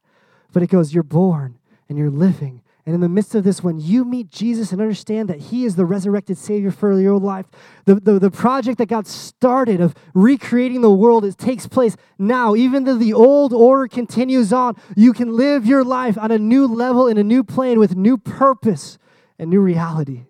But 0.55 0.63
it 0.63 0.71
goes, 0.71 0.95
you're 0.95 1.03
born 1.03 1.59
and 1.87 1.99
you're 1.99 2.09
living. 2.09 2.63
And 2.89 2.95
in 2.95 3.03
the 3.03 3.09
midst 3.11 3.35
of 3.35 3.45
this, 3.45 3.63
when 3.63 3.79
you 3.79 4.03
meet 4.03 4.31
Jesus 4.31 4.73
and 4.73 4.81
understand 4.81 5.29
that 5.29 5.39
He 5.39 5.67
is 5.67 5.77
the 5.77 5.85
resurrected 5.85 6.39
Savior 6.39 6.71
for 6.71 6.99
your 6.99 7.19
life, 7.19 7.45
the, 7.85 7.97
the, 7.97 8.19
the 8.19 8.31
project 8.31 8.79
that 8.79 8.89
God 8.89 9.07
started 9.07 9.83
of 9.83 9.95
recreating 10.15 10.81
the 10.81 10.91
world, 10.91 11.23
it 11.27 11.37
takes 11.37 11.67
place 11.67 11.99
now. 12.19 12.55
Even 12.55 12.85
though 12.85 12.97
the 12.97 13.13
old 13.13 13.53
order 13.53 13.89
continues 13.89 14.55
on, 14.55 14.75
you 14.97 15.13
can 15.13 15.37
live 15.37 15.67
your 15.67 15.85
life 15.85 16.17
on 16.17 16.31
a 16.31 16.39
new 16.39 16.67
level, 16.67 17.09
in 17.09 17.19
a 17.19 17.23
new 17.23 17.45
plane, 17.45 17.79
with 17.79 17.95
new 17.95 18.17
purpose 18.17 18.97
and 19.39 19.51
new 19.51 19.61
reality 19.61 20.25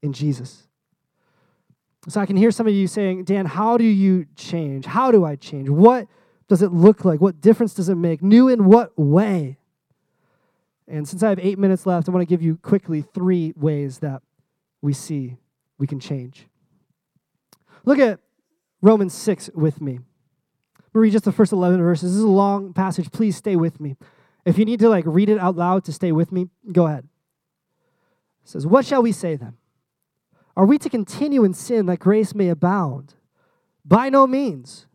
in 0.00 0.12
Jesus. 0.12 0.68
So 2.06 2.20
I 2.20 2.26
can 2.26 2.36
hear 2.36 2.52
some 2.52 2.68
of 2.68 2.72
you 2.72 2.86
saying, 2.86 3.24
Dan, 3.24 3.46
how 3.46 3.76
do 3.78 3.84
you 3.84 4.26
change? 4.36 4.86
How 4.86 5.10
do 5.10 5.24
I 5.24 5.34
change? 5.34 5.68
What 5.68 6.06
does 6.46 6.62
it 6.62 6.70
look 6.70 7.04
like? 7.04 7.20
What 7.20 7.40
difference 7.40 7.74
does 7.74 7.88
it 7.88 7.96
make? 7.96 8.22
New 8.22 8.46
in 8.46 8.64
what 8.64 8.96
way? 8.96 9.58
And 10.88 11.08
since 11.08 11.22
I 11.22 11.28
have 11.30 11.38
eight 11.40 11.58
minutes 11.58 11.86
left, 11.86 12.08
I 12.08 12.12
want 12.12 12.22
to 12.22 12.32
give 12.32 12.42
you 12.42 12.58
quickly 12.58 13.02
three 13.02 13.52
ways 13.56 13.98
that 13.98 14.22
we 14.82 14.92
see 14.92 15.36
we 15.78 15.86
can 15.86 15.98
change. 15.98 16.46
Look 17.84 17.98
at 17.98 18.20
Romans 18.82 19.14
6 19.14 19.50
with 19.54 19.80
me. 19.80 20.00
We'll 20.92 21.02
read 21.02 21.12
just 21.12 21.24
the 21.24 21.32
first 21.32 21.52
11 21.52 21.80
verses. 21.82 22.12
This 22.12 22.18
is 22.18 22.24
a 22.24 22.28
long 22.28 22.72
passage. 22.72 23.10
Please 23.10 23.36
stay 23.36 23.56
with 23.56 23.80
me. 23.80 23.96
If 24.44 24.58
you 24.58 24.64
need 24.64 24.80
to 24.80 24.88
like 24.88 25.04
read 25.06 25.28
it 25.28 25.38
out 25.38 25.56
loud 25.56 25.84
to 25.84 25.92
stay 25.92 26.12
with 26.12 26.30
me, 26.30 26.48
go 26.72 26.86
ahead. 26.86 27.08
It 28.44 28.48
says, 28.48 28.66
What 28.66 28.86
shall 28.86 29.02
we 29.02 29.12
say 29.12 29.36
then? 29.36 29.54
Are 30.56 30.64
we 30.64 30.78
to 30.78 30.88
continue 30.88 31.44
in 31.44 31.52
sin 31.52 31.86
that 31.86 31.98
grace 31.98 32.34
may 32.34 32.48
abound? 32.48 33.14
By 33.84 34.08
no 34.08 34.26
means. 34.26 34.86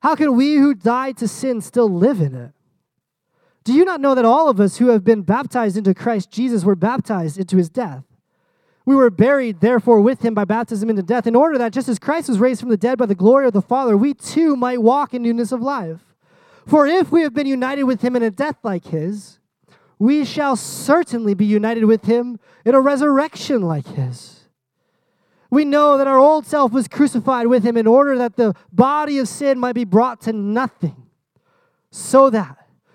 How 0.00 0.16
can 0.16 0.36
we 0.36 0.56
who 0.56 0.74
died 0.74 1.16
to 1.18 1.28
sin 1.28 1.60
still 1.60 1.88
live 1.88 2.20
in 2.20 2.34
it? 2.34 2.52
Do 3.64 3.72
you 3.72 3.84
not 3.84 4.00
know 4.00 4.14
that 4.14 4.24
all 4.24 4.48
of 4.48 4.60
us 4.60 4.78
who 4.78 4.88
have 4.88 5.04
been 5.04 5.22
baptized 5.22 5.76
into 5.76 5.94
Christ 5.94 6.30
Jesus 6.30 6.64
were 6.64 6.74
baptized 6.74 7.38
into 7.38 7.56
his 7.56 7.68
death? 7.68 8.04
We 8.84 8.96
were 8.96 9.10
buried, 9.10 9.60
therefore, 9.60 10.00
with 10.00 10.24
him 10.24 10.34
by 10.34 10.44
baptism 10.44 10.90
into 10.90 11.02
death, 11.02 11.28
in 11.28 11.36
order 11.36 11.56
that 11.58 11.72
just 11.72 11.88
as 11.88 12.00
Christ 12.00 12.28
was 12.28 12.40
raised 12.40 12.60
from 12.60 12.70
the 12.70 12.76
dead 12.76 12.98
by 12.98 13.06
the 13.06 13.14
glory 13.14 13.46
of 13.46 13.52
the 13.52 13.62
Father, 13.62 13.96
we 13.96 14.14
too 14.14 14.56
might 14.56 14.82
walk 14.82 15.14
in 15.14 15.22
newness 15.22 15.52
of 15.52 15.62
life. 15.62 16.00
For 16.66 16.86
if 16.86 17.12
we 17.12 17.22
have 17.22 17.34
been 17.34 17.46
united 17.46 17.84
with 17.84 18.02
him 18.02 18.16
in 18.16 18.22
a 18.24 18.30
death 18.30 18.56
like 18.64 18.86
his, 18.86 19.38
we 19.98 20.24
shall 20.24 20.56
certainly 20.56 21.34
be 21.34 21.44
united 21.44 21.84
with 21.84 22.06
him 22.06 22.40
in 22.64 22.74
a 22.74 22.80
resurrection 22.80 23.62
like 23.62 23.86
his. 23.86 24.40
We 25.48 25.64
know 25.64 25.96
that 25.98 26.08
our 26.08 26.18
old 26.18 26.46
self 26.46 26.72
was 26.72 26.88
crucified 26.88 27.46
with 27.46 27.62
him 27.62 27.76
in 27.76 27.86
order 27.86 28.18
that 28.18 28.36
the 28.36 28.54
body 28.72 29.18
of 29.18 29.28
sin 29.28 29.60
might 29.60 29.74
be 29.74 29.84
brought 29.84 30.20
to 30.22 30.32
nothing, 30.32 30.96
so 31.92 32.30
that 32.30 32.61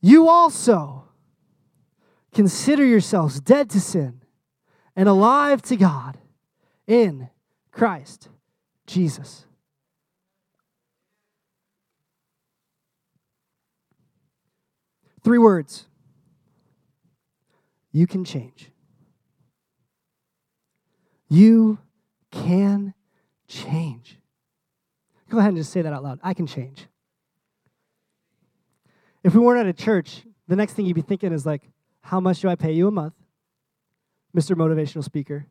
you 0.00 0.28
also 0.28 1.04
consider 2.32 2.84
yourselves 2.84 3.40
dead 3.40 3.70
to 3.70 3.80
sin 3.80 4.22
and 4.96 5.08
alive 5.08 5.62
to 5.62 5.76
God 5.76 6.18
in 6.86 7.28
Christ 7.70 8.28
Jesus. 8.86 9.46
Three 15.22 15.38
words 15.38 15.86
you 17.92 18.06
can 18.06 18.24
change. 18.24 18.70
You 21.28 21.78
can 22.30 22.94
change. 23.46 24.18
Go 25.28 25.38
ahead 25.38 25.50
and 25.50 25.56
just 25.56 25.72
say 25.72 25.82
that 25.82 25.92
out 25.92 26.02
loud. 26.02 26.18
I 26.22 26.34
can 26.34 26.46
change. 26.46 26.86
If 29.22 29.34
we 29.34 29.40
weren't 29.40 29.60
at 29.60 29.66
a 29.66 29.72
church, 29.72 30.22
the 30.48 30.56
next 30.56 30.72
thing 30.74 30.86
you'd 30.86 30.94
be 30.94 31.02
thinking 31.02 31.32
is 31.32 31.44
like, 31.44 31.62
how 32.00 32.20
much 32.20 32.40
do 32.40 32.48
I 32.48 32.54
pay 32.54 32.72
you 32.72 32.88
a 32.88 32.90
month? 32.90 33.14
Mr. 34.36 34.56
Motivational 34.56 35.04
Speaker. 35.04 35.46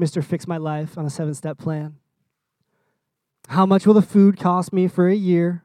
Mr. 0.00 0.24
Fix 0.24 0.46
My 0.46 0.56
Life 0.56 0.96
on 0.96 1.04
a 1.04 1.10
seven 1.10 1.34
step 1.34 1.58
plan. 1.58 1.96
How 3.48 3.66
much 3.66 3.86
will 3.86 3.94
the 3.94 4.02
food 4.02 4.38
cost 4.38 4.72
me 4.72 4.88
for 4.88 5.08
a 5.08 5.14
year? 5.14 5.64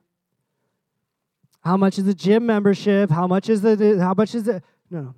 How 1.62 1.78
much 1.78 1.98
is 1.98 2.06
the 2.06 2.14
gym 2.14 2.46
membership? 2.46 3.10
How 3.10 3.28
much 3.28 3.50
is 3.50 3.62
the 3.62 3.98
how 4.00 4.14
much 4.14 4.36
is 4.36 4.44
the 4.44 4.62
no 4.90 5.02
no. 5.02 5.16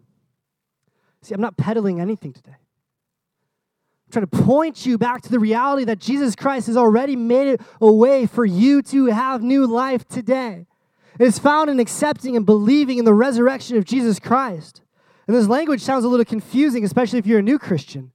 See, 1.21 1.33
I'm 1.33 1.41
not 1.41 1.57
peddling 1.57 1.99
anything 1.99 2.33
today. 2.33 2.51
I'm 2.51 4.11
trying 4.11 4.27
to 4.27 4.37
point 4.45 4.85
you 4.85 4.97
back 4.97 5.21
to 5.23 5.29
the 5.29 5.39
reality 5.39 5.83
that 5.85 5.99
Jesus 5.99 6.35
Christ 6.35 6.67
has 6.67 6.77
already 6.77 7.15
made 7.15 7.47
it 7.47 7.61
a 7.81 7.91
way 7.91 8.25
for 8.25 8.45
you 8.45 8.81
to 8.83 9.07
have 9.07 9.43
new 9.43 9.67
life 9.67 10.07
today. 10.07 10.65
It 11.19 11.25
is 11.25 11.37
found 11.37 11.69
in 11.69 11.79
accepting 11.79 12.35
and 12.37 12.45
believing 12.45 12.97
in 12.97 13.05
the 13.05 13.13
resurrection 13.13 13.77
of 13.77 13.85
Jesus 13.85 14.19
Christ. 14.19 14.81
And 15.27 15.35
this 15.35 15.47
language 15.47 15.81
sounds 15.81 16.05
a 16.05 16.07
little 16.07 16.25
confusing, 16.25 16.83
especially 16.83 17.19
if 17.19 17.27
you're 17.27 17.39
a 17.39 17.43
new 17.43 17.59
Christian. 17.59 18.11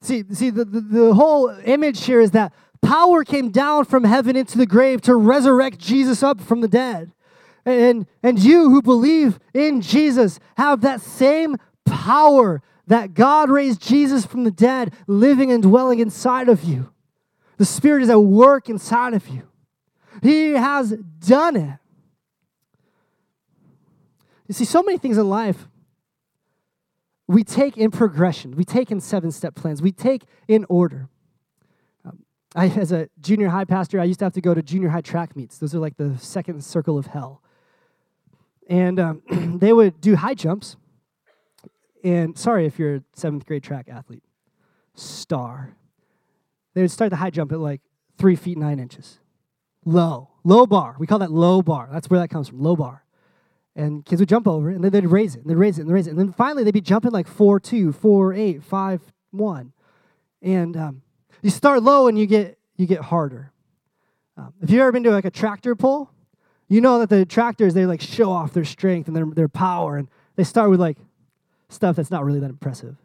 See, 0.00 0.24
see 0.32 0.50
the, 0.50 0.64
the, 0.64 0.80
the 0.80 1.14
whole 1.14 1.50
image 1.64 2.04
here 2.04 2.20
is 2.20 2.30
that 2.32 2.52
power 2.80 3.22
came 3.22 3.50
down 3.50 3.84
from 3.84 4.04
heaven 4.04 4.34
into 4.34 4.56
the 4.56 4.66
grave 4.66 5.02
to 5.02 5.14
resurrect 5.14 5.78
Jesus 5.78 6.22
up 6.22 6.40
from 6.40 6.62
the 6.62 6.68
dead. 6.68 7.12
And, 7.64 8.06
and 8.22 8.38
you 8.38 8.70
who 8.70 8.80
believe 8.80 9.38
in 9.52 9.82
Jesus 9.82 10.40
have 10.56 10.80
that 10.80 11.02
same 11.02 11.56
power 11.84 12.62
that 12.86 13.12
God 13.12 13.50
raised 13.50 13.82
Jesus 13.82 14.24
from 14.24 14.44
the 14.44 14.50
dead 14.50 14.94
living 15.06 15.52
and 15.52 15.62
dwelling 15.62 15.98
inside 15.98 16.48
of 16.48 16.64
you. 16.64 16.90
The 17.58 17.66
Spirit 17.66 18.02
is 18.02 18.10
at 18.10 18.22
work 18.22 18.70
inside 18.70 19.12
of 19.12 19.28
you. 19.28 19.42
He 20.22 20.52
has 20.52 20.92
done 21.18 21.56
it. 21.56 21.78
You 24.48 24.54
see, 24.54 24.64
so 24.64 24.82
many 24.82 24.98
things 24.98 25.18
in 25.18 25.28
life 25.28 25.68
we 27.28 27.44
take 27.44 27.76
in 27.76 27.90
progression, 27.90 28.56
we 28.56 28.64
take 28.64 28.90
in 28.90 29.00
seven 29.00 29.30
step 29.30 29.54
plans, 29.54 29.82
we 29.82 29.92
take 29.92 30.24
in 30.48 30.64
order. 30.70 31.08
Um, 32.04 32.20
I, 32.56 32.68
as 32.68 32.90
a 32.90 33.10
junior 33.20 33.50
high 33.50 33.66
pastor, 33.66 34.00
I 34.00 34.04
used 34.04 34.18
to 34.20 34.24
have 34.24 34.32
to 34.32 34.40
go 34.40 34.54
to 34.54 34.62
junior 34.62 34.88
high 34.88 35.02
track 35.02 35.36
meets. 35.36 35.58
Those 35.58 35.74
are 35.74 35.78
like 35.78 35.98
the 35.98 36.16
second 36.18 36.64
circle 36.64 36.96
of 36.96 37.08
hell. 37.08 37.42
And 38.66 38.98
um, 38.98 39.22
they 39.58 39.74
would 39.74 40.00
do 40.00 40.16
high 40.16 40.34
jumps. 40.34 40.76
And 42.02 42.36
sorry 42.38 42.64
if 42.64 42.78
you're 42.78 42.96
a 42.96 43.02
seventh 43.14 43.44
grade 43.44 43.62
track 43.62 43.88
athlete, 43.90 44.22
star. 44.94 45.76
They 46.72 46.80
would 46.80 46.90
start 46.90 47.10
the 47.10 47.16
high 47.16 47.30
jump 47.30 47.52
at 47.52 47.60
like 47.60 47.82
three 48.16 48.36
feet 48.36 48.56
nine 48.56 48.78
inches. 48.78 49.18
Low, 49.84 50.30
low 50.44 50.66
bar. 50.66 50.96
We 50.98 51.06
call 51.06 51.18
that 51.18 51.30
low 51.30 51.60
bar. 51.60 51.90
That's 51.92 52.08
where 52.08 52.20
that 52.20 52.28
comes 52.28 52.48
from, 52.48 52.60
low 52.60 52.76
bar. 52.76 53.04
And 53.76 54.04
kids 54.04 54.20
would 54.20 54.28
jump 54.28 54.48
over, 54.48 54.70
and 54.70 54.82
then 54.82 54.90
they'd 54.90 55.06
raise 55.06 55.36
it, 55.36 55.42
and 55.42 55.50
they'd 55.50 55.54
raise 55.54 55.78
it, 55.78 55.82
and 55.82 55.92
raise 55.92 56.08
it. 56.08 56.10
And 56.10 56.18
then 56.18 56.32
finally, 56.32 56.64
they'd 56.64 56.72
be 56.72 56.80
jumping 56.80 57.12
like 57.12 57.28
4 57.28 57.60
2, 57.60 57.92
4 57.92 58.34
8, 58.34 58.62
5 58.64 59.12
1. 59.30 59.72
And 60.42 60.76
um, 60.76 61.02
you 61.42 61.50
start 61.50 61.82
low 61.82 62.08
and 62.08 62.18
you 62.18 62.26
get, 62.26 62.58
you 62.76 62.86
get 62.86 63.00
harder. 63.00 63.52
Um, 64.36 64.54
if 64.60 64.70
you've 64.70 64.80
ever 64.80 64.92
been 64.92 65.02
to 65.04 65.10
like 65.10 65.24
a 65.24 65.30
tractor 65.30 65.74
pull, 65.74 66.10
you 66.68 66.80
know 66.80 66.98
that 66.98 67.08
the 67.08 67.24
tractors, 67.24 67.74
they 67.74 67.86
like 67.86 68.00
show 68.00 68.30
off 68.30 68.52
their 68.52 68.64
strength 68.64 69.08
and 69.08 69.16
their, 69.16 69.26
their 69.26 69.48
power. 69.48 69.96
And 69.96 70.08
they 70.36 70.44
start 70.44 70.70
with 70.70 70.80
like 70.80 70.98
stuff 71.68 71.96
that's 71.96 72.10
not 72.10 72.24
really 72.24 72.40
that 72.40 72.50
impressive. 72.50 72.96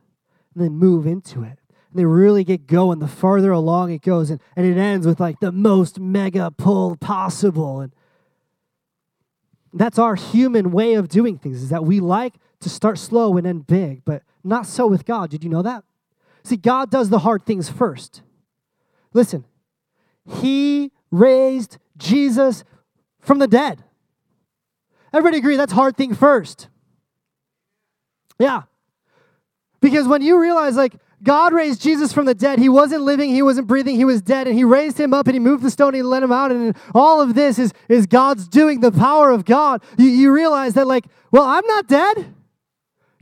And 0.53 0.63
then 0.63 0.73
move 0.73 1.07
into 1.07 1.43
it. 1.43 1.57
And 1.69 1.95
they 1.95 2.05
really 2.05 2.43
get 2.43 2.67
going 2.67 2.99
the 2.99 3.07
farther 3.07 3.51
along 3.51 3.91
it 3.91 4.01
goes. 4.01 4.29
And, 4.29 4.41
and 4.55 4.65
it 4.65 4.77
ends 4.77 5.07
with 5.07 5.19
like 5.19 5.39
the 5.39 5.51
most 5.51 5.99
mega 5.99 6.51
pull 6.51 6.95
possible. 6.97 7.81
And 7.81 7.93
That's 9.73 9.97
our 9.97 10.15
human 10.15 10.71
way 10.71 10.93
of 10.93 11.09
doing 11.09 11.37
things, 11.39 11.63
is 11.63 11.69
that 11.69 11.83
we 11.83 11.99
like 11.99 12.35
to 12.59 12.69
start 12.69 12.99
slow 12.99 13.35
and 13.37 13.47
end 13.47 13.65
big, 13.65 14.05
but 14.05 14.23
not 14.43 14.67
so 14.67 14.85
with 14.85 15.03
God. 15.05 15.29
Did 15.29 15.43
you 15.43 15.49
know 15.49 15.63
that? 15.63 15.83
See, 16.43 16.57
God 16.57 16.91
does 16.91 17.09
the 17.09 17.19
hard 17.19 17.45
things 17.45 17.69
first. 17.69 18.21
Listen, 19.13 19.45
He 20.41 20.91
raised 21.11 21.77
Jesus 21.97 22.63
from 23.19 23.39
the 23.39 23.47
dead. 23.47 23.83
Everybody 25.13 25.37
agree 25.37 25.55
that's 25.55 25.73
hard 25.73 25.95
thing 25.95 26.13
first. 26.13 26.67
Yeah. 28.39 28.63
Because 29.79 30.07
when 30.07 30.21
you 30.21 30.39
realize, 30.39 30.75
like, 30.75 30.95
God 31.23 31.53
raised 31.53 31.81
Jesus 31.81 32.11
from 32.11 32.25
the 32.25 32.35
dead. 32.35 32.59
He 32.59 32.67
wasn't 32.67 33.03
living, 33.03 33.29
he 33.29 33.41
wasn't 33.41 33.67
breathing, 33.67 33.95
he 33.95 34.03
was 34.03 34.21
dead, 34.21 34.47
and 34.47 34.57
he 34.57 34.65
raised 34.65 34.99
him 34.99 35.13
up 35.13 35.27
and 35.27 35.33
he 35.33 35.39
moved 35.39 35.63
the 35.63 35.71
stone 35.71 35.89
and 35.89 35.97
he 35.97 36.01
let 36.01 36.21
him 36.21 36.31
out. 36.31 36.51
And 36.51 36.75
all 36.93 37.21
of 37.21 37.33
this 37.33 37.57
is, 37.57 37.73
is 37.87 38.05
God's 38.05 38.47
doing, 38.47 38.81
the 38.81 38.91
power 38.91 39.31
of 39.31 39.45
God. 39.45 39.81
You, 39.97 40.07
you 40.07 40.33
realize 40.33 40.73
that, 40.73 40.85
like, 40.85 41.05
well, 41.31 41.43
I'm 41.43 41.65
not 41.65 41.87
dead. 41.87 42.33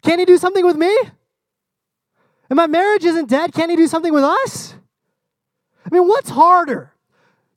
Can 0.02 0.18
he 0.18 0.26
do 0.26 0.38
something 0.38 0.66
with 0.66 0.76
me? 0.76 0.96
And 2.50 2.58
my 2.58 2.68
marriage 2.68 3.06
isn't 3.06 3.30
dead. 3.30 3.54
Can 3.54 3.70
he 3.70 3.76
do 3.76 3.88
something 3.88 4.14
with 4.14 4.24
us? 4.24 4.76
I 5.86 5.90
mean, 5.94 6.08
what's 6.08 6.32
harder? 6.32 6.94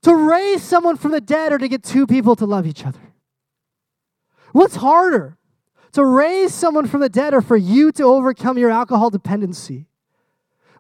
To 0.03 0.15
raise 0.15 0.63
someone 0.63 0.97
from 0.97 1.13
the 1.13 1.21
dead 1.21 1.53
or 1.53 1.59
to 1.59 1.67
get 1.69 1.83
two 1.83 2.07
people 2.07 2.37
to 2.37 2.45
love 2.45 2.67
each 2.67 2.85
other? 2.85 3.01
What's 4.53 4.77
harder? 4.77 5.39
To 5.93 6.05
raise 6.05 6.53
someone 6.53 6.87
from 6.87 7.01
the 7.01 7.09
dead 7.09 7.33
or 7.33 7.41
for 7.41 7.57
you 7.57 7.91
to 7.93 8.05
overcome 8.05 8.59
your 8.59 8.71
alcohol 8.71 9.09
dependency? 9.09 9.87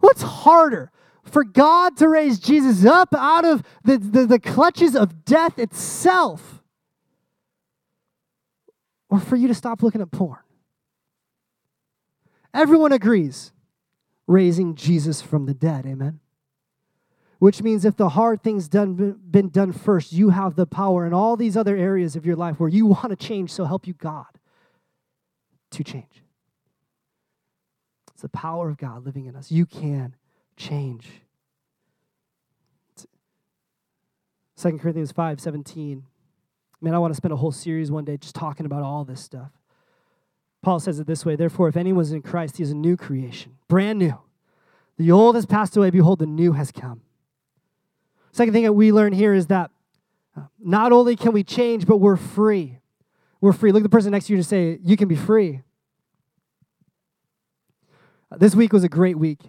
What's 0.05 0.20
harder? 0.20 0.90
For 1.22 1.44
God 1.44 1.96
to 1.96 2.11
raise 2.11 2.38
Jesus 2.38 2.84
up 2.84 3.14
out 3.16 3.46
of 3.46 3.62
the, 3.84 3.96
the, 3.96 4.26
the 4.26 4.38
clutches 4.38 4.94
of 4.94 5.24
death 5.24 5.59
itself, 5.59 6.62
or 9.09 9.18
for 9.18 9.36
you 9.36 9.48
to 9.48 9.55
stop 9.55 9.82
looking 9.82 10.02
at 10.02 10.11
porn? 10.11 10.40
Everyone 12.52 12.92
agrees 12.92 13.52
raising 14.26 14.74
Jesus 14.74 15.22
from 15.22 15.46
the 15.46 15.55
dead. 15.55 15.86
Amen. 15.86 16.20
Which 17.38 17.62
means 17.62 17.86
if 17.86 17.96
the 17.96 18.11
hard 18.11 18.42
things 18.42 18.68
done 18.68 19.18
been 19.30 19.48
done 19.48 19.72
first, 19.72 20.12
you 20.12 20.28
have 20.28 20.55
the 20.55 20.66
power 20.66 21.07
in 21.07 21.14
all 21.14 21.34
these 21.34 21.57
other 21.57 21.78
areas 21.78 22.14
of 22.14 22.26
your 22.26 22.36
life 22.36 22.61
where 22.61 22.68
you 22.68 22.84
want 22.84 23.09
to 23.09 23.16
change, 23.16 23.50
so 23.50 23.64
help 23.64 23.86
you 23.86 23.94
God 23.94 24.38
to 25.70 25.82
change. 25.82 26.24
The 28.25 28.31
power 28.31 28.70
of 28.70 28.79
God 28.79 29.05
living 29.05 29.27
in 29.27 29.37
us. 29.37 29.53
You 29.53 29.66
can 29.66 30.16
change. 30.57 31.11
2 34.57 34.79
Corinthians 34.79 35.12
5 35.12 35.39
17. 35.39 36.07
Man, 36.81 36.95
I 36.95 36.99
want 36.99 37.11
to 37.11 37.16
spend 37.16 37.33
a 37.35 37.37
whole 37.37 37.53
series 37.53 37.91
one 37.91 38.07
day 38.07 38.16
just 38.16 38.35
talking 38.35 38.64
about 38.64 38.83
all 38.83 39.05
this 39.05 39.20
stuff. 39.20 39.51
Paul 40.62 40.81
says 40.81 40.99
it 40.99 41.07
this 41.07 41.27
way 41.27 41.37
Therefore, 41.37 41.68
if 41.68 41.77
anyone's 41.77 42.12
in 42.12 42.22
Christ, 42.22 42.57
he 42.57 42.62
is 42.62 42.70
a 42.70 42.75
new 42.75 42.97
creation, 42.97 43.59
brand 43.68 43.99
new. 43.99 44.18
The 44.97 45.12
old 45.12 45.35
has 45.35 45.45
passed 45.45 45.77
away, 45.77 45.91
behold, 45.91 46.20
the 46.20 46.27
new 46.27 46.53
has 46.53 46.72
come. 46.72 47.03
Second 48.33 48.55
thing 48.55 48.64
that 48.64 48.72
we 48.72 48.91
learn 48.91 49.12
here 49.12 49.35
is 49.35 49.49
that 49.49 49.70
uh, 50.35 50.45
not 50.59 50.93
only 50.93 51.14
can 51.14 51.33
we 51.33 51.45
change, 51.45 51.85
but 51.85 51.99
we're 51.99 52.16
free. 52.16 52.79
We're 53.43 53.53
free. 53.53 53.70
Look 53.70 53.81
at 53.81 53.91
the 53.91 53.95
person 53.95 54.12
next 54.12 54.29
to 54.29 54.33
you 54.33 54.39
and 54.39 54.47
say, 54.47 54.79
You 54.83 54.97
can 54.97 55.09
be 55.09 55.14
free. 55.14 55.61
This 58.31 58.55
week 58.55 58.72
was 58.72 58.85
a 58.85 58.89
great 58.89 59.18
week. 59.18 59.41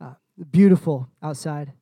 Uh, 0.00 0.14
beautiful 0.50 1.08
outside. 1.22 1.72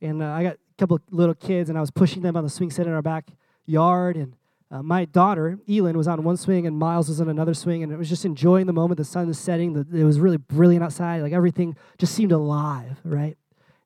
And 0.00 0.22
uh, 0.22 0.26
I 0.26 0.42
got 0.42 0.54
a 0.54 0.58
couple 0.78 0.96
of 0.96 1.02
little 1.10 1.34
kids, 1.34 1.68
and 1.68 1.78
I 1.78 1.80
was 1.80 1.90
pushing 1.90 2.22
them 2.22 2.36
on 2.36 2.44
the 2.44 2.50
swing 2.50 2.70
set 2.70 2.86
in 2.86 2.92
our 2.92 3.02
backyard. 3.02 4.16
And 4.16 4.36
uh, 4.70 4.82
my 4.82 5.04
daughter, 5.04 5.58
Elin, 5.68 5.96
was 5.96 6.06
on 6.06 6.22
one 6.22 6.36
swing, 6.36 6.66
and 6.66 6.78
Miles 6.78 7.08
was 7.08 7.20
on 7.20 7.28
another 7.28 7.54
swing. 7.54 7.82
And 7.82 7.92
it 7.92 7.96
was 7.96 8.08
just 8.08 8.24
enjoying 8.24 8.66
the 8.66 8.72
moment. 8.72 8.98
The 8.98 9.04
sun 9.04 9.26
was 9.26 9.38
setting. 9.38 9.72
The, 9.72 9.86
it 9.98 10.04
was 10.04 10.20
really 10.20 10.36
brilliant 10.36 10.84
outside. 10.84 11.22
Like 11.22 11.32
everything 11.32 11.76
just 11.98 12.14
seemed 12.14 12.32
alive, 12.32 13.00
right? 13.04 13.36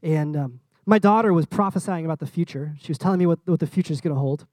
And 0.02 0.36
um, 0.36 0.60
my 0.84 0.98
daughter 0.98 1.32
was 1.32 1.46
prophesying 1.46 2.04
about 2.04 2.18
the 2.18 2.26
future. 2.26 2.74
She 2.80 2.88
was 2.88 2.98
telling 2.98 3.18
me 3.18 3.26
what, 3.26 3.38
what 3.44 3.60
the 3.60 3.66
future 3.66 3.92
is 3.92 4.00
going 4.00 4.14
to 4.14 4.20
hold. 4.20 4.46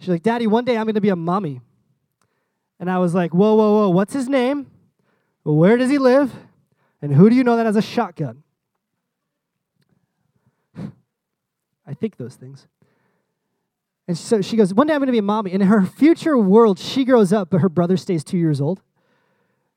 She's 0.00 0.08
like, 0.08 0.22
Daddy, 0.22 0.46
one 0.46 0.64
day 0.64 0.76
I'm 0.76 0.84
going 0.84 0.94
to 0.94 1.00
be 1.00 1.08
a 1.08 1.16
mommy. 1.16 1.60
And 2.80 2.90
I 2.90 2.98
was 2.98 3.14
like, 3.14 3.32
Whoa, 3.32 3.54
whoa, 3.54 3.72
whoa, 3.74 3.90
what's 3.90 4.12
his 4.12 4.28
name? 4.28 4.70
Where 5.44 5.76
does 5.76 5.90
he 5.90 5.98
live? 5.98 6.32
And 7.04 7.14
who 7.14 7.28
do 7.28 7.36
you 7.36 7.44
know 7.44 7.58
that 7.58 7.66
has 7.66 7.76
a 7.76 7.82
shotgun? 7.82 8.42
I 11.86 11.92
think 11.92 12.16
those 12.16 12.34
things. 12.34 12.66
And 14.08 14.16
so 14.16 14.40
she 14.40 14.56
goes, 14.56 14.72
One 14.72 14.86
day 14.86 14.94
I'm 14.94 15.00
going 15.00 15.08
to 15.08 15.12
be 15.12 15.18
a 15.18 15.22
mommy. 15.22 15.52
And 15.52 15.60
in 15.60 15.68
her 15.68 15.84
future 15.84 16.38
world, 16.38 16.78
she 16.78 17.04
grows 17.04 17.30
up, 17.30 17.50
but 17.50 17.60
her 17.60 17.68
brother 17.68 17.98
stays 17.98 18.24
two 18.24 18.38
years 18.38 18.58
old. 18.58 18.80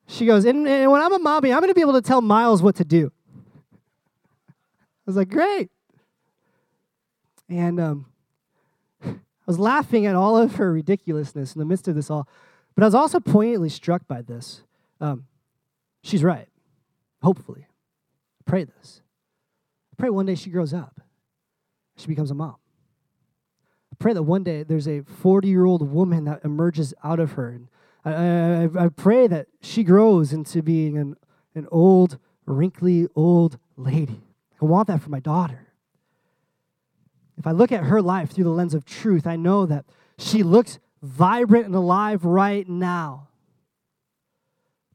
She 0.07 0.25
goes, 0.25 0.45
And, 0.45 0.65
and 0.65 0.89
when 0.89 1.01
I'm 1.01 1.11
a 1.11 1.19
mommy, 1.19 1.51
I'm 1.51 1.59
going 1.59 1.69
to 1.69 1.75
be 1.75 1.81
able 1.81 1.99
to 1.99 2.01
tell 2.01 2.21
Miles 2.21 2.63
what 2.63 2.77
to 2.77 2.85
do. 2.85 3.11
I 4.47 4.53
was 5.05 5.17
like, 5.17 5.27
Great. 5.27 5.69
And 7.49 7.77
um, 7.77 8.05
I 9.03 9.17
was 9.45 9.59
laughing 9.59 10.05
at 10.05 10.15
all 10.15 10.37
of 10.37 10.55
her 10.55 10.71
ridiculousness 10.71 11.55
in 11.55 11.59
the 11.59 11.65
midst 11.65 11.89
of 11.89 11.95
this 11.95 12.09
all. 12.09 12.25
But 12.73 12.83
I 12.83 12.87
was 12.87 12.95
also 12.95 13.19
poignantly 13.19 13.67
struck 13.67 14.07
by 14.07 14.21
this. 14.21 14.63
Um, 15.01 15.25
she's 16.03 16.23
right. 16.23 16.47
Hopefully. 17.21 17.67
Pray 18.45 18.63
this. 18.63 19.01
Pray 19.97 20.09
one 20.09 20.25
day 20.25 20.35
she 20.35 20.49
grows 20.49 20.73
up. 20.73 21.01
She 21.97 22.07
becomes 22.07 22.31
a 22.31 22.35
mom. 22.35 22.55
I 23.91 23.95
pray 23.97 24.13
that 24.13 24.23
one 24.23 24.43
day 24.43 24.63
there's 24.63 24.87
a 24.87 25.01
40 25.01 25.47
year 25.47 25.65
old 25.65 25.91
woman 25.91 26.25
that 26.25 26.45
emerges 26.45 26.93
out 27.03 27.19
of 27.19 27.33
her. 27.33 27.49
And 27.49 27.67
I, 28.05 28.11
I, 28.11 28.85
I 28.85 28.89
pray 28.89 29.27
that 29.27 29.47
she 29.61 29.83
grows 29.83 30.31
into 30.31 30.61
being 30.61 30.97
an, 30.97 31.15
an 31.55 31.67
old, 31.71 32.19
wrinkly, 32.45 33.07
old 33.15 33.57
lady. 33.75 34.21
I 34.61 34.65
want 34.65 34.87
that 34.87 35.01
for 35.01 35.09
my 35.09 35.19
daughter. 35.19 35.67
If 37.37 37.45
I 37.45 37.51
look 37.51 37.71
at 37.71 37.83
her 37.83 38.01
life 38.01 38.31
through 38.31 38.45
the 38.45 38.49
lens 38.49 38.73
of 38.73 38.85
truth, 38.85 39.27
I 39.27 39.35
know 39.35 39.65
that 39.65 39.85
she 40.17 40.41
looks 40.41 40.79
vibrant 41.01 41.65
and 41.65 41.75
alive 41.75 42.25
right 42.25 42.67
now. 42.67 43.26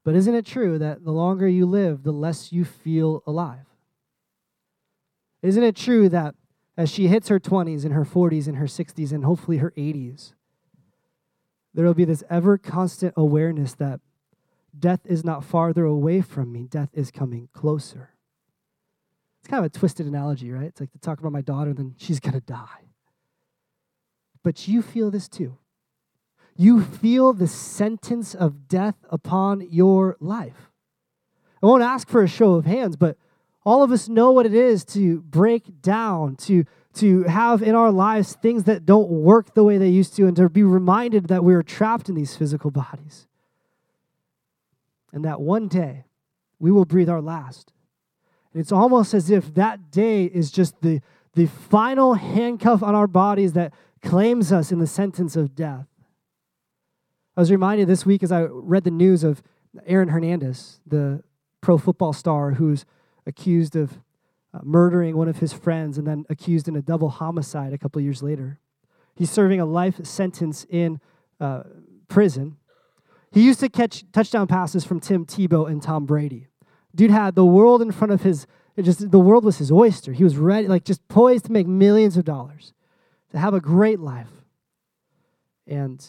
But 0.05 0.17
isn't 0.17 0.35
it 0.35 0.47
true 0.47 0.79
that 0.79 1.05
the 1.05 1.13
longer 1.13 1.49
you 1.49 1.67
live, 1.67 2.03
the 2.03 2.13
less 2.13 2.53
you 2.53 2.65
feel 2.65 3.23
alive? 3.27 3.67
Isn't 5.43 5.63
it 5.63 5.77
true 5.77 6.09
that 6.09 6.35
as 6.77 6.91
she 6.91 7.09
hits 7.09 7.29
her 7.29 7.39
20s 7.39 7.85
and 7.85 7.95
her 7.95 8.05
40s 8.05 8.47
and 8.47 8.57
her 8.57 8.67
60s 8.67 9.13
and 9.13 9.25
hopefully 9.25 9.59
her 9.59 9.73
80s, 9.77 10.33
there 11.75 11.85
will 11.85 11.95
be 11.95 12.05
this 12.05 12.25
ever 12.29 12.59
constant 12.59 13.15
awareness 13.17 13.75
that 13.75 14.01
death 14.77 15.01
is 15.05 15.25
not 15.25 15.45
farther 15.45 15.85
away 15.85 16.21
from 16.21 16.53
me, 16.53 16.67
death 16.67 16.91
is 16.93 17.11
coming 17.11 17.49
closer. 17.53 18.11
It's 19.41 19.49
kind 19.49 19.65
of 19.65 19.75
a 19.75 19.79
twisted 19.79 20.07
analogy, 20.07 20.51
right? 20.51 20.67
It's 20.67 20.81
like 20.81 20.93
to 20.93 20.99
talk 20.99 21.19
about 21.19 21.33
my 21.33 21.41
daughter, 21.41 21.73
then 21.73 21.95
she's 21.99 22.21
going 22.21 22.35
to 22.35 22.41
die. 22.41 22.89
But 24.43 24.69
you 24.69 24.83
feel 24.83 25.11
this 25.11 25.29
too 25.29 25.59
you 26.57 26.83
feel 26.83 27.33
the 27.33 27.49
sentence 27.49 28.35
of 28.35 28.69
death 28.69 28.97
upon 29.11 29.67
your 29.71 30.17
life. 30.21 30.71
I 31.63 31.67
won't 31.67 31.83
ask 31.83 32.09
for 32.09 32.23
a 32.23 32.29
show 32.29 32.55
of 32.55 32.67
hands, 32.67 32.97
but 32.97 33.17
all 33.65 33.83
of 33.83 33.93
us 33.93 34.09
know 34.09 34.33
what 34.33 34.47
it 34.47 34.55
is 34.55 34.85
to 34.87 35.21
break 35.23 35.81
down, 35.81 36.37
to, 36.37 36.65
to 36.95 37.23
have 37.25 37.63
in 37.63 37.75
our 37.75 37.93
lives 37.93 38.35
things 38.35 38.65
that 38.65 38.85
don't 38.85 39.09
work 39.09 39.55
the 39.55 39.63
way 39.63 39.79
they 39.79 39.89
used 39.89 40.17
to, 40.17 40.27
and 40.27 40.37
to 40.37 40.49
be 40.49 40.65
reminded 40.65 41.29
that 41.29 41.45
we 41.45 41.55
are 41.55 41.63
trapped 41.63 42.09
in 42.09 42.17
these 42.17 42.37
physical 42.37 42.71
bodies. 42.71 43.29
And 45.13 45.25
that 45.25 45.41
one 45.41 45.69
day 45.69 46.05
we 46.59 46.73
will 46.73 46.85
breathe 46.85 47.09
our 47.09 47.21
last. 47.21 47.73
And 48.53 48.61
it's 48.61 48.73
almost 48.73 49.15
as 49.15 49.31
if 49.31 49.55
that 49.55 49.91
day 49.91 50.25
is 50.25 50.51
just 50.51 50.81
the, 50.81 51.01
the 51.35 51.47
final 51.47 52.15
handcuff 52.15 52.83
on 52.83 52.95
our 52.95 53.07
bodies 53.07 53.53
that 53.53 53.73
claims 54.03 54.53
us 54.53 54.73
in 54.73 54.81
the 54.81 54.87
sentence 54.87 55.37
of 55.37 55.55
death. 55.55 55.87
I 57.37 57.41
was 57.41 57.51
reminded 57.51 57.89
this 57.89 58.05
week 58.05 58.23
as 58.23 58.31
I 58.31 58.43
read 58.43 58.85
the 58.85 58.91
news 58.91 59.25
of 59.25 59.43
Aaron 59.87 60.09
Hernandez, 60.09 60.81
the 60.87 61.23
pro 61.63 61.79
football 61.79 62.13
star 62.13 62.53
who's 62.53 62.85
accused 63.27 63.75
of 63.75 64.01
uh, 64.53 64.61
murdering 64.63 65.17
one 65.17 65.29
of 65.29 65.39
his 65.39 65.53
friends 65.53 65.97
and 65.97 66.07
then 66.07 66.27
accused 66.29 66.69
in 66.69 66.77
a 66.77 66.83
double 66.83 67.09
homicide 67.09 67.73
a 67.73 67.79
couple 67.79 68.03
years 68.03 68.23
later. 68.23 68.59
He's 69.15 69.31
serving 69.31 69.61
a 69.61 69.65
life 69.65 70.05
sentence 70.05 70.67
in 70.69 71.01
uh, 71.41 71.63
prison. 72.09 72.57
He 73.31 73.43
used 73.43 73.61
to 73.61 73.71
catch 73.71 74.05
touchdown 74.13 74.47
passes 74.47 74.85
from 74.85 75.01
Tim 75.01 75.25
Tebow 75.25 75.71
and 75.71 75.83
Tom 75.83 76.05
Brady. 76.05 76.49
Dude 76.95 77.11
had 77.11 77.35
the 77.35 77.47
world 77.47 77.81
in 77.81 77.93
front 77.93 78.13
of 78.13 78.23
his, 78.23 78.47
just 78.79 79.11
the 79.11 79.19
world 79.19 79.43
was 79.43 79.57
his 79.57 79.73
oyster. 79.73 80.13
He 80.13 80.23
was 80.23 80.37
ready, 80.37 80.69
like 80.69 80.85
just 80.85 81.07
poised 81.09 81.47
to 81.47 81.53
make 81.53 81.67
millions 81.67 82.19
of 82.19 82.27
dollars, 82.27 82.75
to 83.31 83.39
have 83.39 83.55
a 83.55 83.61
great 83.61 84.01
life. 84.01 84.29
And 85.67 86.07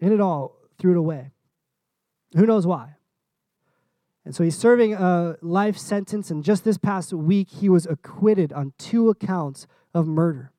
in 0.00 0.12
it 0.12 0.20
all, 0.20 0.56
threw 0.78 0.92
it 0.92 0.98
away. 0.98 1.30
Who 2.36 2.46
knows 2.46 2.66
why? 2.66 2.96
And 4.24 4.34
so 4.34 4.42
he's 4.42 4.58
serving 4.58 4.92
a 4.92 5.36
life 5.40 5.78
sentence, 5.78 6.30
and 6.30 6.42
just 6.42 6.64
this 6.64 6.78
past 6.78 7.12
week, 7.12 7.48
he 7.48 7.68
was 7.68 7.86
acquitted 7.86 8.52
on 8.52 8.72
two 8.76 9.08
accounts 9.08 9.68
of 9.94 10.08
murder. 10.08 10.52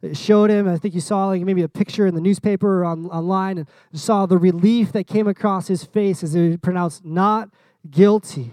it 0.00 0.16
showed 0.16 0.50
him. 0.50 0.68
I 0.68 0.78
think 0.78 0.94
you 0.94 1.00
saw 1.00 1.26
like 1.26 1.42
maybe 1.42 1.62
a 1.62 1.68
picture 1.68 2.06
in 2.06 2.14
the 2.14 2.20
newspaper 2.20 2.80
or 2.80 2.84
on, 2.84 3.06
online 3.06 3.58
and 3.58 3.68
saw 3.92 4.24
the 4.24 4.38
relief 4.38 4.92
that 4.92 5.08
came 5.08 5.26
across 5.26 5.66
his 5.66 5.82
face 5.82 6.22
as 6.22 6.32
he 6.32 6.56
pronounced 6.56 7.04
not 7.04 7.50
guilty. 7.90 8.52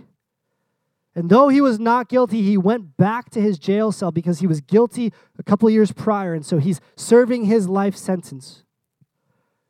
And 1.13 1.29
though 1.29 1.47
he 1.47 1.61
was 1.61 1.79
not 1.79 2.09
guilty, 2.09 2.41
he 2.41 2.57
went 2.57 2.97
back 2.97 3.29
to 3.29 3.41
his 3.41 3.57
jail 3.57 3.91
cell 3.93 4.11
because 4.11 4.39
he 4.39 4.47
was 4.47 4.59
guilty 4.59 5.13
a 5.39 5.43
couple 5.43 5.69
years 5.69 5.93
prior. 5.93 6.33
And 6.33 6.45
so 6.45 6.57
he's 6.57 6.81
serving 6.97 7.45
his 7.45 7.69
life 7.69 7.95
sentence. 7.95 8.64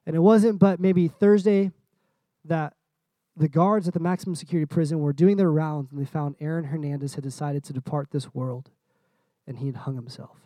And 0.06 0.16
it 0.16 0.20
wasn't 0.20 0.60
but 0.60 0.80
maybe 0.80 1.08
Thursday 1.08 1.72
that 2.45 2.74
the 3.36 3.49
guards 3.49 3.88
at 3.88 3.93
the 3.93 3.99
maximum 3.99 4.36
security 4.36 4.66
prison 4.66 4.99
were 4.99 5.14
doing 5.14 5.38
their 5.38 5.51
rounds 5.51 5.91
and 5.91 5.99
they 5.99 6.06
found 6.06 6.36
Aaron 6.39 6.66
Hernandez 6.66 7.16
had 7.16 7.24
decided 7.24 7.64
to 7.66 7.74
depart 7.74 8.12
this 8.12 8.34
world 8.34 8.70
and 9.47 9.58
he 9.58 9.68
had 9.68 9.76
hung 9.76 9.95
himself. 9.95 10.38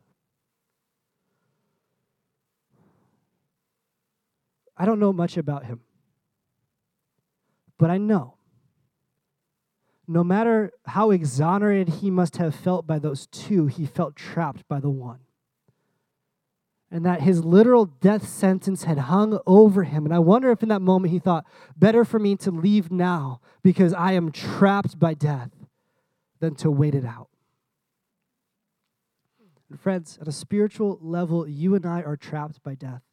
I 4.75 4.85
don't 4.85 4.99
know 4.99 5.11
much 5.11 5.37
about 5.37 5.65
him, 5.65 5.81
but 7.77 7.89
I 7.89 7.97
know 7.97 8.35
no 10.09 10.23
matter 10.23 10.71
how 10.85 11.11
exonerated 11.11 11.95
he 11.95 12.09
must 12.09 12.37
have 12.37 12.55
felt 12.55 12.87
by 12.87 12.97
those 12.97 13.27
two, 13.27 13.67
he 13.67 13.85
felt 13.85 14.15
trapped 14.15 14.67
by 14.67 14.79
the 14.79 14.89
one. 14.89 15.19
And 16.91 17.05
that 17.05 17.21
his 17.21 17.45
literal 17.45 17.85
death 17.85 18.27
sentence 18.27 18.85
had 18.85 18.97
hung 18.97 19.39
over 19.45 19.83
him. 19.83 20.05
And 20.05 20.13
I 20.13 20.19
wonder 20.19 20.49
if 20.51 20.63
in 20.63 20.69
that 20.69 20.81
moment 20.81 21.13
he 21.13 21.19
thought, 21.19 21.45
better 21.77 22.03
for 22.03 22.17
me 22.17 22.35
to 22.37 22.51
leave 22.51 22.91
now 22.91 23.41
because 23.61 23.93
I 23.93 24.13
am 24.13 24.31
trapped 24.31 24.97
by 24.99 25.13
death 25.13 25.51
than 26.39 26.55
to 26.55 26.71
wait 26.71 26.95
it 26.95 27.05
out. 27.05 27.29
And 29.69 29.79
friends, 29.79 30.17
at 30.19 30.27
a 30.27 30.31
spiritual 30.31 30.97
level, 31.01 31.47
you 31.47 31.75
and 31.75 31.85
I 31.85 32.01
are 32.01 32.17
trapped 32.17 32.63
by 32.63 32.73
death. 32.73 33.03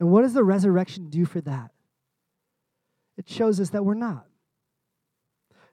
And 0.00 0.10
what 0.10 0.22
does 0.22 0.34
the 0.34 0.44
resurrection 0.44 1.10
do 1.10 1.26
for 1.26 1.40
that? 1.42 1.70
It 3.16 3.28
shows 3.28 3.60
us 3.60 3.70
that 3.70 3.84
we're 3.84 3.94
not. 3.94 4.26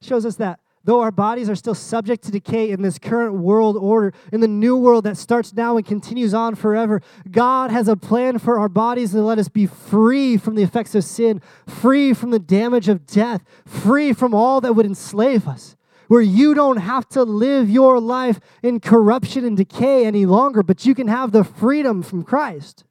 It 0.02 0.06
shows 0.06 0.26
us 0.26 0.36
that 0.36 0.60
though 0.84 1.02
our 1.02 1.12
bodies 1.12 1.50
are 1.50 1.56
still 1.56 1.76
subject 1.76 2.24
to 2.24 2.32
decay 2.32 2.72
in 2.72 2.82
this 2.82 2.98
current 2.98 3.36
world 3.36 3.78
order, 3.78 4.14
in 4.32 4.40
the 4.40 4.48
new 4.48 4.78
world 4.78 5.04
that 5.04 5.18
starts 5.18 5.54
now 5.54 5.78
and 5.78 5.86
continues 5.86 6.34
on 6.34 6.56
forever, 6.56 7.02
God 7.30 7.72
has 7.72 7.88
a 7.88 7.96
plan 7.96 8.40
for 8.40 8.60
our 8.60 8.70
bodies 8.70 9.12
to 9.12 9.22
let 9.22 9.40
us 9.40 9.50
be 9.50 9.66
free 9.66 10.38
from 10.38 10.56
the 10.56 10.64
effects 10.64 10.96
of 10.96 11.04
sin, 11.04 11.42
free 11.68 12.14
from 12.14 12.32
the 12.32 12.40
damage 12.40 12.88
of 12.88 13.06
death, 13.06 13.44
free 13.66 14.14
from 14.14 14.34
all 14.34 14.62
that 14.62 14.74
would 14.74 14.86
enslave 14.86 15.48
us. 15.48 15.76
Where 16.08 16.22
you 16.22 16.56
don't 16.56 16.78
have 16.78 17.08
to 17.10 17.22
live 17.22 17.70
your 17.70 18.00
life 18.00 18.40
in 18.64 18.80
corruption 18.80 19.46
and 19.46 19.56
decay 19.56 20.08
any 20.08 20.26
longer, 20.26 20.64
but 20.64 20.84
you 20.84 20.96
can 20.96 21.08
have 21.08 21.32
the 21.32 21.44
freedom 21.44 22.02
from 22.02 22.24
Christ. 22.24 22.84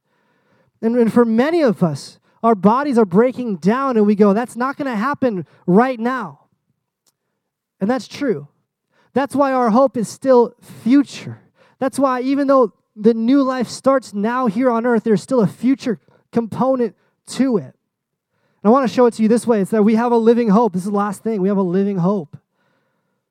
And, 0.80 0.96
and 0.96 1.12
for 1.12 1.24
many 1.24 1.62
of 1.62 1.82
us, 1.82 2.20
our 2.44 2.54
bodies 2.54 2.96
are 2.96 3.04
breaking 3.04 3.56
down, 3.56 3.96
and 3.96 4.06
we 4.06 4.14
go, 4.14 4.32
that's 4.32 4.54
not 4.54 4.76
going 4.76 4.88
to 4.88 4.96
happen 4.96 5.46
right 5.66 5.98
now. 5.98 6.47
And 7.80 7.90
that's 7.90 8.08
true. 8.08 8.48
That's 9.12 9.34
why 9.34 9.52
our 9.52 9.70
hope 9.70 9.96
is 9.96 10.08
still 10.08 10.54
future. 10.84 11.40
That's 11.78 11.98
why, 11.98 12.20
even 12.20 12.46
though 12.46 12.72
the 12.96 13.14
new 13.14 13.42
life 13.42 13.68
starts 13.68 14.12
now 14.12 14.46
here 14.46 14.70
on 14.70 14.84
earth, 14.84 15.04
there's 15.04 15.22
still 15.22 15.40
a 15.40 15.46
future 15.46 16.00
component 16.32 16.96
to 17.28 17.56
it. 17.56 17.74
And 18.62 18.64
I 18.64 18.70
want 18.70 18.88
to 18.88 18.94
show 18.94 19.06
it 19.06 19.14
to 19.14 19.22
you 19.22 19.28
this 19.28 19.46
way 19.46 19.60
it's 19.60 19.70
that 19.70 19.84
we 19.84 19.94
have 19.94 20.12
a 20.12 20.16
living 20.16 20.48
hope. 20.48 20.72
This 20.72 20.84
is 20.84 20.90
the 20.90 20.96
last 20.96 21.22
thing. 21.22 21.40
We 21.40 21.48
have 21.48 21.56
a 21.56 21.62
living 21.62 21.98
hope. 21.98 22.36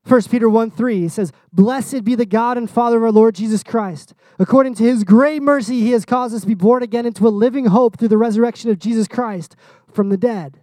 1 0.05 0.21
Peter 0.23 0.47
1 0.47 0.71
3, 0.71 0.99
he 1.01 1.09
says, 1.09 1.33
Blessed 1.51 2.05
be 2.05 2.15
the 2.15 2.25
God 2.25 2.57
and 2.57 2.69
Father 2.69 2.97
of 2.97 3.03
our 3.03 3.11
Lord 3.11 3.35
Jesus 3.35 3.61
Christ. 3.61 4.13
According 4.39 4.75
to 4.75 4.83
his 4.83 5.03
great 5.03 5.41
mercy, 5.41 5.81
he 5.81 5.91
has 5.91 6.05
caused 6.05 6.33
us 6.33 6.41
to 6.41 6.47
be 6.47 6.53
born 6.53 6.81
again 6.81 7.05
into 7.05 7.27
a 7.27 7.29
living 7.29 7.65
hope 7.65 7.99
through 7.99 8.07
the 8.07 8.17
resurrection 8.17 8.69
of 8.69 8.79
Jesus 8.79 9.07
Christ 9.07 9.57
from 9.91 10.07
the 10.07 10.17
dead. 10.17 10.61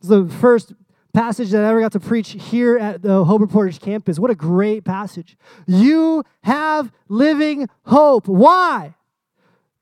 Is 0.00 0.08
the 0.08 0.28
first 0.28 0.74
passage 1.12 1.50
that 1.50 1.64
I 1.64 1.68
ever 1.68 1.80
got 1.80 1.92
to 1.92 2.00
preach 2.00 2.30
here 2.30 2.78
at 2.78 3.02
the 3.02 3.24
Hope 3.24 3.40
Reporters 3.40 3.78
campus. 3.78 4.18
What 4.18 4.30
a 4.30 4.34
great 4.34 4.84
passage. 4.84 5.36
You 5.66 6.24
have 6.42 6.92
living 7.08 7.68
hope. 7.84 8.28
Why? 8.28 8.94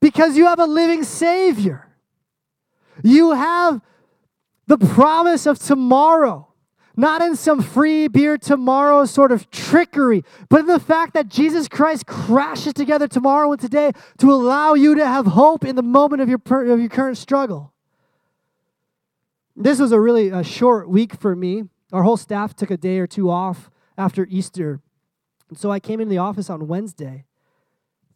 Because 0.00 0.36
you 0.36 0.46
have 0.46 0.60
a 0.60 0.66
living 0.66 1.02
Savior. 1.04 1.88
You 3.02 3.32
have 3.32 3.80
the 4.66 4.78
promise 4.78 5.46
of 5.46 5.58
tomorrow 5.58 6.48
not 6.98 7.22
in 7.22 7.36
some 7.36 7.62
free 7.62 8.08
beer 8.08 8.36
tomorrow 8.36 9.04
sort 9.04 9.30
of 9.30 9.48
trickery, 9.52 10.24
but 10.48 10.60
in 10.60 10.66
the 10.66 10.80
fact 10.80 11.14
that 11.14 11.28
Jesus 11.28 11.68
Christ 11.68 12.06
crashes 12.06 12.72
together 12.72 13.06
tomorrow 13.06 13.52
and 13.52 13.60
today 13.60 13.92
to 14.18 14.32
allow 14.32 14.74
you 14.74 14.96
to 14.96 15.06
have 15.06 15.24
hope 15.24 15.64
in 15.64 15.76
the 15.76 15.82
moment 15.82 16.20
of 16.20 16.28
your, 16.28 16.40
of 16.44 16.80
your 16.80 16.88
current 16.88 17.16
struggle. 17.16 17.72
This 19.60 19.80
was 19.80 19.90
a 19.90 20.00
really 20.00 20.28
a 20.28 20.44
short 20.44 20.88
week 20.88 21.20
for 21.20 21.34
me. 21.34 21.64
Our 21.92 22.04
whole 22.04 22.16
staff 22.16 22.54
took 22.54 22.70
a 22.70 22.76
day 22.76 23.00
or 23.00 23.08
two 23.08 23.28
off 23.28 23.70
after 23.96 24.24
Easter. 24.30 24.80
And 25.48 25.58
so 25.58 25.72
I 25.72 25.80
came 25.80 26.00
into 26.00 26.10
the 26.10 26.18
office 26.18 26.48
on 26.48 26.68
Wednesday 26.68 27.24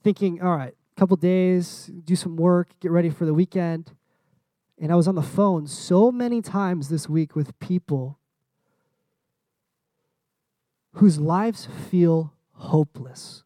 thinking, 0.04 0.40
all 0.40 0.56
right, 0.56 0.72
a 0.96 1.00
couple 1.00 1.16
days, 1.16 1.90
do 2.04 2.14
some 2.14 2.36
work, 2.36 2.68
get 2.78 2.92
ready 2.92 3.10
for 3.10 3.24
the 3.24 3.34
weekend. 3.34 3.90
And 4.78 4.92
I 4.92 4.94
was 4.94 5.08
on 5.08 5.16
the 5.16 5.22
phone 5.22 5.66
so 5.66 6.12
many 6.12 6.42
times 6.42 6.88
this 6.88 7.08
week 7.08 7.34
with 7.34 7.58
people 7.58 8.20
whose 10.94 11.18
lives 11.18 11.66
feel 11.90 12.34
hopeless. 12.52 13.42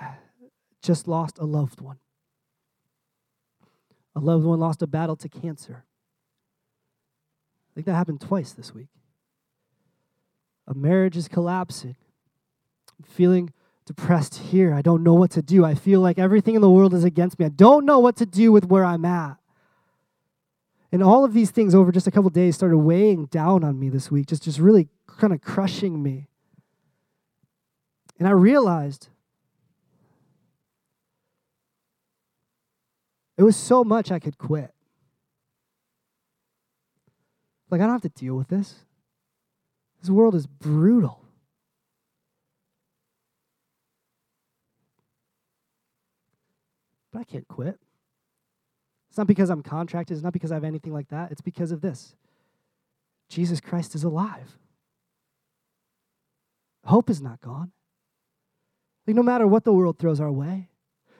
Just 0.80 1.06
lost 1.06 1.38
a 1.38 1.44
loved 1.44 1.82
one. 1.82 1.98
A 4.16 4.20
loved 4.20 4.44
one 4.44 4.60
lost 4.60 4.82
a 4.82 4.86
battle 4.86 5.16
to 5.16 5.28
cancer. 5.28 5.84
I 7.70 7.74
think 7.74 7.86
that 7.86 7.94
happened 7.94 8.20
twice 8.20 8.52
this 8.52 8.74
week. 8.74 8.88
A 10.66 10.74
marriage 10.74 11.16
is 11.16 11.28
collapsing. 11.28 11.96
I'm 12.98 13.04
feeling 13.04 13.52
depressed 13.84 14.36
here. 14.36 14.72
I 14.72 14.82
don't 14.82 15.02
know 15.02 15.14
what 15.14 15.32
to 15.32 15.42
do. 15.42 15.64
I 15.64 15.74
feel 15.74 16.00
like 16.00 16.18
everything 16.18 16.54
in 16.54 16.62
the 16.62 16.70
world 16.70 16.94
is 16.94 17.04
against 17.04 17.38
me. 17.38 17.46
I 17.46 17.50
don't 17.50 17.84
know 17.84 17.98
what 17.98 18.16
to 18.16 18.26
do 18.26 18.52
with 18.52 18.66
where 18.66 18.84
I'm 18.84 19.04
at. 19.04 19.36
And 20.92 21.02
all 21.02 21.24
of 21.24 21.32
these 21.32 21.50
things 21.50 21.74
over 21.74 21.90
just 21.90 22.06
a 22.06 22.10
couple 22.12 22.30
days 22.30 22.54
started 22.54 22.78
weighing 22.78 23.26
down 23.26 23.64
on 23.64 23.78
me 23.78 23.88
this 23.88 24.10
week, 24.12 24.26
just, 24.26 24.44
just 24.44 24.60
really 24.60 24.88
kind 25.06 25.32
of 25.32 25.40
crushing 25.40 26.02
me. 26.02 26.28
And 28.18 28.28
I 28.28 28.30
realized 28.30 29.08
it 33.36 33.42
was 33.42 33.56
so 33.56 33.84
much 33.84 34.10
I 34.10 34.18
could 34.18 34.38
quit. 34.38 34.72
Like, 37.70 37.80
I 37.80 37.84
don't 37.84 37.94
have 37.94 38.02
to 38.02 38.08
deal 38.08 38.36
with 38.36 38.48
this. 38.48 38.84
This 40.00 40.10
world 40.10 40.34
is 40.34 40.46
brutal. 40.46 41.24
But 47.12 47.20
I 47.20 47.24
can't 47.24 47.48
quit. 47.48 47.78
It's 49.08 49.18
not 49.18 49.26
because 49.26 49.48
I'm 49.48 49.62
contracted, 49.62 50.16
it's 50.16 50.24
not 50.24 50.32
because 50.32 50.50
I 50.50 50.54
have 50.54 50.64
anything 50.64 50.92
like 50.92 51.08
that. 51.08 51.30
It's 51.30 51.40
because 51.40 51.70
of 51.70 51.80
this 51.80 52.16
Jesus 53.28 53.60
Christ 53.60 53.94
is 53.94 54.04
alive. 54.04 54.58
Hope 56.84 57.08
is 57.08 57.22
not 57.22 57.40
gone. 57.40 57.72
Like, 59.06 59.16
no 59.16 59.22
matter 59.22 59.46
what 59.46 59.64
the 59.64 59.72
world 59.72 59.98
throws 59.98 60.20
our 60.20 60.32
way, 60.32 60.68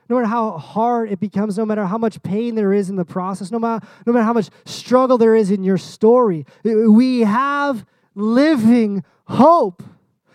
no 0.08 0.16
matter 0.16 0.28
how 0.28 0.58
hard 0.58 1.10
it 1.10 1.20
becomes, 1.20 1.56
no 1.56 1.66
matter 1.66 1.86
how 1.86 1.98
much 1.98 2.22
pain 2.22 2.54
there 2.54 2.72
is 2.72 2.90
in 2.90 2.96
the 2.96 3.04
process, 3.04 3.50
no 3.50 3.58
matter, 3.58 3.86
no 4.06 4.12
matter 4.12 4.24
how 4.24 4.32
much 4.32 4.50
struggle 4.64 5.18
there 5.18 5.34
is 5.34 5.50
in 5.50 5.64
your 5.64 5.78
story, 5.78 6.46
we 6.62 7.20
have 7.20 7.86
living 8.14 9.04
hope, 9.26 9.82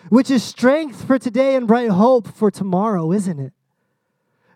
which 0.10 0.32
is 0.32 0.44
strength 0.44 1.06
for 1.06 1.20
today 1.20 1.56
and 1.56 1.68
bright 1.68 1.90
hope 1.90 2.28
for 2.28 2.50
tomorrow, 2.50 3.12
isn't 3.12 3.40
it? 3.40 3.54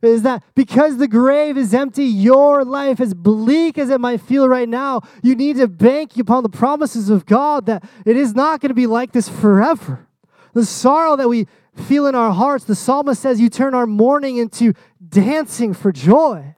is 0.04 0.24
that 0.24 0.44
because 0.54 0.98
the 0.98 1.08
grave 1.08 1.58
is 1.58 1.74
empty, 1.74 2.04
your 2.04 2.64
life, 2.66 3.00
as 3.00 3.14
bleak 3.14 3.78
as 3.78 3.90
it 3.90 4.02
might 4.02 4.22
feel 4.22 4.48
right 4.48 4.68
now, 4.68 5.02
you 5.22 5.36
need 5.36 5.58
to 5.58 5.68
bank 5.68 6.18
upon 6.18 6.44
the 6.44 6.50
promises 6.50 7.10
of 7.10 7.26
God 7.26 7.66
that 7.68 7.84
it 8.06 8.18
is 8.18 8.36
not 8.36 8.60
going 8.60 8.70
to 8.70 8.76
be 8.76 8.88
like 8.88 9.12
this 9.12 9.30
forever. 9.30 10.06
The 10.54 10.66
sorrow 10.66 11.16
that 11.16 11.30
we 11.30 11.48
feel 11.76 12.08
in 12.08 12.16
our 12.16 12.32
hearts, 12.32 12.66
the 12.66 12.76
psalmist 12.76 13.22
says, 13.22 13.40
you 13.40 13.50
turn 13.50 13.74
our 13.74 13.88
mourning 13.88 14.38
into 14.38 14.74
dancing 15.08 15.74
for 15.74 15.92
joy. 15.92 16.56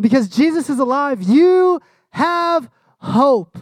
Because 0.00 0.28
Jesus 0.28 0.68
is 0.68 0.78
alive, 0.78 1.22
you 1.22 1.80
have 2.10 2.68
hope. 2.98 3.58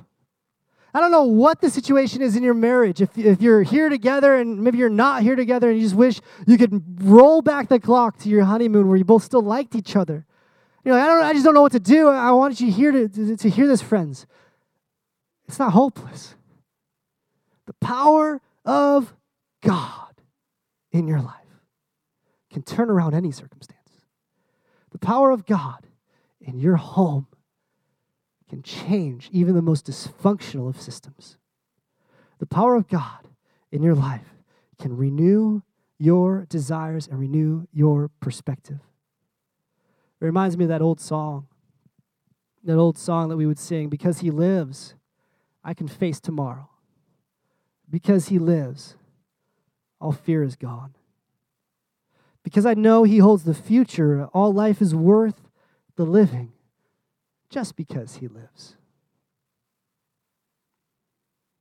I 0.95 1.01
don't 1.01 1.11
know 1.11 1.25
what 1.25 1.61
the 1.61 1.71
situation 1.71 2.21
is 2.21 2.37
in 2.37 2.43
your 2.43 2.55
marriage. 2.55 3.01
If, 3.01 3.17
if 3.17 3.41
you're 3.41 3.63
here 3.63 3.89
together 3.89 4.37
and 4.37 4.63
maybe 4.63 4.79
you're 4.79 4.91
not 4.91 5.23
here 5.23 5.37
together 5.37 5.71
and 5.71 5.79
you 5.79 5.85
just 5.85 5.95
wish 5.95 6.21
you 6.47 6.59
could 6.59 7.03
roll 7.03 7.41
back 7.41 7.69
the 7.69 7.81
clock 7.81 8.19
to 8.19 8.29
your 8.29 8.45
honeymoon 8.45 8.89
where 8.89 8.97
you 8.97 9.05
both 9.05 9.23
still 9.23 9.43
liked 9.43 9.75
each 9.75 9.97
other. 9.97 10.27
You 10.85 10.93
know, 10.93 10.99
I, 10.99 11.07
don't, 11.07 11.23
I 11.23 11.33
just 11.33 11.45
don't 11.45 11.55
know 11.55 11.63
what 11.63 11.73
to 11.73 11.81
do. 11.81 12.09
I 12.09 12.33
want 12.33 12.61
you 12.61 12.71
here 12.71 12.93
to, 12.93 13.09
to, 13.09 13.37
to 13.37 13.51
hear 13.51 13.67
this, 13.67 13.81
friends. 13.81 14.27
It's 15.49 15.59
not 15.59 15.73
hopeless. 15.73 16.35
The 17.67 17.75
power 17.75 18.41
of 18.65 19.15
God 19.63 20.12
in 20.93 21.09
your 21.09 21.21
life 21.21 21.37
can 22.53 22.63
turn 22.63 22.91
around 22.91 23.15
any 23.15 23.33
circumstance. 23.33 23.79
The 24.91 24.99
power 24.99 25.31
of 25.31 25.47
God 25.47 25.87
in 26.41 26.59
your 26.59 26.77
home 26.77 27.27
can 28.49 28.63
change 28.63 29.31
even 29.33 29.55
the 29.55 29.63
most 29.63 29.87
dysfunctional 29.87 30.69
of 30.69 30.81
systems. 30.81 31.39
The 32.39 32.47
power 32.47 32.77
of 32.77 32.89
God 32.89 33.29
in 33.71 33.83
your 33.83 33.95
life 33.95 34.35
can 34.79 34.97
renew 34.97 35.63
your 35.99 36.45
desires 36.49 37.07
and 37.07 37.19
renew 37.19 37.67
your 37.73 38.11
perspective. 38.21 38.81
It 40.21 40.25
reminds 40.25 40.57
me 40.59 40.65
of 40.65 40.69
that 40.69 40.83
old 40.83 41.01
song, 41.01 41.47
that 42.65 42.77
old 42.77 42.99
song 42.99 43.29
that 43.31 43.37
we 43.37 43.47
would 43.47 43.59
sing 43.59 43.89
because 43.89 44.21
he 44.21 44.31
lives, 44.31 44.95
I 45.65 45.75
can 45.75 45.89
face 45.89 46.21
tomorrow. 46.21 46.69
Because 47.89 48.29
he 48.29 48.39
lives, 48.39 48.97
all 50.03 50.13
fear 50.13 50.43
is 50.43 50.57
gone. 50.57 50.95
Because 52.43 52.67
I 52.67 52.75
know 52.75 53.05
he 53.05 53.19
holds 53.19 53.45
the 53.45 53.55
future, 53.55 54.27
all 54.35 54.53
life 54.53 54.83
is 54.83 54.95
worth 54.95 55.49
the 55.95 56.05
living 56.05 56.53
just 57.49 57.77
because 57.77 58.17
he 58.17 58.27
lives. 58.27 58.75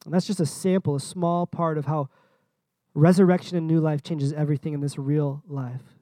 And 0.06 0.14
that's 0.14 0.26
just 0.26 0.40
a 0.40 0.46
sample, 0.48 0.96
a 0.96 1.00
small 1.00 1.46
part 1.46 1.78
of 1.78 1.86
how 1.86 2.10
resurrection 2.96 3.58
and 3.58 3.68
new 3.68 3.80
life 3.80 4.02
changes 4.02 4.34
everything 4.34 4.74
in 4.74 4.82
this 4.82 4.98
real 4.98 5.44
life. 5.48 6.00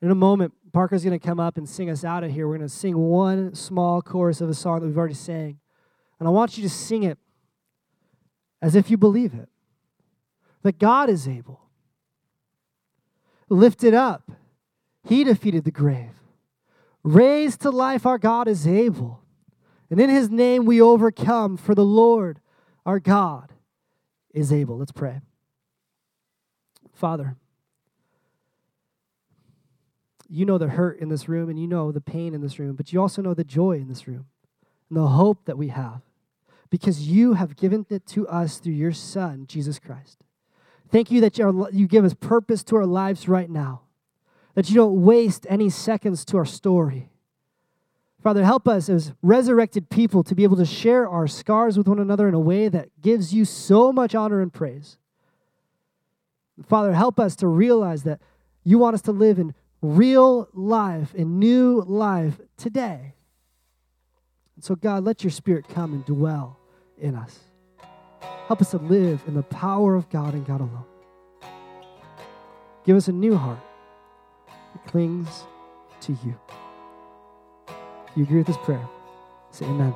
In 0.00 0.10
a 0.10 0.16
moment, 0.16 0.52
Parker's 0.72 1.04
going 1.04 1.18
to 1.18 1.24
come 1.24 1.38
up 1.38 1.56
and 1.56 1.68
sing 1.68 1.88
us 1.88 2.04
out 2.04 2.24
of 2.24 2.32
here. 2.32 2.48
We're 2.48 2.56
going 2.56 2.68
to 2.68 2.74
sing 2.74 2.98
one 2.98 3.54
small 3.54 4.02
chorus 4.02 4.40
of 4.40 4.48
a 4.48 4.54
song 4.54 4.80
that 4.80 4.86
we've 4.86 4.98
already 4.98 5.14
sang. 5.14 5.60
And 6.18 6.26
I 6.26 6.32
want 6.32 6.56
you 6.56 6.64
to 6.64 6.70
sing 6.70 7.04
it 7.04 7.18
as 8.60 8.74
if 8.74 8.90
you 8.90 8.96
believe 8.96 9.32
it 9.32 9.48
that 10.62 10.78
God 10.78 11.08
is 11.08 11.28
able. 11.28 11.60
Lifted 13.48 13.94
up. 13.94 14.30
He 15.04 15.24
defeated 15.24 15.64
the 15.64 15.70
grave. 15.70 16.14
Raised 17.02 17.60
to 17.62 17.70
life, 17.70 18.06
our 18.06 18.18
God 18.18 18.46
is 18.48 18.66
able. 18.66 19.20
And 19.90 20.00
in 20.00 20.08
his 20.08 20.30
name 20.30 20.64
we 20.64 20.80
overcome, 20.80 21.56
for 21.56 21.74
the 21.74 21.84
Lord 21.84 22.40
our 22.86 22.98
God 22.98 23.52
is 24.32 24.52
able. 24.52 24.78
Let's 24.78 24.92
pray. 24.92 25.20
Father, 26.94 27.36
you 30.28 30.46
know 30.46 30.56
the 30.56 30.68
hurt 30.68 30.98
in 31.00 31.08
this 31.08 31.28
room 31.28 31.50
and 31.50 31.58
you 31.58 31.66
know 31.66 31.92
the 31.92 32.00
pain 32.00 32.32
in 32.34 32.40
this 32.40 32.58
room, 32.58 32.74
but 32.74 32.92
you 32.92 33.00
also 33.00 33.20
know 33.20 33.34
the 33.34 33.44
joy 33.44 33.72
in 33.72 33.88
this 33.88 34.06
room 34.06 34.26
and 34.88 34.96
the 34.96 35.08
hope 35.08 35.44
that 35.44 35.58
we 35.58 35.68
have 35.68 36.00
because 36.70 37.06
you 37.06 37.34
have 37.34 37.56
given 37.56 37.84
it 37.90 38.06
to 38.06 38.26
us 38.28 38.58
through 38.58 38.72
your 38.72 38.92
Son, 38.92 39.44
Jesus 39.46 39.78
Christ. 39.78 40.24
Thank 40.92 41.10
you 41.10 41.22
that 41.22 41.38
you 41.72 41.88
give 41.88 42.04
us 42.04 42.14
purpose 42.14 42.62
to 42.64 42.76
our 42.76 42.86
lives 42.86 43.26
right 43.26 43.48
now, 43.48 43.80
that 44.54 44.68
you 44.68 44.76
don't 44.76 45.02
waste 45.02 45.46
any 45.48 45.70
seconds 45.70 46.24
to 46.26 46.36
our 46.36 46.44
story. 46.44 47.08
Father, 48.22 48.44
help 48.44 48.68
us 48.68 48.88
as 48.90 49.14
resurrected 49.22 49.88
people 49.88 50.22
to 50.22 50.34
be 50.34 50.44
able 50.44 50.58
to 50.58 50.66
share 50.66 51.08
our 51.08 51.26
scars 51.26 51.78
with 51.78 51.88
one 51.88 51.98
another 51.98 52.28
in 52.28 52.34
a 52.34 52.38
way 52.38 52.68
that 52.68 52.90
gives 53.00 53.32
you 53.32 53.44
so 53.44 53.90
much 53.90 54.14
honor 54.14 54.40
and 54.40 54.52
praise. 54.52 54.98
Father, 56.68 56.92
help 56.92 57.18
us 57.18 57.34
to 57.36 57.48
realize 57.48 58.02
that 58.02 58.20
you 58.62 58.78
want 58.78 58.94
us 58.94 59.02
to 59.02 59.12
live 59.12 59.38
in 59.38 59.54
real 59.80 60.48
life, 60.52 61.14
in 61.14 61.38
new 61.38 61.82
life 61.82 62.38
today. 62.56 63.14
So, 64.60 64.76
God, 64.76 65.02
let 65.02 65.24
your 65.24 65.30
spirit 65.30 65.68
come 65.68 65.94
and 65.94 66.04
dwell 66.04 66.60
in 66.98 67.16
us. 67.16 67.40
Help 68.46 68.60
us 68.60 68.70
to 68.72 68.78
live 68.78 69.22
in 69.26 69.34
the 69.34 69.42
power 69.42 69.94
of 69.94 70.08
God 70.10 70.34
and 70.34 70.46
God 70.46 70.60
alone. 70.60 70.84
Give 72.84 72.96
us 72.96 73.08
a 73.08 73.12
new 73.12 73.36
heart 73.36 73.60
that 74.46 74.84
clings 74.86 75.44
to 76.00 76.12
you. 76.24 76.38
If 77.68 78.16
you 78.16 78.24
agree 78.24 78.38
with 78.38 78.48
this 78.48 78.58
prayer, 78.58 78.86
say 79.50 79.66
amen. 79.66 79.94